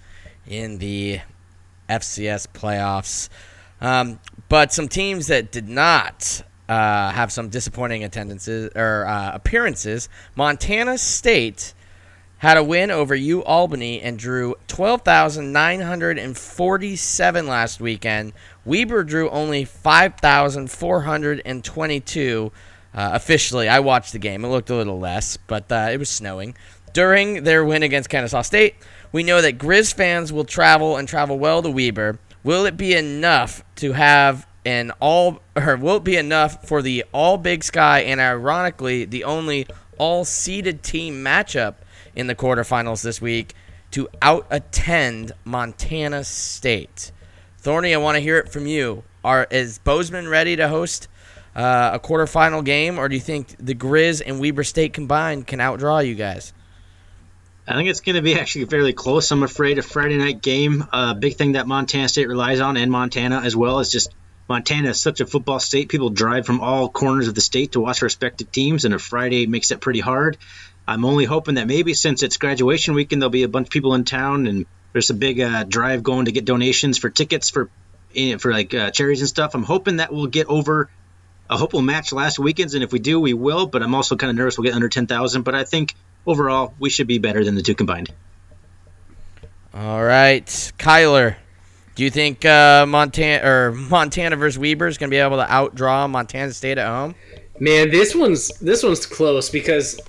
in 0.47 0.79
the 0.79 1.21
FCS 1.87 2.47
playoffs. 2.47 3.29
Um, 3.83 4.19
but 4.49 4.73
some 4.73 4.87
teams 4.87 5.27
that 5.27 5.51
did 5.51 5.69
not 5.69 6.41
uh, 6.67 7.11
have 7.11 7.31
some 7.31 7.49
disappointing 7.49 8.03
attendances 8.03 8.71
or 8.75 9.05
uh, 9.05 9.35
appearances, 9.35 10.09
Montana 10.35 10.97
State 10.97 11.75
had 12.37 12.57
a 12.57 12.63
win 12.63 12.89
over 12.91 13.15
U 13.15 13.43
Albany 13.43 14.01
and 14.01 14.19
drew 14.19 14.55
12,947 14.67 17.47
last 17.47 17.79
weekend. 17.79 18.33
Weber 18.65 19.03
drew 19.03 19.29
only 19.29 19.65
5,422 19.65 22.51
uh, 22.93 23.09
officially. 23.13 23.69
I 23.69 23.79
watched 23.79 24.11
the 24.11 24.19
game. 24.19 24.43
It 24.43 24.49
looked 24.49 24.69
a 24.69 24.75
little 24.75 24.99
less, 24.99 25.37
but 25.37 25.71
uh, 25.71 25.87
it 25.91 25.97
was 25.97 26.09
snowing. 26.09 26.55
During 26.91 27.43
their 27.43 27.63
win 27.65 27.81
against 27.81 28.09
Kennesaw 28.09 28.41
State, 28.41 28.75
we 29.11 29.23
know 29.23 29.41
that 29.41 29.57
Grizz 29.57 29.93
fans 29.93 30.33
will 30.33 30.45
travel 30.45 30.97
and 30.97 31.07
travel 31.07 31.39
well 31.39 31.61
to 31.61 31.69
Weber. 31.69 32.19
Will 32.43 32.65
it 32.65 32.75
be 32.75 32.93
enough 32.93 33.63
to 33.83 33.91
have 33.91 34.47
an 34.63 34.93
all, 35.01 35.41
or 35.57 35.75
will 35.75 35.97
it 35.97 36.05
be 36.05 36.15
enough 36.15 36.65
for 36.65 36.81
the 36.81 37.03
all 37.11 37.35
Big 37.37 37.65
Sky 37.65 37.99
and 37.99 38.21
ironically 38.21 39.03
the 39.03 39.25
only 39.25 39.67
all 39.97 40.23
seeded 40.23 40.81
team 40.83 41.21
matchup 41.21 41.75
in 42.15 42.27
the 42.27 42.33
quarterfinals 42.33 43.03
this 43.03 43.21
week 43.21 43.53
to 43.91 44.07
out 44.21 44.47
attend 44.49 45.33
Montana 45.43 46.23
State. 46.23 47.11
Thorny, 47.57 47.93
I 47.93 47.97
want 47.97 48.15
to 48.15 48.21
hear 48.21 48.37
it 48.37 48.47
from 48.47 48.67
you. 48.67 49.03
Are 49.21 49.47
is 49.51 49.79
Bozeman 49.79 50.29
ready 50.29 50.55
to 50.55 50.69
host 50.69 51.09
uh, 51.53 51.91
a 51.93 51.99
quarterfinal 51.99 52.63
game, 52.63 52.97
or 52.97 53.09
do 53.09 53.15
you 53.15 53.21
think 53.21 53.57
the 53.59 53.75
Grizz 53.75 54.21
and 54.25 54.39
Weber 54.39 54.63
State 54.63 54.93
combined 54.93 55.45
can 55.45 55.59
outdraw 55.59 56.07
you 56.07 56.15
guys? 56.15 56.53
I 57.65 57.75
think 57.75 57.89
it's 57.89 58.01
going 58.01 58.17
to 58.17 58.21
be 58.21 58.35
actually 58.35 58.65
fairly 58.65 58.91
close. 58.91 59.31
I'm 59.31 59.41
afraid 59.41 59.77
a 59.79 59.81
Friday 59.81 60.17
night 60.17 60.41
game, 60.41 60.81
a 60.81 60.95
uh, 60.95 61.13
big 61.13 61.35
thing 61.35 61.53
that 61.53 61.65
Montana 61.65 62.09
State 62.09 62.27
relies 62.27 62.59
on, 62.59 62.75
and 62.75 62.91
Montana 62.91 63.39
as 63.39 63.55
well, 63.55 63.79
is 63.79 63.89
just 63.89 64.13
Montana 64.49 64.89
is 64.89 64.99
such 64.99 65.21
a 65.21 65.25
football 65.25 65.61
state. 65.61 65.87
People 65.87 66.09
drive 66.09 66.45
from 66.45 66.59
all 66.59 66.89
corners 66.89 67.29
of 67.29 67.35
the 67.35 67.41
state 67.41 67.71
to 67.71 67.79
watch 67.79 68.01
respective 68.01 68.51
teams, 68.51 68.83
and 68.83 68.93
a 68.93 68.99
Friday 68.99 69.47
makes 69.47 69.71
it 69.71 69.79
pretty 69.79 70.01
hard. 70.01 70.37
I'm 70.85 71.05
only 71.05 71.23
hoping 71.23 71.55
that 71.55 71.67
maybe 71.67 71.93
since 71.93 72.21
it's 72.21 72.35
graduation 72.35 72.95
weekend, 72.95 73.21
there'll 73.21 73.29
be 73.29 73.43
a 73.43 73.47
bunch 73.47 73.67
of 73.67 73.71
people 73.71 73.93
in 73.95 74.03
town, 74.03 74.47
and 74.47 74.65
there's 74.91 75.09
a 75.09 75.13
big 75.13 75.39
uh, 75.39 75.63
drive 75.63 76.03
going 76.03 76.25
to 76.25 76.33
get 76.33 76.43
donations 76.43 76.97
for 76.97 77.09
tickets 77.09 77.49
for 77.49 77.69
for 78.39 78.51
like 78.51 78.73
uh, 78.73 78.91
cherries 78.91 79.21
and 79.21 79.29
stuff. 79.29 79.55
I'm 79.55 79.63
hoping 79.63 79.97
that 79.97 80.11
we'll 80.11 80.27
get 80.27 80.47
over. 80.47 80.89
I 81.49 81.57
hope 81.57 81.71
we'll 81.71 81.81
match 81.81 82.11
last 82.11 82.37
weekend's, 82.37 82.73
and 82.73 82.83
if 82.83 82.91
we 82.91 82.99
do, 82.99 83.21
we 83.21 83.33
will. 83.33 83.67
But 83.67 83.83
I'm 83.83 83.95
also 83.95 84.17
kind 84.17 84.29
of 84.29 84.35
nervous 84.35 84.57
we'll 84.57 84.65
get 84.65 84.75
under 84.75 84.89
10,000. 84.89 85.43
But 85.43 85.55
I 85.55 85.63
think 85.63 85.95
overall 86.25 86.73
we 86.79 86.89
should 86.89 87.07
be 87.07 87.17
better 87.17 87.43
than 87.43 87.55
the 87.55 87.61
two 87.61 87.75
combined. 87.75 88.13
All 89.73 90.03
right, 90.03 90.45
Kylor. 90.77 91.35
Do 91.95 92.03
you 92.03 92.09
think 92.09 92.43
uh, 92.43 92.85
Montana 92.87 93.47
or 93.47 93.71
Montana 93.71 94.35
versus 94.35 94.57
Weber 94.57 94.87
is 94.87 94.97
going 94.97 95.09
to 95.09 95.13
be 95.13 95.19
able 95.19 95.37
to 95.37 95.45
outdraw 95.45 96.09
Montana 96.09 96.51
State 96.51 96.77
at 96.77 96.87
home? 96.87 97.15
Man, 97.59 97.91
this 97.91 98.15
one's 98.15 98.49
this 98.59 98.83
one's 98.83 99.05
close 99.05 99.49
because 99.49 99.99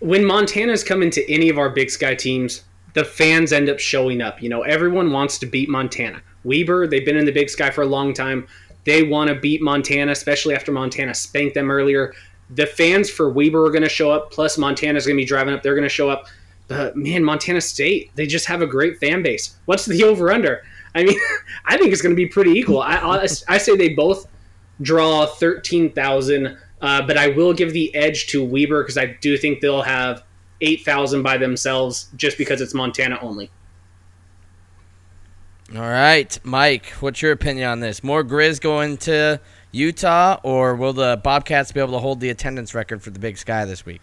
when 0.00 0.24
Montana's 0.24 0.82
come 0.82 1.02
into 1.02 1.28
any 1.30 1.50
of 1.50 1.58
our 1.58 1.68
Big 1.68 1.90
Sky 1.90 2.14
teams, 2.14 2.64
the 2.94 3.04
fans 3.04 3.52
end 3.52 3.68
up 3.68 3.78
showing 3.78 4.22
up. 4.22 4.42
You 4.42 4.48
know, 4.48 4.62
everyone 4.62 5.12
wants 5.12 5.38
to 5.38 5.46
beat 5.46 5.68
Montana. 5.68 6.22
Weber, 6.42 6.86
they've 6.86 7.04
been 7.04 7.18
in 7.18 7.26
the 7.26 7.32
Big 7.32 7.50
Sky 7.50 7.70
for 7.70 7.82
a 7.82 7.86
long 7.86 8.14
time. 8.14 8.46
They 8.84 9.02
want 9.02 9.28
to 9.28 9.34
beat 9.34 9.60
Montana, 9.60 10.12
especially 10.12 10.54
after 10.54 10.72
Montana 10.72 11.14
spanked 11.14 11.54
them 11.54 11.70
earlier. 11.70 12.14
The 12.54 12.66
fans 12.66 13.08
for 13.08 13.30
Weber 13.30 13.64
are 13.66 13.70
going 13.70 13.82
to 13.82 13.88
show 13.88 14.10
up, 14.10 14.30
plus 14.30 14.58
Montana's 14.58 15.06
going 15.06 15.16
to 15.16 15.22
be 15.22 15.26
driving 15.26 15.54
up. 15.54 15.62
They're 15.62 15.74
going 15.74 15.82
to 15.82 15.88
show 15.88 16.10
up. 16.10 16.26
But 16.68 16.96
man, 16.96 17.24
Montana 17.24 17.60
State, 17.60 18.10
they 18.14 18.26
just 18.26 18.46
have 18.46 18.62
a 18.62 18.66
great 18.66 18.98
fan 18.98 19.22
base. 19.22 19.56
What's 19.66 19.86
the 19.86 20.02
over 20.04 20.32
under? 20.32 20.62
I 20.94 21.04
mean, 21.04 21.18
I 21.66 21.76
think 21.76 21.92
it's 21.92 22.02
going 22.02 22.14
to 22.14 22.16
be 22.16 22.26
pretty 22.26 22.52
equal. 22.52 22.80
I, 22.82 23.26
I, 23.48 23.58
say 23.58 23.76
they 23.76 23.90
both 23.90 24.26
draw 24.80 25.26
13,000 25.26 26.56
uh, 26.80 27.02
but 27.02 27.16
I 27.16 27.28
will 27.28 27.52
give 27.52 27.72
the 27.72 27.94
edge 27.94 28.26
to 28.28 28.44
Weber 28.44 28.82
because 28.82 28.96
I 28.96 29.18
do 29.20 29.36
think 29.36 29.60
they'll 29.60 29.82
have 29.82 30.24
8,000 30.60 31.22
by 31.22 31.36
themselves 31.36 32.08
just 32.16 32.38
because 32.38 32.60
it's 32.60 32.74
Montana 32.74 33.18
only. 33.20 33.50
All 35.74 35.82
right, 35.82 36.38
Mike, 36.42 36.86
what's 37.00 37.22
your 37.22 37.32
opinion 37.32 37.68
on 37.68 37.80
this? 37.80 38.02
More 38.02 38.24
Grizz 38.24 38.60
going 38.60 38.96
to 38.98 39.40
Utah, 39.72 40.40
or 40.42 40.74
will 40.74 40.92
the 40.92 41.20
Bobcats 41.22 41.72
be 41.72 41.80
able 41.80 41.92
to 41.92 41.98
hold 41.98 42.20
the 42.20 42.30
attendance 42.30 42.74
record 42.74 43.02
for 43.02 43.10
the 43.10 43.18
Big 43.18 43.38
Sky 43.38 43.64
this 43.64 43.86
week? 43.86 44.00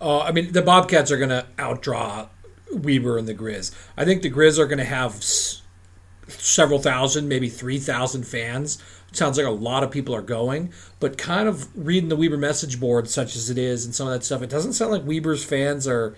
Uh, 0.00 0.20
I 0.20 0.32
mean, 0.32 0.52
the 0.52 0.62
Bobcats 0.62 1.10
are 1.10 1.16
going 1.16 1.30
to 1.30 1.46
outdraw 1.56 2.28
Weber 2.72 3.16
and 3.18 3.26
the 3.26 3.34
Grizz. 3.34 3.74
I 3.96 4.04
think 4.04 4.22
the 4.22 4.30
Grizz 4.30 4.58
are 4.58 4.66
going 4.66 4.78
to 4.78 4.84
have 4.84 5.16
s- 5.16 5.62
several 6.28 6.78
thousand, 6.78 7.28
maybe 7.28 7.48
3,000 7.48 8.24
fans 8.24 8.82
sounds 9.16 9.38
like 9.38 9.46
a 9.46 9.50
lot 9.50 9.82
of 9.82 9.90
people 9.90 10.14
are 10.14 10.22
going, 10.22 10.72
but 11.00 11.18
kind 11.18 11.48
of 11.48 11.68
reading 11.76 12.08
the 12.08 12.16
Weber 12.16 12.36
message 12.36 12.78
board, 12.78 13.08
such 13.08 13.36
as 13.36 13.50
it 13.50 13.58
is, 13.58 13.84
and 13.84 13.94
some 13.94 14.06
of 14.06 14.12
that 14.12 14.24
stuff, 14.24 14.42
it 14.42 14.50
doesn't 14.50 14.74
sound 14.74 14.92
like 14.92 15.04
Weber's 15.04 15.44
fans 15.44 15.86
are 15.86 16.14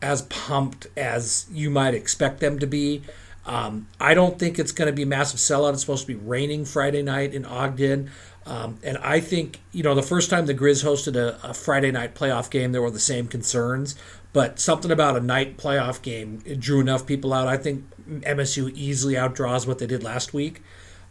as 0.00 0.22
pumped 0.22 0.86
as 0.96 1.46
you 1.50 1.70
might 1.70 1.94
expect 1.94 2.40
them 2.40 2.58
to 2.58 2.66
be. 2.66 3.02
Um, 3.44 3.88
I 4.00 4.14
don't 4.14 4.38
think 4.38 4.58
it's 4.58 4.72
going 4.72 4.86
to 4.86 4.92
be 4.92 5.02
a 5.02 5.06
massive 5.06 5.40
sellout. 5.40 5.72
It's 5.72 5.80
supposed 5.80 6.06
to 6.06 6.14
be 6.14 6.14
raining 6.14 6.64
Friday 6.64 7.02
night 7.02 7.34
in 7.34 7.44
Ogden. 7.44 8.10
Um, 8.46 8.78
and 8.82 8.98
I 8.98 9.20
think, 9.20 9.60
you 9.72 9.82
know, 9.82 9.94
the 9.94 10.02
first 10.02 10.30
time 10.30 10.46
the 10.46 10.54
Grizz 10.54 10.84
hosted 10.84 11.16
a, 11.16 11.38
a, 11.48 11.54
Friday 11.54 11.92
night 11.92 12.14
playoff 12.14 12.50
game, 12.50 12.72
there 12.72 12.82
were 12.82 12.90
the 12.90 12.98
same 12.98 13.28
concerns. 13.28 13.94
But 14.32 14.58
something 14.58 14.90
about 14.90 15.16
a 15.16 15.20
night 15.20 15.58
playoff 15.58 16.02
game, 16.02 16.38
drew 16.38 16.80
enough 16.80 17.06
people 17.06 17.32
out. 17.32 17.46
I 17.46 17.56
think 17.56 17.84
MSU 18.06 18.72
easily 18.74 19.14
outdraws 19.14 19.66
what 19.66 19.78
they 19.78 19.86
did 19.86 20.02
last 20.02 20.32
week. 20.32 20.62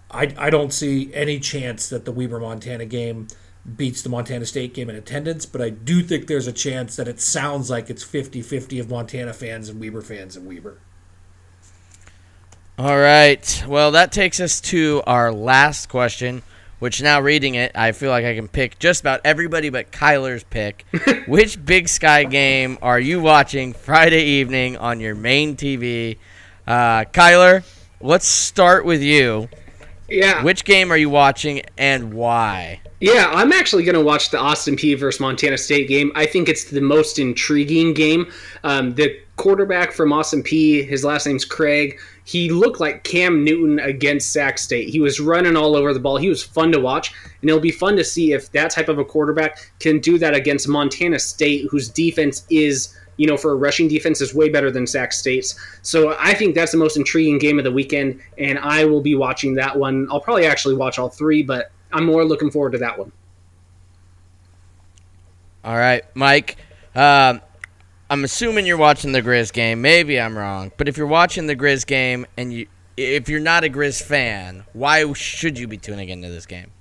I, 0.10 0.34
I 0.38 0.50
don't 0.50 0.74
see 0.74 1.14
any 1.14 1.40
chance 1.40 1.88
that 1.90 2.04
the 2.04 2.12
Weber 2.12 2.40
Montana 2.40 2.86
game 2.86 3.28
beats 3.78 4.02
the 4.02 4.10
Montana 4.10 4.46
State 4.46 4.74
game 4.74 4.90
in 4.90 4.96
attendance, 4.96 5.46
but 5.46 5.62
I 5.62 5.70
do 5.70 6.02
think 6.02 6.28
there's 6.28 6.48
a 6.48 6.52
chance 6.52 6.96
that 6.96 7.08
it 7.08 7.22
sounds 7.22 7.70
like 7.70 7.90
it's 7.90 8.04
50 8.04 8.42
50 8.42 8.80
of 8.80 8.90
Montana 8.90 9.34
fans 9.34 9.70
and 9.70 9.80
Weber 9.80 10.02
fans 10.02 10.36
and 10.36 10.48
Weber. 10.48 10.80
All 12.82 12.98
right. 12.98 13.64
Well, 13.68 13.92
that 13.92 14.12
takes 14.12 14.40
us 14.40 14.60
to 14.62 15.04
our 15.06 15.32
last 15.32 15.88
question, 15.88 16.42
which 16.80 17.00
now 17.00 17.22
reading 17.22 17.54
it, 17.54 17.72
I 17.76 17.92
feel 17.92 18.10
like 18.10 18.26
I 18.26 18.34
can 18.34 18.48
pick 18.48 18.80
just 18.80 19.02
about 19.02 19.22
everybody 19.24 19.70
but 19.70 19.92
Kylor's 19.92 20.44
pick. 20.46 20.84
which 21.28 21.64
Big 21.64 21.88
Sky 21.88 22.24
game 22.24 22.80
are 22.82 23.00
you 23.00 23.22
watching 23.22 23.74
Friday 23.74 24.24
evening 24.24 24.78
on 24.78 25.00
your 25.00 25.14
main 25.14 25.56
TV? 25.56 26.18
Uh, 26.66 27.04
Kylor, 27.04 27.64
let's 28.00 28.26
start 28.26 28.84
with 28.84 29.04
you. 29.04 29.48
Yeah. 30.10 30.44
Which 30.44 30.66
game 30.66 30.92
are 30.92 30.98
you 30.98 31.12
watching 31.12 31.62
and 31.78 32.16
why? 32.16 32.82
Yeah, 33.00 33.30
I'm 33.32 33.54
actually 33.54 33.84
going 33.84 33.94
to 33.94 34.04
watch 34.04 34.32
the 34.32 34.40
Austin 34.40 34.76
Peay 34.76 34.98
versus 34.98 35.22
Montana 35.22 35.60
State 35.60 35.88
game. 35.88 36.12
I 36.16 36.26
think 36.26 36.50
it's 36.50 36.64
the 36.64 36.82
most 36.82 37.20
intriguing 37.20 37.94
game. 37.94 38.32
Um, 38.64 38.96
the 38.96 39.20
quarterback 39.36 39.92
from 39.92 40.12
Austin 40.12 40.42
Peay, 40.42 40.88
his 40.88 41.04
last 41.04 41.28
name's 41.28 41.46
Craig. 41.46 42.00
He 42.24 42.50
looked 42.50 42.80
like 42.80 43.04
Cam 43.04 43.44
Newton 43.44 43.80
against 43.80 44.32
Sac 44.32 44.58
State. 44.58 44.90
He 44.90 45.00
was 45.00 45.20
running 45.20 45.56
all 45.56 45.76
over 45.76 45.94
the 45.94 46.00
ball. 46.00 46.18
He 46.18 46.30
was 46.30 46.44
fun 46.44 46.72
to 46.72 46.80
watch, 46.80 47.14
and 47.42 47.50
it'll 47.50 47.60
be 47.60 47.72
fun 47.72 47.96
to 47.98 48.04
see 48.04 48.34
if 48.34 48.52
that 48.52 48.72
type 48.72 48.90
of 48.90 49.00
a 49.00 49.06
quarterback 49.06 49.72
can 49.80 50.00
do 50.00 50.18
that 50.20 50.34
against 50.34 50.68
Montana 50.68 51.20
State, 51.20 51.68
whose 51.70 51.90
defense 51.90 52.46
is 52.50 52.96
you 53.18 53.28
know, 53.28 53.38
for 53.38 53.52
a 53.52 53.56
rushing 53.56 53.88
defense 53.88 54.20
is 54.20 54.34
way 54.34 54.50
better 54.50 54.72
than 54.72 54.88
Sac 54.88 55.14
State's. 55.14 55.56
So 55.84 56.16
I 56.20 56.34
think 56.34 56.56
that's 56.56 56.72
the 56.72 56.80
most 56.80 56.98
intriguing 56.98 57.38
game 57.38 57.60
of 57.60 57.64
the 57.64 57.72
weekend, 57.72 58.20
and 58.40 58.58
I 58.58 58.86
will 58.86 59.02
be 59.02 59.14
watching 59.14 59.54
that 59.56 59.78
one. 59.78 60.08
I'll 60.10 60.20
probably 60.20 60.48
actually 60.48 60.74
watch 60.74 60.98
all 60.98 61.10
three, 61.10 61.44
but 61.44 61.72
I'm 61.94 62.04
more 62.04 62.26
looking 62.26 62.50
forward 62.50 62.72
to 62.72 62.78
that 62.80 62.98
one. 62.98 63.12
All 65.64 65.76
right, 65.76 66.04
Mike. 66.16 66.58
Um, 66.96 67.42
I'm 68.12 68.26
assuming 68.26 68.66
you're 68.66 68.76
watching 68.76 69.14
the 69.14 69.22
Grizz 69.22 69.54
game. 69.54 69.82
Maybe 69.82 70.20
I'm 70.20 70.38
wrong, 70.38 70.74
but 70.76 70.90
if 70.90 70.98
you're 70.98 71.08
watching 71.08 71.48
the 71.48 71.56
Grizz 71.56 71.88
game 71.88 72.26
and 72.36 72.52
you, 72.52 72.68
if 72.98 73.30
you're 73.30 73.40
not 73.40 73.64
a 73.64 73.70
Grizz 73.70 74.04
fan, 74.04 74.66
why 74.74 75.14
should 75.14 75.58
you 75.58 75.66
be 75.66 75.78
tuning 75.78 76.10
into 76.10 76.28
this 76.28 76.46
game? 76.46 76.72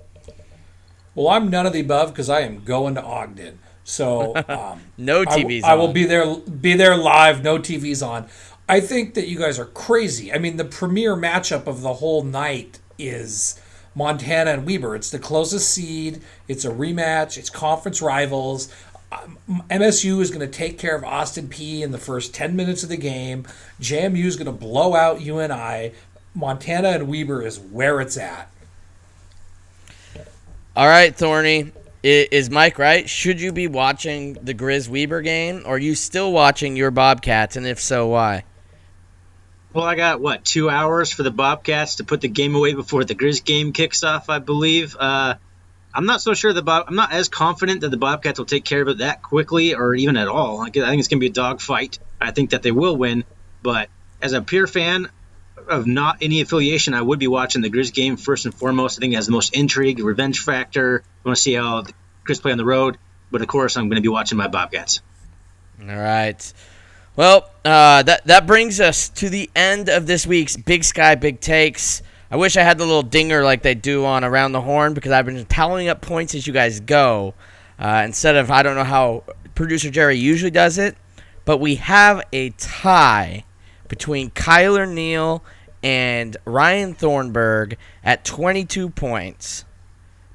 Well, 1.15 1.29
I'm 1.29 1.49
none 1.49 1.65
of 1.65 1.71
the 1.71 1.79
above 1.79 2.09
because 2.09 2.29
I 2.29 2.41
am 2.41 2.65
going 2.65 2.95
to 2.95 3.01
Ogden. 3.01 3.59
So 3.85 4.35
um, 4.49 4.81
no 4.97 5.23
TVs. 5.23 5.63
I, 5.63 5.71
I, 5.71 5.75
will 5.75 5.93
be 5.93 6.03
there. 6.03 6.35
Be 6.35 6.73
there 6.73 6.97
live. 6.97 7.45
No 7.45 7.57
TVs 7.57 8.05
on. 8.05 8.27
I 8.67 8.81
think 8.81 9.13
that 9.13 9.29
you 9.29 9.39
guys 9.39 9.57
are 9.57 9.65
crazy. 9.65 10.33
I 10.33 10.37
mean, 10.37 10.57
the 10.57 10.65
premier 10.65 11.15
matchup 11.15 11.65
of 11.65 11.79
the 11.79 11.93
whole 11.93 12.23
night 12.23 12.79
is 12.99 13.57
Montana 13.95 14.51
and 14.51 14.65
Weber. 14.65 14.95
It's 14.95 15.09
the 15.09 15.19
closest 15.19 15.69
seed. 15.69 16.21
It's 16.49 16.65
a 16.65 16.69
rematch. 16.69 17.37
It's 17.37 17.49
conference 17.49 18.01
rivals. 18.01 18.69
MSU 19.11 20.21
is 20.21 20.31
going 20.31 20.39
to 20.39 20.51
take 20.51 20.79
care 20.79 20.95
of 20.95 21.03
Austin 21.03 21.47
Peay 21.47 21.81
in 21.81 21.91
the 21.91 21.97
first 21.97 22.33
10 22.33 22.55
minutes 22.55 22.83
of 22.83 22.89
the 22.89 22.97
game. 22.97 23.45
JMU 23.81 24.23
is 24.23 24.37
going 24.37 24.45
to 24.45 24.51
blow 24.51 24.95
out 24.95 25.21
UNI. 25.21 25.91
Montana 26.33 26.89
and 26.89 27.07
Weber 27.07 27.45
is 27.45 27.59
where 27.59 27.99
it's 27.99 28.17
at. 28.17 28.49
All 30.75 30.87
right, 30.87 31.13
Thorny. 31.13 31.71
Is 32.03 32.49
Mike 32.49 32.79
right? 32.79 33.07
Should 33.07 33.39
you 33.39 33.51
be 33.51 33.67
watching 33.67 34.33
the 34.33 34.55
Grizz 34.55 34.89
Weber 34.89 35.21
game, 35.21 35.63
or 35.65 35.75
are 35.75 35.77
you 35.77 35.93
still 35.93 36.31
watching 36.31 36.75
your 36.75 36.89
Bobcats? 36.89 37.57
And 37.57 37.67
if 37.67 37.79
so, 37.79 38.07
why? 38.07 38.43
Well, 39.73 39.85
I 39.85 39.95
got 39.95 40.19
what 40.19 40.43
two 40.43 40.69
hours 40.69 41.11
for 41.11 41.21
the 41.21 41.31
Bobcats 41.31 41.97
to 41.97 42.03
put 42.03 42.21
the 42.21 42.27
game 42.27 42.55
away 42.55 42.73
before 42.73 43.03
the 43.03 43.13
Grizz 43.13 43.43
game 43.43 43.71
kicks 43.71 44.03
off, 44.03 44.29
I 44.29 44.39
believe. 44.39 44.95
Uh, 44.97 45.35
I'm 45.93 46.05
not 46.05 46.21
so 46.21 46.33
sure 46.33 46.53
the 46.53 46.61
Bob. 46.61 46.85
I'm 46.87 46.95
not 46.95 47.11
as 47.11 47.29
confident 47.29 47.81
that 47.81 47.89
the 47.89 47.97
Bobcats 47.97 48.39
will 48.39 48.45
take 48.45 48.63
care 48.63 48.81
of 48.81 48.87
it 48.87 48.97
that 48.99 49.21
quickly 49.21 49.75
or 49.75 49.93
even 49.93 50.17
at 50.17 50.27
all. 50.27 50.61
I 50.61 50.69
think 50.69 50.77
it's 50.77 51.07
going 51.07 51.19
to 51.19 51.19
be 51.19 51.27
a 51.27 51.31
dogfight. 51.31 51.99
I 52.19 52.31
think 52.31 52.51
that 52.51 52.63
they 52.63 52.71
will 52.71 52.95
win, 52.95 53.23
but 53.61 53.89
as 54.21 54.33
a 54.33 54.41
pure 54.41 54.67
fan 54.67 55.09
of 55.67 55.87
not 55.87 56.17
any 56.21 56.41
affiliation, 56.41 56.93
I 56.93 57.01
would 57.01 57.19
be 57.19 57.27
watching 57.27 57.61
the 57.61 57.69
Grizz 57.69 57.93
game 57.93 58.17
first 58.17 58.45
and 58.45 58.53
foremost. 58.53 58.97
I 58.97 59.01
think 59.01 59.13
it 59.13 59.17
has 59.17 59.25
the 59.25 59.31
most 59.31 59.55
intrigue, 59.55 59.99
revenge 59.99 60.39
factor. 60.39 61.03
I 61.03 61.27
want 61.27 61.37
to 61.37 61.41
see 61.41 61.53
how 61.53 61.81
the 61.81 61.93
Grizz 62.25 62.41
play 62.41 62.51
on 62.51 62.57
the 62.57 62.65
road, 62.65 62.97
but 63.29 63.41
of 63.41 63.47
course, 63.47 63.77
I'm 63.77 63.89
going 63.89 63.97
to 63.97 64.01
be 64.01 64.09
watching 64.09 64.37
my 64.37 64.47
Bobcats. 64.47 65.01
All 65.81 65.95
right. 65.95 66.53
Well, 67.15 67.49
uh, 67.65 68.03
that 68.03 68.25
that 68.27 68.47
brings 68.47 68.79
us 68.79 69.09
to 69.09 69.29
the 69.29 69.49
end 69.55 69.89
of 69.89 70.07
this 70.07 70.25
week's 70.25 70.55
Big 70.55 70.83
Sky 70.83 71.15
Big 71.15 71.41
Takes. 71.41 72.01
I 72.31 72.37
wish 72.37 72.55
I 72.55 72.63
had 72.63 72.77
the 72.77 72.85
little 72.85 73.03
dinger 73.03 73.43
like 73.43 73.61
they 73.61 73.75
do 73.75 74.05
on 74.05 74.23
Around 74.23 74.53
the 74.53 74.61
Horn 74.61 74.93
because 74.93 75.11
I've 75.11 75.25
been 75.25 75.45
tallying 75.47 75.89
up 75.89 75.99
points 75.99 76.33
as 76.33 76.47
you 76.47 76.53
guys 76.53 76.79
go 76.79 77.33
uh, 77.77 78.03
instead 78.05 78.37
of 78.37 78.49
I 78.49 78.63
don't 78.63 78.75
know 78.75 78.85
how 78.85 79.25
producer 79.53 79.89
Jerry 79.89 80.15
usually 80.17 80.49
does 80.49 80.77
it, 80.77 80.95
but 81.43 81.57
we 81.57 81.75
have 81.75 82.21
a 82.31 82.51
tie 82.51 83.43
between 83.89 84.29
Kylor 84.29 84.89
Neale 84.89 85.43
and 85.83 86.37
Ryan 86.45 86.93
Thornburg 86.93 87.77
at 88.01 88.23
22 88.23 88.89
points. 88.89 89.65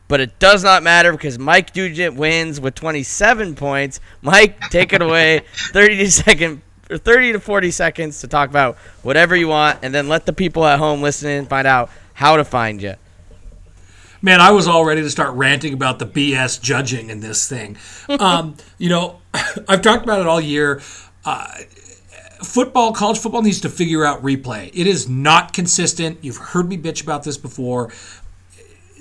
But 0.06 0.20
it 0.20 0.38
does 0.38 0.62
not 0.62 0.82
matter 0.82 1.12
because 1.12 1.38
Mike 1.38 1.74
Nugent 1.74 2.14
wins 2.16 2.60
with 2.60 2.74
27 2.74 3.54
points. 3.54 4.00
Mike, 4.20 4.60
take 4.68 4.92
it 4.92 5.00
away. 5.00 5.44
30 5.72 6.06
second 6.08 6.62
30 6.88 7.32
to 7.32 7.40
40 7.40 7.70
seconds 7.70 8.20
to 8.20 8.28
talk 8.28 8.48
about 8.48 8.76
whatever 9.02 9.34
you 9.36 9.48
want, 9.48 9.80
and 9.82 9.94
then 9.94 10.08
let 10.08 10.26
the 10.26 10.32
people 10.32 10.64
at 10.64 10.78
home 10.78 11.02
listening 11.02 11.46
find 11.46 11.66
out 11.66 11.90
how 12.14 12.36
to 12.36 12.44
find 12.44 12.80
you. 12.80 12.94
Man, 14.22 14.40
I 14.40 14.50
was 14.50 14.66
all 14.66 14.84
ready 14.84 15.02
to 15.02 15.10
start 15.10 15.34
ranting 15.34 15.72
about 15.72 15.98
the 15.98 16.06
BS 16.06 16.60
judging 16.60 17.10
in 17.10 17.20
this 17.20 17.48
thing. 17.48 17.76
Um, 18.08 18.56
you 18.78 18.88
know, 18.88 19.20
I've 19.68 19.82
talked 19.82 20.04
about 20.04 20.20
it 20.20 20.26
all 20.26 20.40
year. 20.40 20.80
Uh, 21.24 21.48
football, 22.42 22.92
college 22.92 23.18
football 23.18 23.42
needs 23.42 23.60
to 23.62 23.68
figure 23.68 24.04
out 24.04 24.22
replay. 24.22 24.70
It 24.72 24.86
is 24.86 25.08
not 25.08 25.52
consistent. 25.52 26.18
You've 26.22 26.36
heard 26.36 26.68
me 26.68 26.78
bitch 26.78 27.02
about 27.02 27.24
this 27.24 27.36
before 27.36 27.90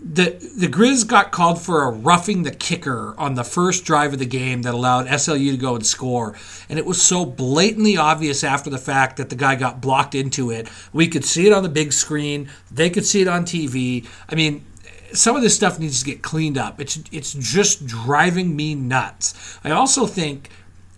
the 0.06 0.38
the 0.56 0.68
Grizz 0.68 1.08
got 1.08 1.32
called 1.32 1.60
for 1.60 1.84
a 1.84 1.89
roughing 1.89 2.43
the 2.43 2.51
kicker 2.51 3.16
on 3.18 3.34
the 3.34 3.43
first 3.43 3.86
drive 3.86 4.14
of 4.14 4.20
the 4.20 4.28
game 4.28 4.62
that 4.62 4.74
allowed 4.76 5.08
SLU 5.08 5.51
to 5.51 5.58
go 5.58 5.76
and 5.76 5.86
score, 5.86 6.36
and 6.70 6.78
it 6.78 6.86
was 6.86 7.01
so 7.01 7.26
blatantly 7.26 7.97
obvious 7.97 8.43
after 8.43 8.70
the 8.70 8.78
fact 8.78 9.18
that 9.18 9.30
the 9.30 9.36
guy 9.36 9.56
got 9.56 9.82
blocked 9.82 10.14
into 10.14 10.51
it. 10.51 10.70
We 10.93 11.08
could 11.08 11.26
see 11.26 11.47
it 11.47 11.53
on 11.53 11.64
the 11.64 11.70
big 11.70 11.91
screen. 11.91 12.51
They 12.72 12.91
could 12.91 13.06
see 13.06 13.22
it 13.22 13.28
on 13.28 13.45
TV. 13.45 14.08
I 14.30 14.36
mean, 14.36 14.64
some 15.12 15.36
of 15.36 15.41
this 15.41 15.56
stuff 15.56 15.80
needs 15.80 16.01
to 16.01 16.06
get 16.06 16.22
cleaned 16.22 16.60
up. 16.60 16.80
It's 16.80 16.99
it's 17.12 17.34
just 17.34 17.88
driving 17.88 18.56
me 18.56 18.76
nuts. 18.76 19.58
I 19.64 19.72
also 19.72 20.06
think 20.06 20.51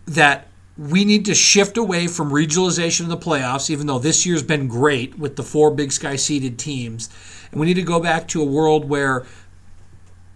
that 0.06 0.48
we 0.78 1.06
need 1.06 1.24
to 1.26 1.34
shift 1.34 1.78
away 1.78 2.08
from 2.08 2.30
regionalization 2.30 3.02
of 3.02 3.08
the 3.08 3.18
playoffs, 3.18 3.70
even 3.70 3.88
though 3.88 4.00
this 4.00 4.26
year's 4.26 4.44
been 4.44 4.68
great 4.68 5.18
with 5.18 5.38
the 5.38 5.44
four 5.44 5.72
Big 5.72 5.94
Sky 5.94 6.18
seeded 6.18 6.60
teams 6.60 7.10
and 7.52 7.60
we 7.60 7.66
need 7.66 7.76
to 7.76 7.84
go 7.84 8.00
back 8.00 8.28
to 8.30 8.42
a 8.42 8.46
world 8.46 8.88
where 8.90 9.26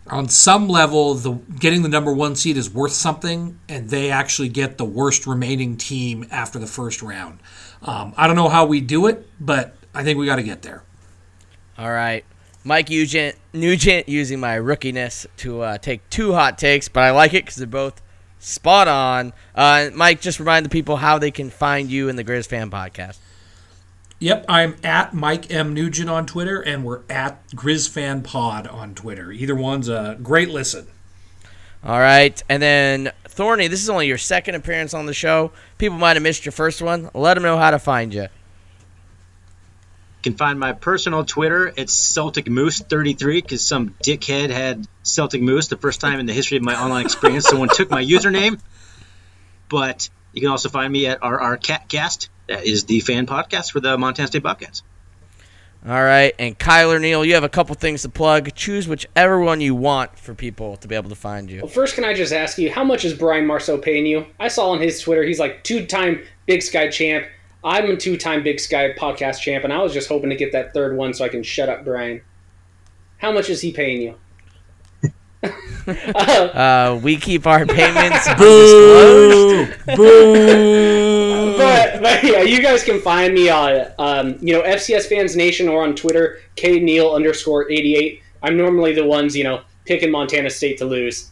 on 0.08 0.28
some 0.28 0.68
level 0.68 1.14
the 1.14 1.32
getting 1.60 1.84
the 1.84 1.90
number 1.90 2.12
one 2.14 2.36
seed 2.36 2.58
is 2.58 2.70
worth 2.70 2.92
something 2.92 3.60
and 3.70 3.90
they 3.90 4.12
actually 4.12 4.50
get 4.50 4.78
the 4.78 4.86
worst 4.86 5.28
remaining 5.28 5.78
team 5.78 6.26
after 6.32 6.60
the 6.60 6.68
first 6.68 7.02
round. 7.02 7.40
Um, 7.84 8.14
i 8.18 8.28
don't 8.28 8.36
know 8.36 8.50
how 8.50 8.66
we 8.66 8.82
do 8.82 9.08
it 9.08 9.28
but 9.40 9.76
i 9.94 10.04
think 10.04 10.18
we 10.20 10.26
got 10.26 10.36
to 10.38 10.44
get 10.44 10.62
there. 10.62 10.84
All 11.78 11.92
right. 11.92 12.26
Mike 12.64 12.90
nugent, 12.90 13.36
nugent 13.54 14.08
using 14.08 14.40
my 14.40 14.58
rookiness 14.58 15.26
to 15.38 15.62
uh, 15.62 15.78
take 15.78 16.08
two 16.10 16.34
hot 16.34 16.58
takes 16.58 16.88
but 16.88 17.04
i 17.04 17.12
like 17.12 17.34
it 17.34 17.46
because 17.46 17.56
they're 17.56 17.68
both 17.68 18.02
spot 18.40 18.88
on. 18.88 19.34
Uh, 19.56 19.90
mike 19.94 20.20
just 20.20 20.40
remind 20.40 20.66
the 20.66 20.70
people 20.70 20.98
how 20.98 21.18
they 21.20 21.32
can 21.32 21.50
find 21.50 21.90
you 21.90 22.10
in 22.10 22.16
the 22.16 22.24
Griz 22.24 22.48
Fan 22.48 22.70
Podcast 22.70 23.18
Yep, 24.22 24.46
I'm 24.48 24.76
at 24.84 25.16
Mike 25.16 25.52
M. 25.52 25.74
Nugent 25.74 26.08
on 26.08 26.28
Twitter, 26.28 26.62
and 26.62 26.86
we're 26.86 27.02
at 27.10 27.44
GrizzFanPod 27.56 28.72
on 28.72 28.94
Twitter. 28.94 29.32
Either 29.32 29.56
one's 29.56 29.90
a 29.90 30.16
great 30.22 30.50
listen. 30.50 30.86
All 31.84 31.98
right, 31.98 32.40
and 32.48 32.62
then 32.62 33.12
Thorny, 33.26 33.68
this 33.68 33.82
is 33.82 33.90
only 33.90 34.06
your 34.06 34.20
second 34.20 34.54
appearance 34.54 34.94
on 34.94 35.08
the 35.08 35.14
show. 35.16 35.52
People 35.80 35.98
might 35.98 36.18
have 36.18 36.22
missed 36.22 36.46
your 36.46 36.52
first 36.52 36.84
one. 36.84 37.10
Let 37.16 37.34
them 37.34 37.42
know 37.42 37.58
how 37.58 37.72
to 37.72 37.80
find 37.80 38.14
you. 38.14 38.22
You 38.22 38.30
can 40.22 40.36
find 40.36 40.60
my 40.60 40.74
personal 40.74 41.26
Twitter. 41.26 41.74
It's 41.76 41.94
Celtic 41.94 42.48
Moose 42.48 42.80
33 42.80 43.42
because 43.42 43.66
some 43.66 43.96
dickhead 44.04 44.52
had 44.52 44.86
Celtic 45.02 45.42
Moose 45.42 45.70
the 45.70 45.78
first 45.78 46.00
time 46.00 46.20
in 46.20 46.28
the 46.28 46.34
history 46.34 46.58
of 46.58 46.64
my 46.64 46.80
online 46.80 47.06
experience. 47.06 47.48
Someone 47.48 47.70
took 47.70 47.90
my 47.90 48.06
username. 48.06 48.60
But 49.68 50.12
you 50.32 50.42
can 50.42 50.52
also 50.52 50.70
find 50.70 50.94
me 50.94 51.08
at 51.08 51.24
RR 51.24 51.58
Catcast 51.58 52.28
that 52.52 52.66
is 52.66 52.86
the 52.86 53.00
fan 53.00 53.26
podcast 53.26 53.72
for 53.72 53.80
the 53.80 53.98
Montana 53.98 54.28
State 54.28 54.44
Bobcats. 54.44 54.84
All 55.84 56.04
right, 56.04 56.32
and 56.38 56.60
Kylor 56.60 57.02
Neale, 57.02 57.26
you 57.26 57.34
have 57.34 57.44
a 57.44 57.50
couple 57.50 57.74
things 57.74 58.04
to 58.04 58.10
plug. 58.10 58.54
Choose 58.54 58.88
whichever 58.88 59.40
one 59.40 59.62
you 59.62 59.74
want 59.74 60.16
for 60.20 60.36
people 60.36 60.78
to 60.78 60.88
be 60.88 60.94
able 60.94 61.10
to 61.10 61.16
find 61.16 61.50
you. 61.50 61.62
Well, 61.62 61.72
first, 61.72 61.96
can 61.96 62.04
I 62.04 62.14
just 62.14 62.32
ask 62.32 62.60
you, 62.60 62.72
how 62.72 62.84
much 62.84 63.04
is 63.04 63.16
Brian 63.16 63.48
Marceau 63.48 63.80
paying 63.80 64.06
you? 64.06 64.28
I 64.40 64.48
saw 64.48 64.70
on 64.70 64.80
his 64.80 65.02
Twitter 65.02 65.24
he's 65.24 65.40
like 65.40 65.64
two-time 65.64 66.24
Big 66.46 66.62
Sky 66.62 66.90
champ. 66.90 67.26
I'm 67.64 67.90
a 67.90 67.96
two-time 67.96 68.44
Big 68.44 68.60
Sky 68.60 68.94
podcast 68.94 69.42
champ, 69.42 69.64
and 69.64 69.74
I 69.74 69.82
was 69.82 69.92
just 69.92 70.08
hoping 70.08 70.30
to 70.30 70.36
get 70.36 70.52
that 70.52 70.72
third 70.72 70.96
one 70.96 71.16
so 71.16 71.26
I 71.26 71.30
can 71.30 71.42
shut 71.42 71.68
up 71.68 71.84
Brian. 71.84 72.22
How 73.18 73.32
much 73.32 73.50
is 73.50 73.62
he 73.62 73.72
paying 73.72 74.04
you? 74.04 74.20
Uh, 75.44 77.00
we 77.02 77.18
keep 77.18 77.48
our 77.48 77.66
payments 77.66 78.28
Boo! 78.38 79.68
Boo! 79.96 81.58
But, 81.62 82.02
but 82.02 82.24
yeah, 82.24 82.42
you 82.42 82.62
guys 82.62 82.84
can 82.84 83.00
find 83.02 83.34
me 83.34 83.50
on 83.50 83.88
um, 84.00 84.38
you 84.42 84.54
know 84.54 84.64
FCS 84.64 85.08
Fans 85.08 85.36
Nation 85.36 85.68
or 85.68 85.84
on 85.84 85.96
Twitter 85.96 86.40
K 86.56 86.80
Neal 86.80 87.14
underscore 87.14 87.70
eighty 87.72 87.96
eight. 87.96 88.24
I'm 88.42 88.58
normally 88.58 88.94
the 88.94 89.06
ones 89.06 89.36
you 89.36 89.44
know 89.44 89.62
picking 89.86 90.12
Montana 90.12 90.50
State 90.50 90.78
to 90.80 90.86
lose. 90.86 91.30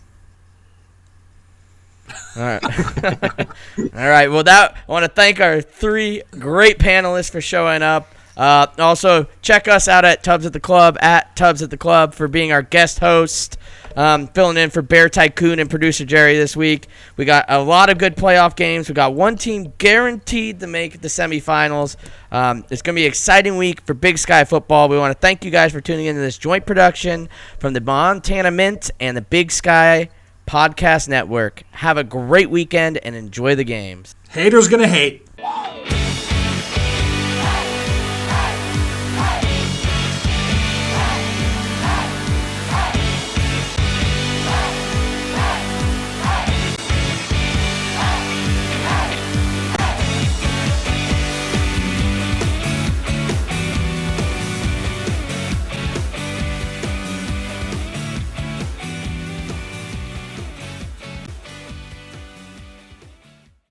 All 2.35 2.43
right. 2.43 2.63
All 3.77 4.09
right. 4.09 4.27
Well, 4.27 4.43
that 4.43 4.75
I 4.87 4.91
want 4.91 5.03
to 5.03 5.09
thank 5.09 5.39
our 5.39 5.61
three 5.61 6.21
great 6.31 6.79
panelists 6.79 7.31
for 7.31 7.41
showing 7.41 7.81
up. 7.81 8.13
Uh, 8.37 8.67
also, 8.77 9.27
check 9.41 9.67
us 9.67 9.87
out 9.87 10.05
at 10.05 10.23
Tubs 10.23 10.45
at 10.45 10.53
the 10.53 10.59
Club 10.59 10.97
at 11.01 11.35
Tubs 11.35 11.61
at 11.61 11.69
the 11.69 11.77
Club 11.77 12.13
for 12.13 12.27
being 12.27 12.51
our 12.51 12.61
guest 12.61 12.99
host 12.99 13.57
um, 13.95 14.27
filling 14.27 14.57
in 14.57 14.69
for 14.69 14.81
Bear 14.81 15.09
Tycoon 15.09 15.59
and 15.59 15.69
producer 15.69 16.05
Jerry 16.05 16.37
this 16.37 16.55
week. 16.55 16.87
We 17.17 17.25
got 17.25 17.45
a 17.47 17.61
lot 17.61 17.89
of 17.89 17.97
good 17.97 18.15
playoff 18.15 18.55
games. 18.55 18.89
We 18.89 18.95
got 18.95 19.13
one 19.13 19.37
team 19.37 19.73
guaranteed 19.77 20.59
to 20.59 20.67
make 20.67 21.01
the 21.01 21.07
semifinals. 21.07 21.95
Um, 22.31 22.65
it's 22.69 22.81
going 22.81 22.95
to 22.95 22.99
be 22.99 23.05
an 23.05 23.09
exciting 23.09 23.57
week 23.57 23.81
for 23.81 23.93
Big 23.93 24.17
Sky 24.17 24.43
football. 24.43 24.89
We 24.89 24.97
want 24.97 25.13
to 25.13 25.19
thank 25.19 25.43
you 25.43 25.51
guys 25.51 25.71
for 25.71 25.81
tuning 25.81 26.05
into 26.05 26.21
this 26.21 26.37
joint 26.37 26.65
production 26.65 27.29
from 27.59 27.73
the 27.73 27.81
Montana 27.81 28.51
Mint 28.51 28.91
and 28.99 29.17
the 29.17 29.21
Big 29.21 29.51
Sky 29.51 30.09
Podcast 30.47 31.07
Network. 31.07 31.63
Have 31.71 31.97
a 31.97 32.03
great 32.03 32.49
weekend 32.49 32.97
and 32.97 33.15
enjoy 33.15 33.55
the 33.55 33.63
games. 33.63 34.15
Haters 34.29 34.67
going 34.67 34.81
to 34.81 34.87
hate. 34.87 35.27